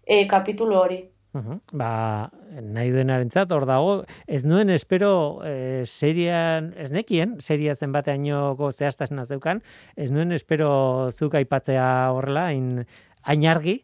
e, 0.06 0.26
kapitulu 0.28 0.78
hori. 0.78 1.00
Mhm. 1.32 1.60
Ba, 1.80 2.28
nahi 2.60 2.90
duenarentzat 2.92 3.52
hor 3.56 3.64
dago, 3.64 3.92
ez 4.28 4.42
nuen 4.44 4.68
espero 4.70 5.40
e, 5.48 5.84
serian, 5.88 6.72
ez 6.76 6.90
nekien, 6.92 7.38
seria 7.40 7.72
zenbateainoko 7.74 8.68
zehaztasuna 8.72 9.24
zeukan, 9.24 9.62
ez 9.96 10.10
nuen 10.12 10.36
espero 10.36 11.08
zuk 11.10 11.38
aipatzea 11.40 11.86
horrela, 12.12 12.50
hain, 12.50 12.84
hain 13.24 13.46
argi, 13.48 13.78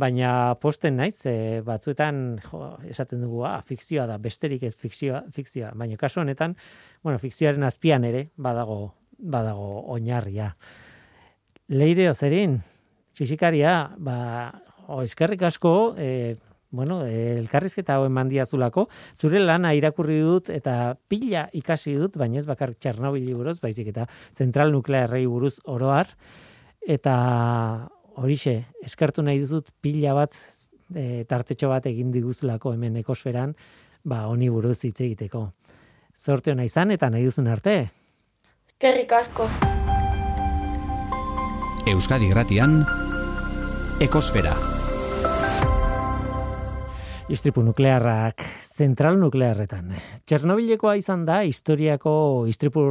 baina 0.00 0.54
posten 0.62 0.96
naiz, 0.96 1.18
e, 1.28 1.60
batzuetan 1.66 2.38
jo, 2.46 2.70
esaten 2.88 3.20
dugu, 3.20 3.44
ah, 3.50 3.58
fikzioa 3.68 4.08
da, 4.08 4.16
besterik 4.16 4.64
ez 4.64 4.72
fikzioa, 4.80 5.26
fikzioa, 5.36 5.74
baina 5.76 6.00
kasu 6.00 6.22
honetan, 6.24 6.56
bueno, 7.04 7.20
fikzioaren 7.20 7.68
azpian 7.68 8.08
ere 8.08 8.30
badago, 8.36 8.94
badago 9.18 9.84
oinarria. 9.92 10.54
Leire 11.68 12.08
Ozerin, 12.10 12.58
fizikaria, 13.12 13.90
ba, 14.00 14.16
jo, 14.88 15.02
eskerrik 15.04 15.44
asko, 15.52 15.76
e, 16.00 16.36
bueno, 16.74 17.00
elkarrizketa 17.06 17.96
hau 17.96 18.06
eman 18.08 18.28
diazulako, 18.28 18.88
zure 19.20 19.40
lana 19.40 19.72
irakurri 19.76 20.18
dut 20.20 20.50
eta 20.52 20.96
pila 21.08 21.46
ikasi 21.54 21.94
dut, 22.00 22.18
baina 22.20 22.40
ez 22.40 22.46
bakar 22.48 22.74
Txernobili 22.74 23.34
buruz, 23.34 23.60
baizik 23.62 23.92
eta 23.94 24.08
zentral 24.36 24.74
nuklearrei 24.74 25.24
buruz 25.30 25.54
oroar, 25.64 26.10
eta 26.86 27.14
horixe, 28.20 28.58
eskertu 28.84 29.22
nahi 29.22 29.40
dizut 29.42 29.70
pila 29.82 30.14
bat 30.18 30.36
e, 30.94 31.24
tartetxo 31.30 31.70
bat 31.72 31.86
egin 31.90 32.12
diguzulako 32.14 32.74
hemen 32.74 32.98
ekosferan, 33.02 33.54
ba, 34.04 34.26
honi 34.30 34.50
buruz 34.52 34.80
hitz 34.84 35.00
egiteko. 35.00 35.48
Zorte 36.14 36.52
hona 36.52 36.66
izan 36.66 36.94
eta 36.94 37.10
nahi 37.10 37.24
duzun 37.26 37.48
arte. 37.50 37.78
Eskerrik 38.68 39.12
asko. 39.12 39.48
Euskadi 41.90 42.30
Gratian 42.30 42.80
Ekosfera. 44.00 44.83
Istripu 47.24 47.62
nuklearrak, 47.64 48.42
zentral 48.76 49.16
nuklearretan. 49.16 49.94
Txernobilekoa 50.28 50.98
izan 51.00 51.22
da 51.24 51.38
historiako 51.48 52.12
istripu 52.52 52.82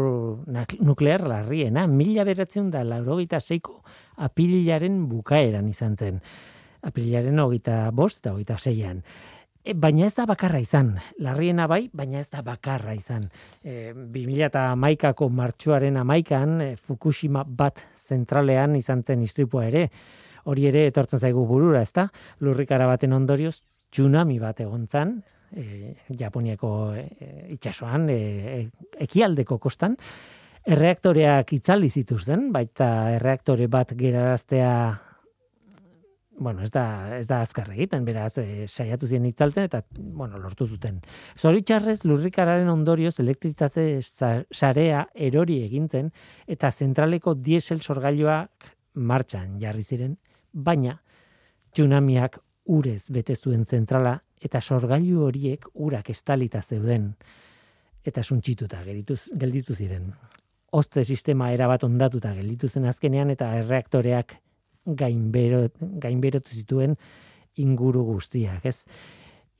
nuklear 0.81 1.21
larriena, 1.29 1.83
mila 1.85 2.25
beratzen 2.25 2.71
da 2.73 2.81
laurogeita 2.81 3.37
seiko 3.37 3.83
apililaren 4.25 5.03
bukaeran 5.11 5.67
izan 5.69 5.93
zen. 6.01 6.17
Apililaren 6.81 7.43
hogeita 7.43 7.75
bost 7.93 8.23
eta 8.23 8.33
hogeita 8.33 8.57
zeian. 8.57 9.03
E, 9.61 9.75
baina 9.77 10.07
ez 10.09 10.15
da 10.17 10.25
bakarra 10.25 10.57
izan, 10.63 10.89
larriena 11.21 11.67
bai, 11.69 11.83
baina 11.93 12.17
ez 12.19 12.31
da 12.33 12.41
bakarra 12.41 12.95
izan. 12.97 13.27
E, 13.61 13.93
2000 13.93 14.47
eta 14.47 14.63
amaikako 14.71 15.27
martxuaren 15.29 15.99
amaikan, 16.01 16.55
e, 16.61 16.71
Fukushima 16.75 17.45
bat 17.45 17.85
zentralean 18.07 18.73
izan 18.81 19.05
zen 19.05 19.21
istripua 19.21 19.67
ere, 19.69 19.85
hori 20.49 20.65
ere 20.71 20.87
etortzen 20.89 21.21
zaigu 21.21 21.45
burura, 21.45 21.85
ezta? 21.85 22.07
Lurrikara 22.41 22.89
baten 22.89 23.13
ondorioz 23.13 23.59
tsunami 23.93 24.39
bat 24.41 24.59
egon 24.63 24.87
zen, 24.89 25.17
e, 25.53 25.93
Japoniako 26.19 26.73
e, 26.97 27.05
itsasoan, 27.53 28.09
e, 28.09 28.17
e, 28.17 28.59
ekialdeko 29.05 29.59
kostan, 29.61 29.97
erreaktoreak 30.63 31.51
itzali 31.53 31.89
zituzten, 31.91 32.49
baita 32.55 32.87
erreaktore 33.17 33.67
bat 33.67 33.91
geraraztea 33.99 34.75
bueno, 36.43 36.63
ez 36.63 36.71
da, 36.73 37.15
ez 37.17 37.27
da 37.29 37.41
azkar 37.45 37.69
egiten, 37.71 38.05
beraz, 38.05 38.37
e, 38.41 38.65
saiatu 38.67 39.07
ziren 39.07 39.27
itzalten, 39.29 39.67
eta, 39.69 39.83
bueno, 39.93 40.39
lortu 40.41 40.65
zuten. 40.65 40.99
Zoritxarrez, 41.37 41.99
lurrikararen 42.09 42.69
ondorioz, 42.73 43.13
elektrizitate 43.21 44.01
sarea 44.01 45.05
erori 45.13 45.59
egintzen, 45.67 46.09
eta 46.47 46.71
zentraleko 46.71 47.35
diesel 47.37 47.81
sorgailuak 47.81 48.73
martxan 48.95 49.59
jarri 49.61 49.85
ziren, 49.85 50.17
baina, 50.53 50.97
tsunamiak 51.73 52.39
urez 52.65 53.09
bete 53.11 53.35
zuen 53.35 53.65
zentrala, 53.65 54.17
eta 54.41 54.61
sorgailu 54.61 55.23
horiek 55.27 55.65
urak 55.73 56.09
estalita 56.09 56.61
zeuden, 56.61 57.13
eta 58.03 58.23
suntxituta 58.23 58.83
gelditu 58.83 59.75
ziren. 59.75 60.11
Oste 60.73 61.03
sistema 61.05 61.51
erabat 61.53 61.83
ondatuta 61.83 62.33
gelditu 62.33 62.67
zen 62.67 62.85
azkenean, 62.89 63.29
eta 63.29 63.51
erreaktoreak 63.59 64.35
gainbero, 64.85 65.67
gainberotu 65.79 66.55
zituen 66.55 66.97
inguru 67.61 68.03
guztiak, 68.07 68.65
ez? 68.65 68.83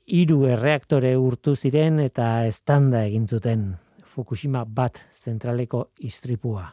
Hiru 0.04 0.44
erreaktore 0.50 1.14
urtu 1.16 1.54
ziren 1.56 2.00
eta 2.02 2.44
estanda 2.46 3.04
egin 3.06 3.26
zuten 3.28 3.72
Fukushima 4.14 4.62
bat 4.64 5.00
zentraleko 5.10 5.88
istripua. 6.06 6.68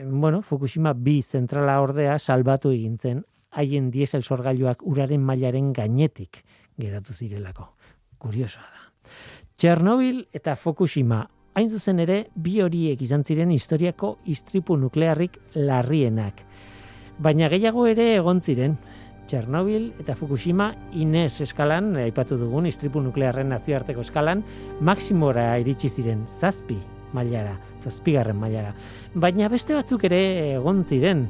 Bueno, 0.00 0.40
Fukushima 0.40 0.94
bi 0.94 1.18
zentrala 1.22 1.80
ordea 1.82 2.18
salbatu 2.18 2.70
egintzen 2.72 3.24
haien 3.54 3.90
diesel 3.90 4.22
sorgailuak 4.22 4.82
uraren 4.86 5.22
mailaren 5.22 5.72
gainetik 5.72 6.42
geratu 6.78 7.12
zirelako. 7.12 7.68
Kuriosoa 8.18 8.62
da. 8.62 9.10
Chernobyl 9.58 10.24
eta 10.32 10.56
Fukushima 10.56 11.24
hain 11.54 11.68
zuzen 11.68 12.00
ere 12.02 12.24
bi 12.34 12.60
horiek 12.60 13.02
izan 13.02 13.22
ziren 13.24 13.50
historiako 13.54 14.18
istripu 14.26 14.76
nuklearrik 14.76 15.38
larrienak 15.54 16.42
baina 17.18 17.48
gehiago 17.48 17.86
ere 17.86 18.14
egon 18.16 18.40
ziren. 18.40 18.76
Chernobyl 19.28 19.92
eta 20.02 20.14
Fukushima 20.18 20.74
Ines 21.00 21.40
eskalan, 21.40 21.94
aipatu 21.96 22.36
dugun 22.36 22.66
istripu 22.68 23.00
nuklearren 23.00 23.48
nazioarteko 23.54 24.04
eskalan, 24.04 24.42
maksimora 24.84 25.54
iritsi 25.62 25.88
ziren 25.88 26.26
zazpi 26.40 26.76
mailara, 27.14 27.54
zazpigarren 27.80 28.36
mailara. 28.36 28.74
Baina 29.14 29.48
beste 29.48 29.76
batzuk 29.78 30.04
ere 30.10 30.20
egon 30.58 30.82
ziren, 30.84 31.24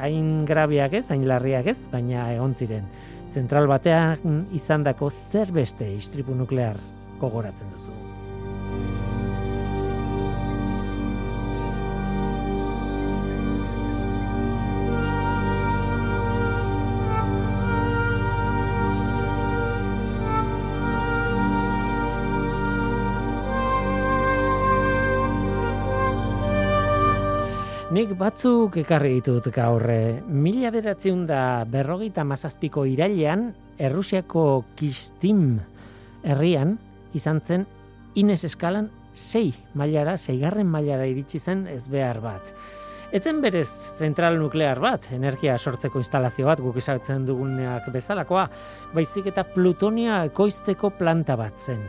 hain 0.00 0.44
grabiak 0.48 0.94
ez, 1.00 1.06
hain 1.12 1.26
larriak 1.28 1.70
ez, 1.72 1.78
baina 1.92 2.30
egon 2.34 2.54
ziren. 2.54 2.88
Zentral 3.30 3.68
batean 3.70 4.46
izandako 4.56 5.10
zer 5.10 5.52
beste 5.54 5.86
istripu 5.94 6.34
nuklear 6.34 6.80
gogoratzen 7.20 7.70
duzu. 7.70 9.09
Nik 27.90 28.12
batzuk 28.14 28.76
ekarri 28.84 29.16
ditut 29.16 29.48
gaur. 29.50 29.82
Eh, 29.90 30.20
mila 30.30 30.70
beratzen 30.70 31.24
da 31.26 31.64
berrogeita 31.66 32.22
mazazpiko 32.22 32.84
irailean, 32.86 33.48
Errusiako 33.82 34.62
Kistim 34.78 35.56
herrian, 36.22 36.76
izan 37.18 37.40
zen 37.42 37.64
Ines 38.14 38.44
eskalan 38.46 38.86
sei 39.14 39.50
mailara, 39.74 40.14
seigarren 40.16 40.70
mailara 40.70 41.08
iritsi 41.10 41.40
zen 41.42 41.66
ez 41.66 41.88
behar 41.90 42.20
bat. 42.22 42.54
Etzen 43.10 43.40
berez 43.42 43.66
zentral 43.98 44.38
nuklear 44.38 44.78
bat, 44.78 45.08
energia 45.10 45.56
sortzeko 45.58 45.98
instalazio 45.98 46.46
bat, 46.46 46.62
guk 46.62 46.78
izatzen 46.78 47.26
duguneak 47.26 47.90
bezalakoa, 47.90 48.46
baizik 48.94 49.32
eta 49.32 49.42
plutonia 49.42 50.22
ekoizteko 50.30 50.92
planta 50.94 51.34
bat 51.34 51.58
zen. 51.66 51.82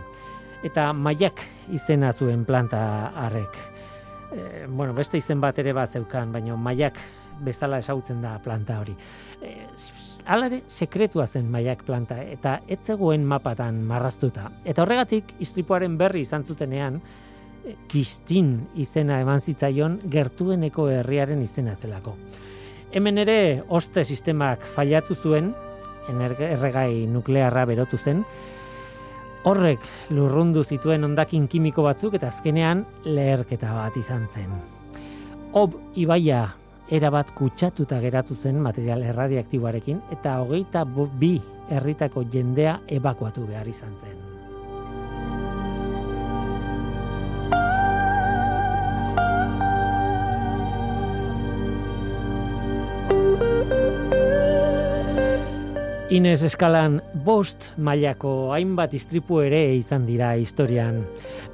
Eta 0.66 0.94
maiak 0.94 1.46
izena 1.70 2.10
zuen 2.10 2.42
planta 2.46 2.82
harrek 3.14 3.71
e, 4.32 4.68
bueno, 4.68 4.94
beste 4.94 5.18
izen 5.18 5.42
bat 5.42 5.58
ere 5.60 5.74
bat 5.74 5.90
zeukan, 5.90 6.32
baina 6.32 6.56
maiak 6.56 7.00
bezala 7.42 7.80
esautzen 7.82 8.22
da 8.22 8.38
planta 8.44 8.80
hori. 8.82 8.96
E, 9.42 9.56
alare, 10.26 10.64
sekretua 10.68 11.28
zen 11.28 11.50
maiak 11.52 11.84
planta, 11.88 12.22
eta 12.24 12.60
etzegoen 12.68 13.26
mapatan 13.26 13.82
marraztuta. 13.88 14.50
Eta 14.66 14.84
horregatik, 14.84 15.36
istripuaren 15.40 15.98
berri 15.98 16.26
izan 16.28 16.46
zutenean, 16.46 17.02
Kistin 17.92 18.56
izena 18.82 19.20
eman 19.22 19.42
zitzaion 19.42 20.00
gertueneko 20.10 20.88
herriaren 20.90 21.44
izena 21.46 21.76
zelako. 21.76 22.16
Hemen 22.92 23.22
ere, 23.22 23.36
oste 23.70 24.04
sistemak 24.04 24.66
fallatu 24.76 25.16
zuen, 25.16 25.52
erregai 26.10 27.06
nuklearra 27.08 27.68
berotu 27.70 28.00
zen, 28.02 28.24
Horrek 29.42 29.86
lurrundu 30.14 30.62
zituen 30.64 31.04
ondakin 31.04 31.48
kimiko 31.50 31.82
batzuk 31.88 32.14
eta 32.20 32.30
azkenean 32.30 32.84
leherketa 33.06 33.74
bat 33.74 33.98
izan 33.98 34.28
zen. 34.30 34.52
Ob 35.58 35.74
ibaia 35.98 36.44
erabat 36.92 37.32
kutsatuta 37.34 38.00
geratu 38.04 38.36
zen 38.36 38.62
material 38.62 39.02
erradiaktiboarekin 39.02 40.02
eta 40.14 40.38
hogeita 40.44 40.86
bi 41.20 41.40
herritako 41.72 42.26
jendea 42.32 42.80
ebakuatu 43.00 43.48
behar 43.48 43.68
izan 43.68 43.98
zen. 44.02 44.31
Ines 56.12 56.42
eskalan 56.44 56.98
bost 57.24 57.70
mailako 57.80 58.52
hainbat 58.52 58.92
istripu 58.98 59.38
ere 59.46 59.62
izan 59.78 60.04
dira 60.04 60.34
historian. 60.36 60.98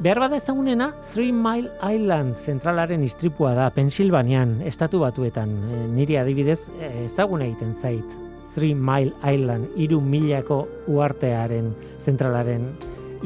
Behar 0.02 0.18
bada 0.24 0.40
ezagunena, 0.42 0.88
Three 1.12 1.30
Mile 1.30 1.70
Island 1.86 2.40
zentralaren 2.42 3.04
istripua 3.06 3.52
da, 3.54 3.68
Pensilvanian, 3.76 4.56
estatu 4.66 5.04
batuetan. 5.04 5.52
E, 5.54 5.82
niri 5.94 6.18
adibidez 6.18 6.72
ezaguna 7.04 7.46
egiten 7.46 7.76
zait. 7.78 8.16
Three 8.56 8.74
Mile 8.74 9.14
Island, 9.22 9.76
iru 9.78 10.00
milako 10.02 10.64
uartearen 10.90 11.70
zentralaren 12.02 12.66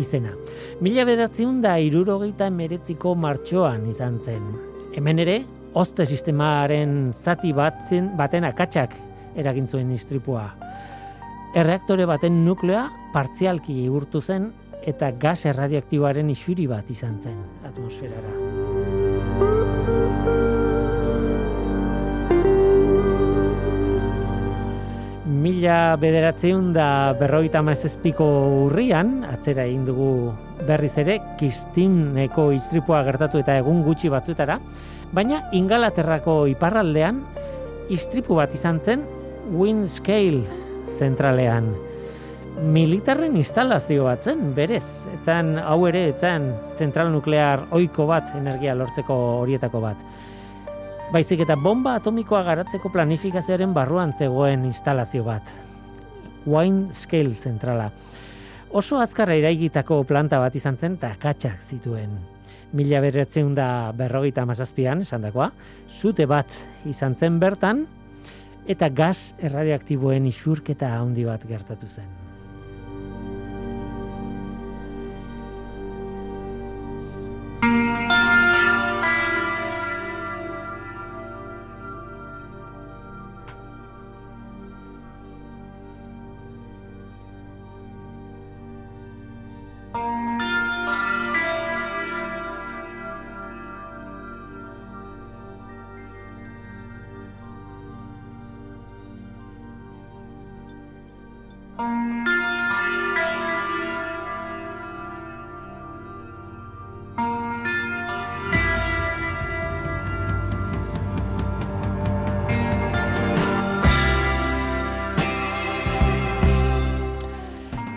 izena. 0.04 0.34
Mila 0.84 1.06
bederatziun 1.08 1.62
da 1.64 1.78
irurogeita 1.80 2.50
emeretziko 2.52 3.14
martxoan 3.16 3.88
izan 3.88 4.20
zen. 4.20 4.52
Hemen 5.00 5.24
ere, 5.24 5.38
oste 5.80 6.04
sistemaren 6.04 7.14
zati 7.16 7.56
batzen, 7.56 8.12
baten 8.20 8.50
akatsak 8.52 9.00
eragintzuen 9.40 9.96
istripua. 9.96 10.50
Erreaktore 11.52 12.06
baten 12.08 12.46
nukleoa 12.46 12.86
partzialki 13.12 13.74
igurtu 13.84 14.22
zen 14.24 14.46
eta 14.88 15.10
gas 15.20 15.42
erradioaktiboaren 15.50 16.30
isuri 16.32 16.64
bat 16.72 16.88
izan 16.94 17.18
zen 17.20 17.42
atmosferara. 17.68 18.32
Mila 25.42 25.98
bederatzeun 26.00 26.72
da 26.72 26.88
berroita 27.20 27.60
maezespiko 27.68 28.30
urrian, 28.70 29.26
atzera 29.28 29.68
egin 29.68 29.84
dugu 29.90 30.32
berriz 30.64 30.94
ere, 31.04 31.20
kistineko 31.36 32.48
istripua 32.56 33.04
gertatu 33.04 33.44
eta 33.44 33.60
egun 33.60 33.84
gutxi 33.84 34.08
batzutara, 34.14 34.62
baina 35.12 35.44
ingalaterrako 35.52 36.46
iparraldean, 36.56 37.26
istripu 37.92 38.40
bat 38.40 38.56
izan 38.56 38.80
zen, 38.80 39.04
Windscale 39.52 40.61
zentralean. 41.02 41.72
Militarren 42.62 43.38
instalazio 43.40 44.06
bat 44.06 44.26
zen, 44.28 44.52
berez, 44.54 44.86
etzan, 45.16 45.56
hau 45.58 45.80
ere, 45.90 46.10
etzan, 46.12 46.50
zentral 46.78 47.10
nuklear 47.14 47.64
oiko 47.78 48.06
bat, 48.10 48.34
energia 48.38 48.76
lortzeko 48.78 49.16
horietako 49.40 49.82
bat. 49.82 50.04
Baizik 51.12 51.42
eta 51.44 51.58
bomba 51.60 51.98
atomikoa 52.00 52.44
garatzeko 52.48 52.92
planifikazioaren 52.92 53.74
barruan 53.76 54.14
zegoen 54.16 54.68
instalazio 54.68 55.26
bat. 55.26 55.48
Wine 56.46 56.94
Scale 56.96 57.36
zentrala. 57.36 57.90
Oso 58.72 59.02
azkarra 59.04 59.36
iraigitako 59.36 60.04
planta 60.08 60.40
bat 60.40 60.56
izan 60.56 60.78
zen 60.78 60.96
eta 61.00 61.16
katxak 61.20 61.60
zituen. 61.60 62.14
Mila 62.72 63.02
berretzen 63.04 63.52
da 63.56 63.92
berrogeita 63.96 64.46
mazazpian, 64.48 65.02
esan 65.04 65.26
dakoa, 65.28 65.50
zute 65.90 66.28
bat 66.32 66.48
izan 66.88 67.18
zen 67.20 67.40
bertan, 67.42 67.84
eta 68.68 68.90
gas 68.90 69.34
erradioaktiboen 69.42 70.26
isurketa 70.30 70.92
handi 70.98 71.26
bat 71.26 71.46
gertatu 71.48 71.88
zen. 71.88 72.10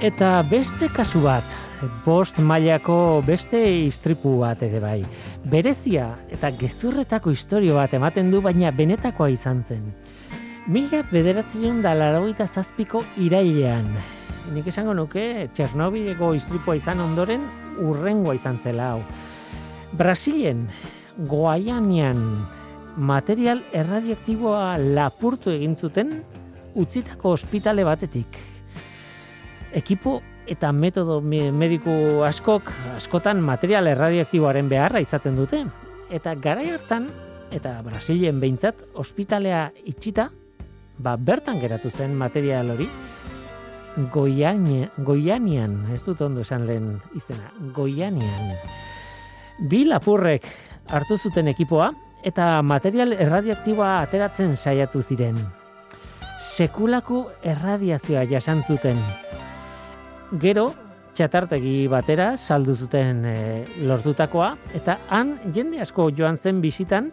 Eta 0.05 0.43
beste 0.45 0.91
kasu 0.93 1.22
bat, 1.24 1.55
bost 2.05 2.37
mailako 2.37 3.22
beste 3.24 3.57
istripu 3.87 4.35
bat 4.43 4.61
ere 4.66 4.76
bai. 4.82 4.99
Berezia 5.49 6.11
eta 6.28 6.51
gezurretako 6.61 7.32
historio 7.32 7.78
bat 7.78 7.97
ematen 7.97 8.28
du, 8.28 8.43
baina 8.45 8.68
benetakoa 8.68 9.30
izan 9.32 9.62
zen. 9.64 9.87
Mila 10.64 11.02
bederatzen 11.10 11.82
da 11.84 11.92
laragoita 11.92 12.46
zazpiko 12.46 13.02
irailean. 13.20 13.90
Nik 14.54 14.70
esango 14.72 14.94
nuke, 14.96 15.48
Txernobileko 15.52 16.30
istripua 16.38 16.76
izan 16.78 17.02
ondoren, 17.04 17.44
urrengoa 17.84 18.32
izan 18.38 18.56
zela 18.64 18.94
hau. 18.94 19.02
Brasilen, 19.92 20.62
Goaianian, 21.28 22.22
material 22.96 23.60
erradioaktiboa 23.76 24.78
lapurtu 24.96 25.52
egin 25.52 25.76
zuten, 25.76 26.16
utzitako 26.74 27.34
ospitale 27.36 27.84
batetik 27.84 28.40
ekipo 29.74 30.20
eta 30.50 30.70
metodo 30.72 31.20
mediku 31.22 32.22
askok 32.26 32.70
askotan 32.96 33.40
material 33.42 33.86
erradioaktiboaren 33.90 34.68
beharra 34.68 35.02
izaten 35.02 35.36
dute 35.38 35.64
eta 36.14 36.34
garai 36.34 36.68
hartan 36.72 37.08
eta 37.54 37.76
Brasilien 37.86 38.40
behintzat 38.42 38.82
ospitalea 38.98 39.68
itxita 39.84 40.30
ba 40.99 41.16
bertan 41.16 41.61
geratu 41.61 41.90
zen 41.90 42.14
material 42.14 42.70
hori 42.70 42.88
Goiania, 44.11 44.88
Goianian, 44.99 45.84
ez 45.95 46.03
dut 46.03 46.20
ondo 46.26 46.42
esan 46.42 46.66
lehen 46.66 46.97
izena, 47.14 47.53
Goianian. 47.74 48.57
Bi 49.70 49.84
lapurrek 49.86 50.49
hartu 50.90 51.16
zuten 51.16 51.47
ekipoa 51.53 51.92
eta 52.26 52.59
material 52.66 53.14
erradioaktiboa 53.14 54.01
ateratzen 54.03 54.57
saiatu 54.57 55.03
ziren. 55.03 55.38
Sekulako 56.42 57.28
erradiazioa 57.47 58.24
jasantzuten 58.26 58.99
gero 60.42 60.72
txatartegi 61.14 61.86
batera 61.90 62.32
saldu 62.36 62.74
zuten 62.74 63.22
e, 63.24 63.36
lortutakoa 63.86 64.55
eta 64.74 64.99
han 65.14 65.36
jende 65.55 65.80
asko 65.84 66.09
joan 66.11 66.36
zen 66.36 66.61
bisitan 66.64 67.12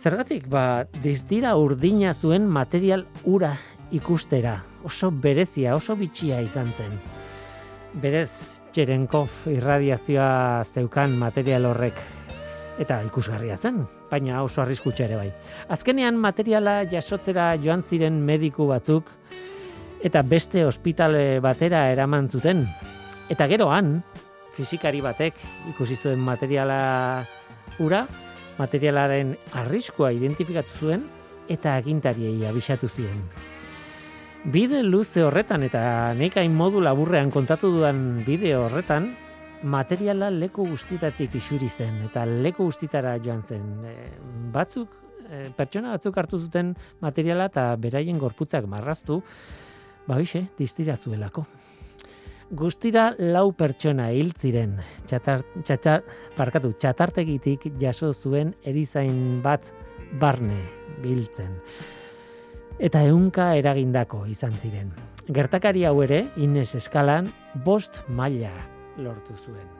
zergatik 0.00 0.48
ba 0.48 0.86
dizdira 1.02 1.56
urdina 1.60 2.14
zuen 2.14 2.48
material 2.48 3.06
ura 3.24 3.52
ikustera 3.92 4.62
oso 4.84 5.10
berezia 5.10 5.74
oso 5.76 5.96
bitxia 5.96 6.40
izan 6.40 6.72
zen 6.76 6.96
berez 7.92 8.60
Txerenkov 8.70 9.50
irradiazioa 9.50 10.62
zeukan 10.64 11.16
material 11.18 11.66
horrek 11.66 11.98
eta 12.80 13.00
ikusgarria 13.04 13.58
zen, 13.58 13.82
baina 14.08 14.40
oso 14.40 14.62
arriskutsa 14.62 15.04
ere 15.04 15.18
bai. 15.18 15.28
Azkenean 15.68 16.16
materiala 16.16 16.78
jasotzera 16.88 17.50
joan 17.60 17.82
ziren 17.82 18.22
mediku 18.24 18.70
batzuk, 18.70 19.10
eta 20.00 20.22
beste 20.24 20.64
ospitale 20.64 21.40
batera 21.44 21.88
eraman 21.92 22.30
zuten. 22.30 22.64
Eta 23.28 23.46
gero 23.50 23.68
han, 23.74 23.98
fizikari 24.56 25.02
batek 25.04 25.36
ikusi 25.74 25.98
zuen 25.98 26.22
materiala 26.24 26.80
ura, 27.84 28.06
materialaren 28.60 29.34
arriskoa 29.56 30.12
identifikatu 30.12 30.76
zuen 30.84 31.06
eta 31.50 31.74
agintariei 31.80 32.44
abisatu 32.46 32.88
ziren. 32.88 33.24
Bide 34.52 34.82
luze 34.84 35.24
horretan 35.24 35.66
eta 35.66 35.82
nekain 36.16 36.54
modu 36.56 36.80
laburrean 36.80 37.32
kontatu 37.32 37.72
duan 37.74 38.22
bideo 38.24 38.66
horretan, 38.68 39.10
materiala 39.62 40.30
leku 40.32 40.64
guztitatik 40.68 41.34
isuri 41.36 41.68
zen 41.68 41.98
eta 42.06 42.24
leku 42.24 42.68
guztitara 42.70 43.18
joan 43.24 43.42
zen. 43.42 43.66
E, 43.84 43.96
batzuk, 44.54 44.94
e, 45.28 45.48
pertsona 45.56 45.96
batzuk 45.96 46.16
hartu 46.16 46.40
zuten 46.40 46.72
materiala 47.04 47.50
eta 47.52 47.66
beraien 47.76 48.18
gorputzak 48.18 48.64
marraztu, 48.70 49.20
Ba 50.10 50.16
hoxe, 50.18 50.48
distira 50.58 50.96
zuelako. 50.96 51.44
Guztira 52.50 53.12
lau 53.14 53.52
pertsona 53.54 54.08
hil 54.10 54.32
ziren. 54.34 54.72
Txatar, 55.06 55.44
txatar, 55.62 56.02
parkatu, 56.34 56.72
txatartegitik 56.74 57.68
jaso 57.78 58.10
zuen 58.10 58.56
erizain 58.66 59.38
bat 59.44 59.70
barne 60.18 60.58
biltzen. 60.98 61.54
Eta 62.82 63.04
ehunka 63.06 63.52
eragindako 63.60 64.24
izan 64.26 64.58
ziren. 64.58 64.90
Gertakari 65.30 65.86
hau 65.86 66.00
ere, 66.02 66.24
Ines 66.42 66.72
eskalan, 66.74 67.30
bost 67.62 68.02
maila 68.08 68.50
lortu 68.98 69.38
zuen. 69.44 69.79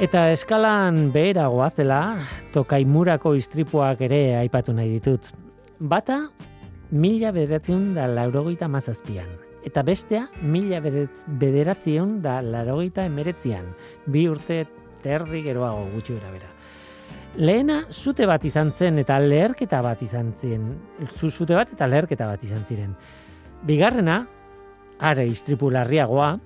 Eta 0.00 0.30
eskalan 0.32 1.10
beheragoa 1.12 1.66
zela, 1.68 1.98
tokaimurako 2.54 3.34
istripuak 3.36 4.00
ere 4.06 4.20
aipatu 4.38 4.72
nahi 4.72 4.94
ditut. 4.94 5.28
Bata, 5.76 6.16
mila 6.88 7.34
bederatzen 7.36 7.90
da 7.98 8.06
laurogeita 8.08 8.64
mazazpian. 8.72 9.28
Eta 9.68 9.84
bestea, 9.84 10.22
mila 10.40 10.80
bederatzen 10.80 12.16
da 12.24 12.38
laurogeita 12.40 13.04
emeretzian. 13.10 13.68
Bi 14.08 14.24
urte 14.32 14.62
terri 15.04 15.44
geroago 15.44 15.90
gutxi 15.92 16.16
bera. 16.16 16.48
Lehena, 17.36 17.82
zute 17.92 18.24
bat 18.24 18.44
izan 18.48 18.72
zen 18.72 19.04
eta 19.04 19.20
leherketa 19.20 19.82
bat 19.84 20.00
izan 20.00 20.32
ziren. 20.40 20.78
Zute 21.10 21.52
bat 21.52 21.76
eta 21.76 21.86
leherketa 21.86 22.24
bat 22.26 22.42
izan 22.42 22.64
ziren. 22.64 22.96
Bigarrena, 23.68 24.22
are 24.98 25.28
istripu 25.28 25.68
larriagoa, 25.68 26.38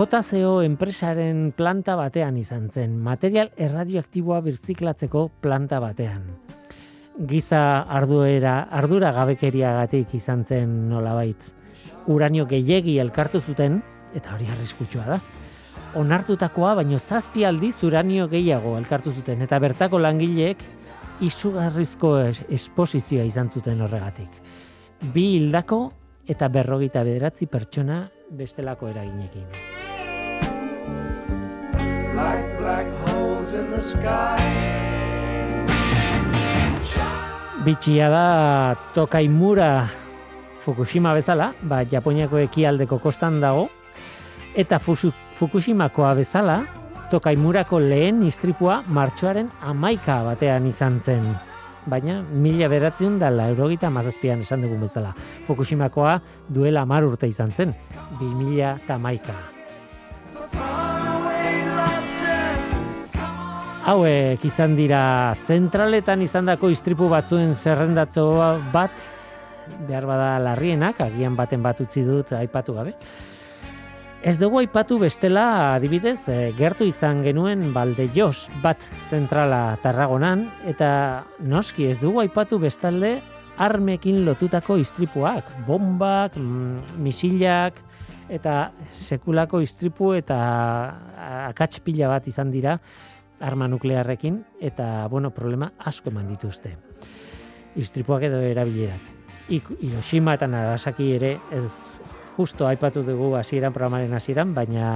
JCO 0.00 0.62
enpresaren 0.64 1.50
planta 1.52 1.92
batean 1.98 2.38
izan 2.40 2.70
zen, 2.72 2.94
material 3.04 3.50
erradioaktiboa 3.60 4.38
birtziklatzeko 4.40 5.26
planta 5.44 5.76
batean. 5.82 6.22
Giza 7.28 7.82
arduera, 7.84 8.54
ardura 8.72 9.10
gabekeriagatik 9.12 10.14
izan 10.16 10.46
zen 10.48 10.88
nolabait. 10.88 11.50
Uranio 12.08 12.46
gehiegi 12.48 12.96
elkartu 13.02 13.42
zuten, 13.44 13.82
eta 14.16 14.32
hori 14.34 14.48
arriskutsua 14.48 15.04
da. 15.04 15.18
Onartutakoa, 16.00 16.78
baino 16.80 16.96
zazpi 16.98 17.44
aldiz 17.44 17.74
uranio 17.84 18.28
gehiago 18.32 18.78
elkartu 18.78 19.12
zuten, 19.12 19.42
eta 19.44 19.58
bertako 19.60 20.00
langileek 20.00 20.64
izugarrizko 21.28 22.14
esposizioa 22.48 23.28
izan 23.28 23.52
zuten 23.52 23.84
horregatik. 23.84 24.40
Bi 25.12 25.34
hildako 25.34 25.82
eta 26.24 26.48
berrogita 26.48 27.04
bederatzi 27.04 27.50
pertsona 27.52 28.06
bestelako 28.30 28.88
eraginekin 28.88 29.79
like 32.20 32.46
black 32.60 32.86
holes 33.08 33.54
in 33.54 33.70
the 33.72 33.80
sky. 33.80 34.40
Bitxia 37.64 38.08
da 38.08 38.74
Tokaimura 38.94 39.88
Fukushima 40.64 41.14
bezala, 41.16 41.54
ba, 41.62 41.84
Japoniako 41.84 42.38
ekialdeko 42.44 42.98
kostan 43.00 43.40
dago, 43.40 43.68
eta 44.54 44.78
Fukushimakoa 44.78 46.14
bezala, 46.18 46.60
Tokaimurako 47.10 47.80
lehen 47.82 48.22
istripua 48.28 48.82
martxoaren 48.86 49.48
amaika 49.66 50.20
batean 50.28 50.68
izan 50.68 51.00
zen. 51.00 51.24
Baina, 51.90 52.20
mila 52.22 52.68
beratzen 52.68 53.16
da 53.18 53.32
laurogita 53.32 53.90
mazazpian 53.90 54.44
esan 54.44 54.62
dugun 54.62 54.84
bezala. 54.84 55.14
Fukushimakoa 55.48 56.20
duela 56.48 56.84
mar 56.86 57.08
urte 57.08 57.28
izan 57.28 57.56
zen, 57.56 57.74
bi 58.20 58.28
mila 58.36 58.76
tamaika. 58.86 59.40
Hauek 63.90 64.44
izan 64.46 64.76
dira 64.78 65.34
zentraletan 65.48 66.20
izandako 66.22 66.68
istripu 66.70 67.08
batzuen 67.10 67.56
zerrendatzo 67.58 68.26
bat 68.70 68.94
behar 69.88 70.06
bada 70.06 70.28
larrienak, 70.44 71.00
agian 71.02 71.34
baten 71.38 71.62
bat 71.64 71.80
utzi 71.82 72.04
dut 72.06 72.30
aipatu 72.38 72.76
gabe. 72.76 72.94
Ez 74.22 74.36
dugu 74.38 74.60
aipatu 74.60 74.98
bestela 75.00 75.74
adibidez, 75.74 76.20
e, 76.28 76.52
gertu 76.58 76.86
izan 76.86 77.24
genuen 77.24 77.70
balde 77.74 78.10
jos 78.14 78.50
bat 78.62 78.82
zentrala 79.08 79.78
tarragonan, 79.82 80.44
eta 80.70 81.24
noski 81.40 81.88
ez 81.90 81.98
dugu 82.02 82.20
aipatu 82.22 82.60
bestalde 82.62 83.16
armekin 83.58 84.22
lotutako 84.26 84.76
istripuak, 84.78 85.48
bombak, 85.66 86.36
mm, 86.36 87.00
misilak, 87.00 87.80
eta 88.30 88.70
sekulako 88.86 89.64
istripu 89.64 90.12
eta 90.14 90.36
akatspila 91.50 92.12
bat 92.12 92.28
izan 92.30 92.52
dira, 92.54 92.78
arma 93.40 93.68
nuklearrekin 93.68 94.42
eta 94.60 95.06
bueno, 95.08 95.30
problema 95.30 95.72
asko 95.78 96.10
eman 96.10 96.28
dituzte. 96.28 96.76
Istripuak 97.76 98.28
edo 98.28 98.40
erabilerak. 98.40 99.16
Hiroshima 99.50 100.36
eta 100.36 100.46
Nagasaki 100.46 101.10
ere 101.16 101.32
ez 101.50 101.64
justo 102.36 102.66
aipatu 102.66 103.02
dugu 103.02 103.34
hasieran 103.36 103.72
programaren 103.72 104.14
hasieran, 104.14 104.54
baina 104.54 104.90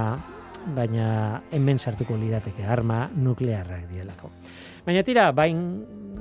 baina 0.73 1.41
hemen 1.53 1.77
sartuko 1.77 2.15
lirateke 2.17 2.65
arma 2.65 3.09
nuklearrak 3.13 3.85
dielako. 3.91 4.31
Baina 4.85 5.03
tira, 5.05 5.29
bain 5.31 5.59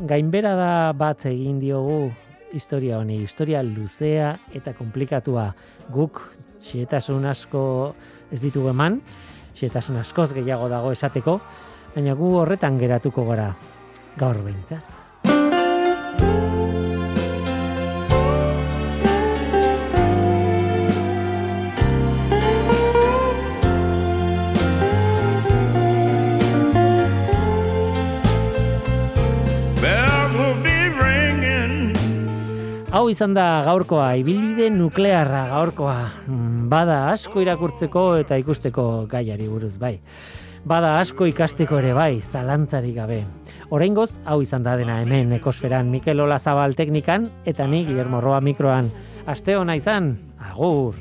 gainbera 0.09 0.55
da 0.59 0.72
bat 0.97 1.25
egin 1.31 1.61
diogu 1.62 2.11
historia 2.55 2.99
honi, 2.99 3.22
historia 3.25 3.62
luzea 3.62 4.35
eta 4.55 4.75
komplikatua 4.77 5.49
guk 5.93 6.20
xietasun 6.64 7.27
asko 7.27 7.95
ez 8.33 8.41
ditugu 8.43 8.70
eman, 8.72 9.01
xietasun 9.59 9.99
askoz 10.01 10.33
gehiago 10.37 10.68
dago 10.68 10.93
esateko, 10.95 11.39
baina 11.95 12.18
gu 12.18 12.34
horretan 12.42 12.78
geratuko 12.78 13.26
gara 13.30 13.55
gaur 14.18 14.42
behintzat. 14.42 15.05
Hau 32.95 33.09
izan 33.11 33.32
da 33.34 33.64
gaurkoa, 33.66 34.12
ibilbide 34.20 34.68
nuklearra 34.70 35.40
gaurkoa. 35.51 35.97
Mm, 36.30 36.68
bada 36.70 37.01
asko 37.11 37.42
irakurtzeko 37.42 38.05
eta 38.22 38.38
ikusteko 38.38 38.84
gaiari 39.11 39.49
buruz, 39.51 39.72
bai. 39.82 39.99
Bada 40.65 40.95
asko 40.97 41.27
ikasteko 41.29 41.77
ere 41.77 41.93
bai, 41.93 42.21
zalantzari 42.25 42.95
gabe. 42.97 43.19
Oraingoz 43.77 44.17
hau 44.25 44.41
izan 44.41 44.62
da 44.65 44.77
dena 44.81 44.97
hemen 45.03 45.33
ekosferan 45.37 45.91
Mikel 45.93 46.21
Ola 46.25 46.39
Zabal 46.41 46.73
teknikan 46.75 47.29
eta 47.45 47.67
ni 47.69 47.85
Guillermo 47.85 48.21
Roa 48.25 48.41
mikroan. 48.41 48.89
Aste 49.29 49.57
ona 49.61 49.77
izan, 49.77 50.17
agur. 50.41 50.95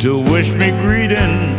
To 0.00 0.18
wish 0.32 0.54
me 0.56 0.70
greeting 0.82 1.54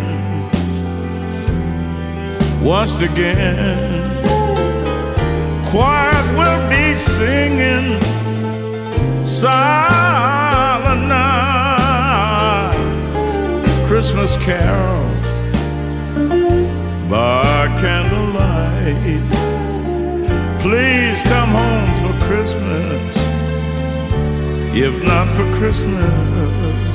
Once 2.61 3.01
again 3.01 4.03
Choirs 5.69 6.29
will 6.31 6.59
be 6.69 6.95
singing 7.15 8.01
silent 9.25 11.07
night, 11.07 12.75
Christmas 13.87 14.35
carols 14.37 15.02
by 17.13 17.67
candlelight. 17.79 19.21
Please 20.63 21.21
come 21.33 21.51
home 21.61 21.91
for 22.01 22.13
Christmas, 22.25 23.15
if 24.75 24.95
not 25.03 25.27
for 25.35 25.47
Christmas, 25.53 26.93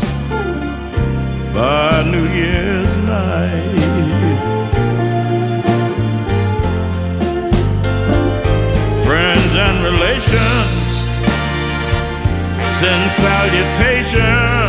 by 1.55 2.03
New 2.15 2.27
Year's 2.41 2.97
night. 2.97 3.79
Friends 9.07 9.53
and 9.67 9.77
relations 9.85 10.89
send 12.81 13.13
salutation. 13.13 14.69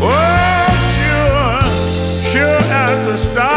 Oh, 0.00 0.68
sure, 0.94 1.60
sure 2.32 2.62
as 2.86 2.98
the 3.08 3.18
stars 3.18 3.49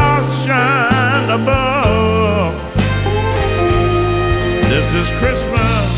above. 1.33 2.53
This 4.69 4.93
is 4.93 5.09
Christmas, 5.21 5.89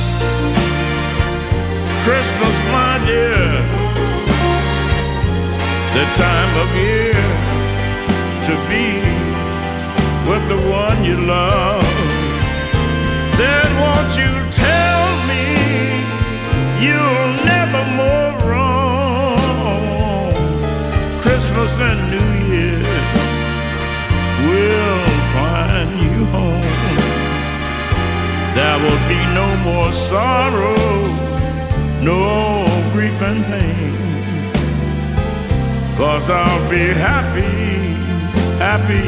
Christmas, 2.06 2.56
my 2.72 2.94
dear. 3.06 3.44
The 5.98 6.06
time 6.26 6.52
of 6.64 6.70
year 6.86 7.22
to 8.48 8.54
be 8.72 8.88
with 10.30 10.44
the 10.48 10.60
one 10.70 11.04
you 11.04 11.18
love. 11.18 11.84
Then 13.42 13.68
won't 13.84 14.14
you 14.22 14.34
tell 14.52 15.06
me 15.32 15.46
you'll 16.86 17.34
never 17.54 17.84
more 18.02 18.32
wrong. 18.48 19.38
Christmas 21.22 21.78
and 21.80 22.00
New 22.12 22.28
Year 22.40 22.45
home. 26.34 26.62
There 28.56 28.78
will 28.80 29.02
be 29.08 29.22
no 29.34 29.48
more 29.68 29.92
sorrow, 29.92 30.76
no 32.02 32.66
grief 32.94 33.22
and 33.22 33.44
pain. 33.46 33.94
Cause 35.98 36.30
I'll 36.30 36.70
be 36.70 36.88
happy, 36.94 37.96
happy 38.60 39.08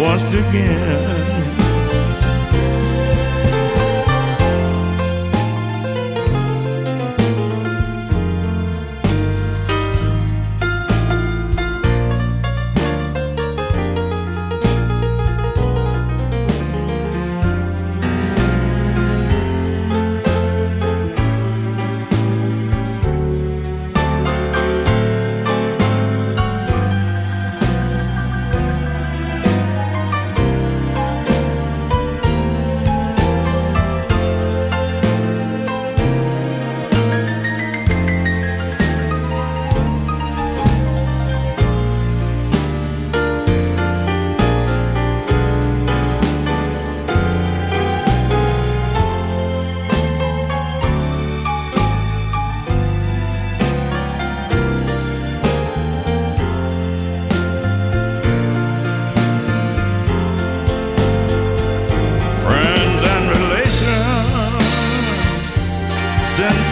once 0.00 0.32
again. 0.34 1.25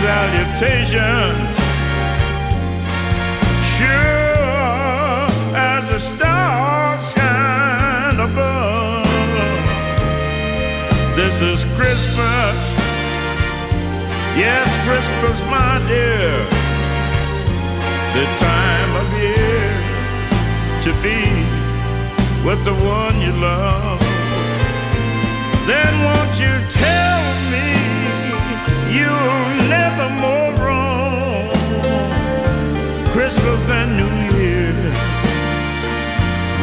Salutations. 0.05 1.57
Sure 3.76 5.24
as 5.57 5.82
the 5.92 5.98
stars 5.98 7.05
shine 7.14 8.18
above. 8.28 9.07
This 11.16 11.40
is 11.40 11.64
Christmas. 11.78 12.59
Yes, 14.44 14.68
Christmas, 14.86 15.38
my 15.57 15.74
dear. 15.88 16.32
The 18.16 18.26
time 18.50 18.92
of 19.02 19.09
year 19.24 19.70
to 20.84 20.90
be 21.07 21.20
with 22.46 22.61
the 22.68 22.76
one 23.00 23.16
you 23.22 23.32
love. 23.50 24.00
Then 25.70 25.92
won't 26.07 26.34
you 26.44 26.55
tell 26.82 27.22
me 27.52 27.93
you'll 28.95 29.68
never 29.68 30.09
more 30.24 30.51
wrong? 30.62 31.51
Christmas 33.12 33.68
and 33.68 33.90
New 34.01 34.14
Year 34.38 34.74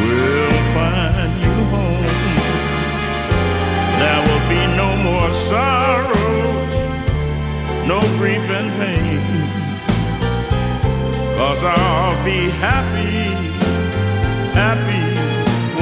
will 0.00 0.58
find 0.76 1.32
you 1.44 1.56
home. 1.74 2.06
There 4.00 4.20
will 4.28 4.44
be 4.54 4.62
no 4.82 4.88
more 5.08 5.30
sorrow, 5.32 6.42
no 7.86 8.00
grief 8.18 8.46
and 8.58 8.68
pain. 8.80 9.22
Cause 11.36 11.62
I'll 11.64 12.24
be 12.24 12.50
happy, 12.66 13.34
happy 14.54 15.04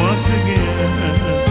once 0.01 0.25
again. 0.39 1.50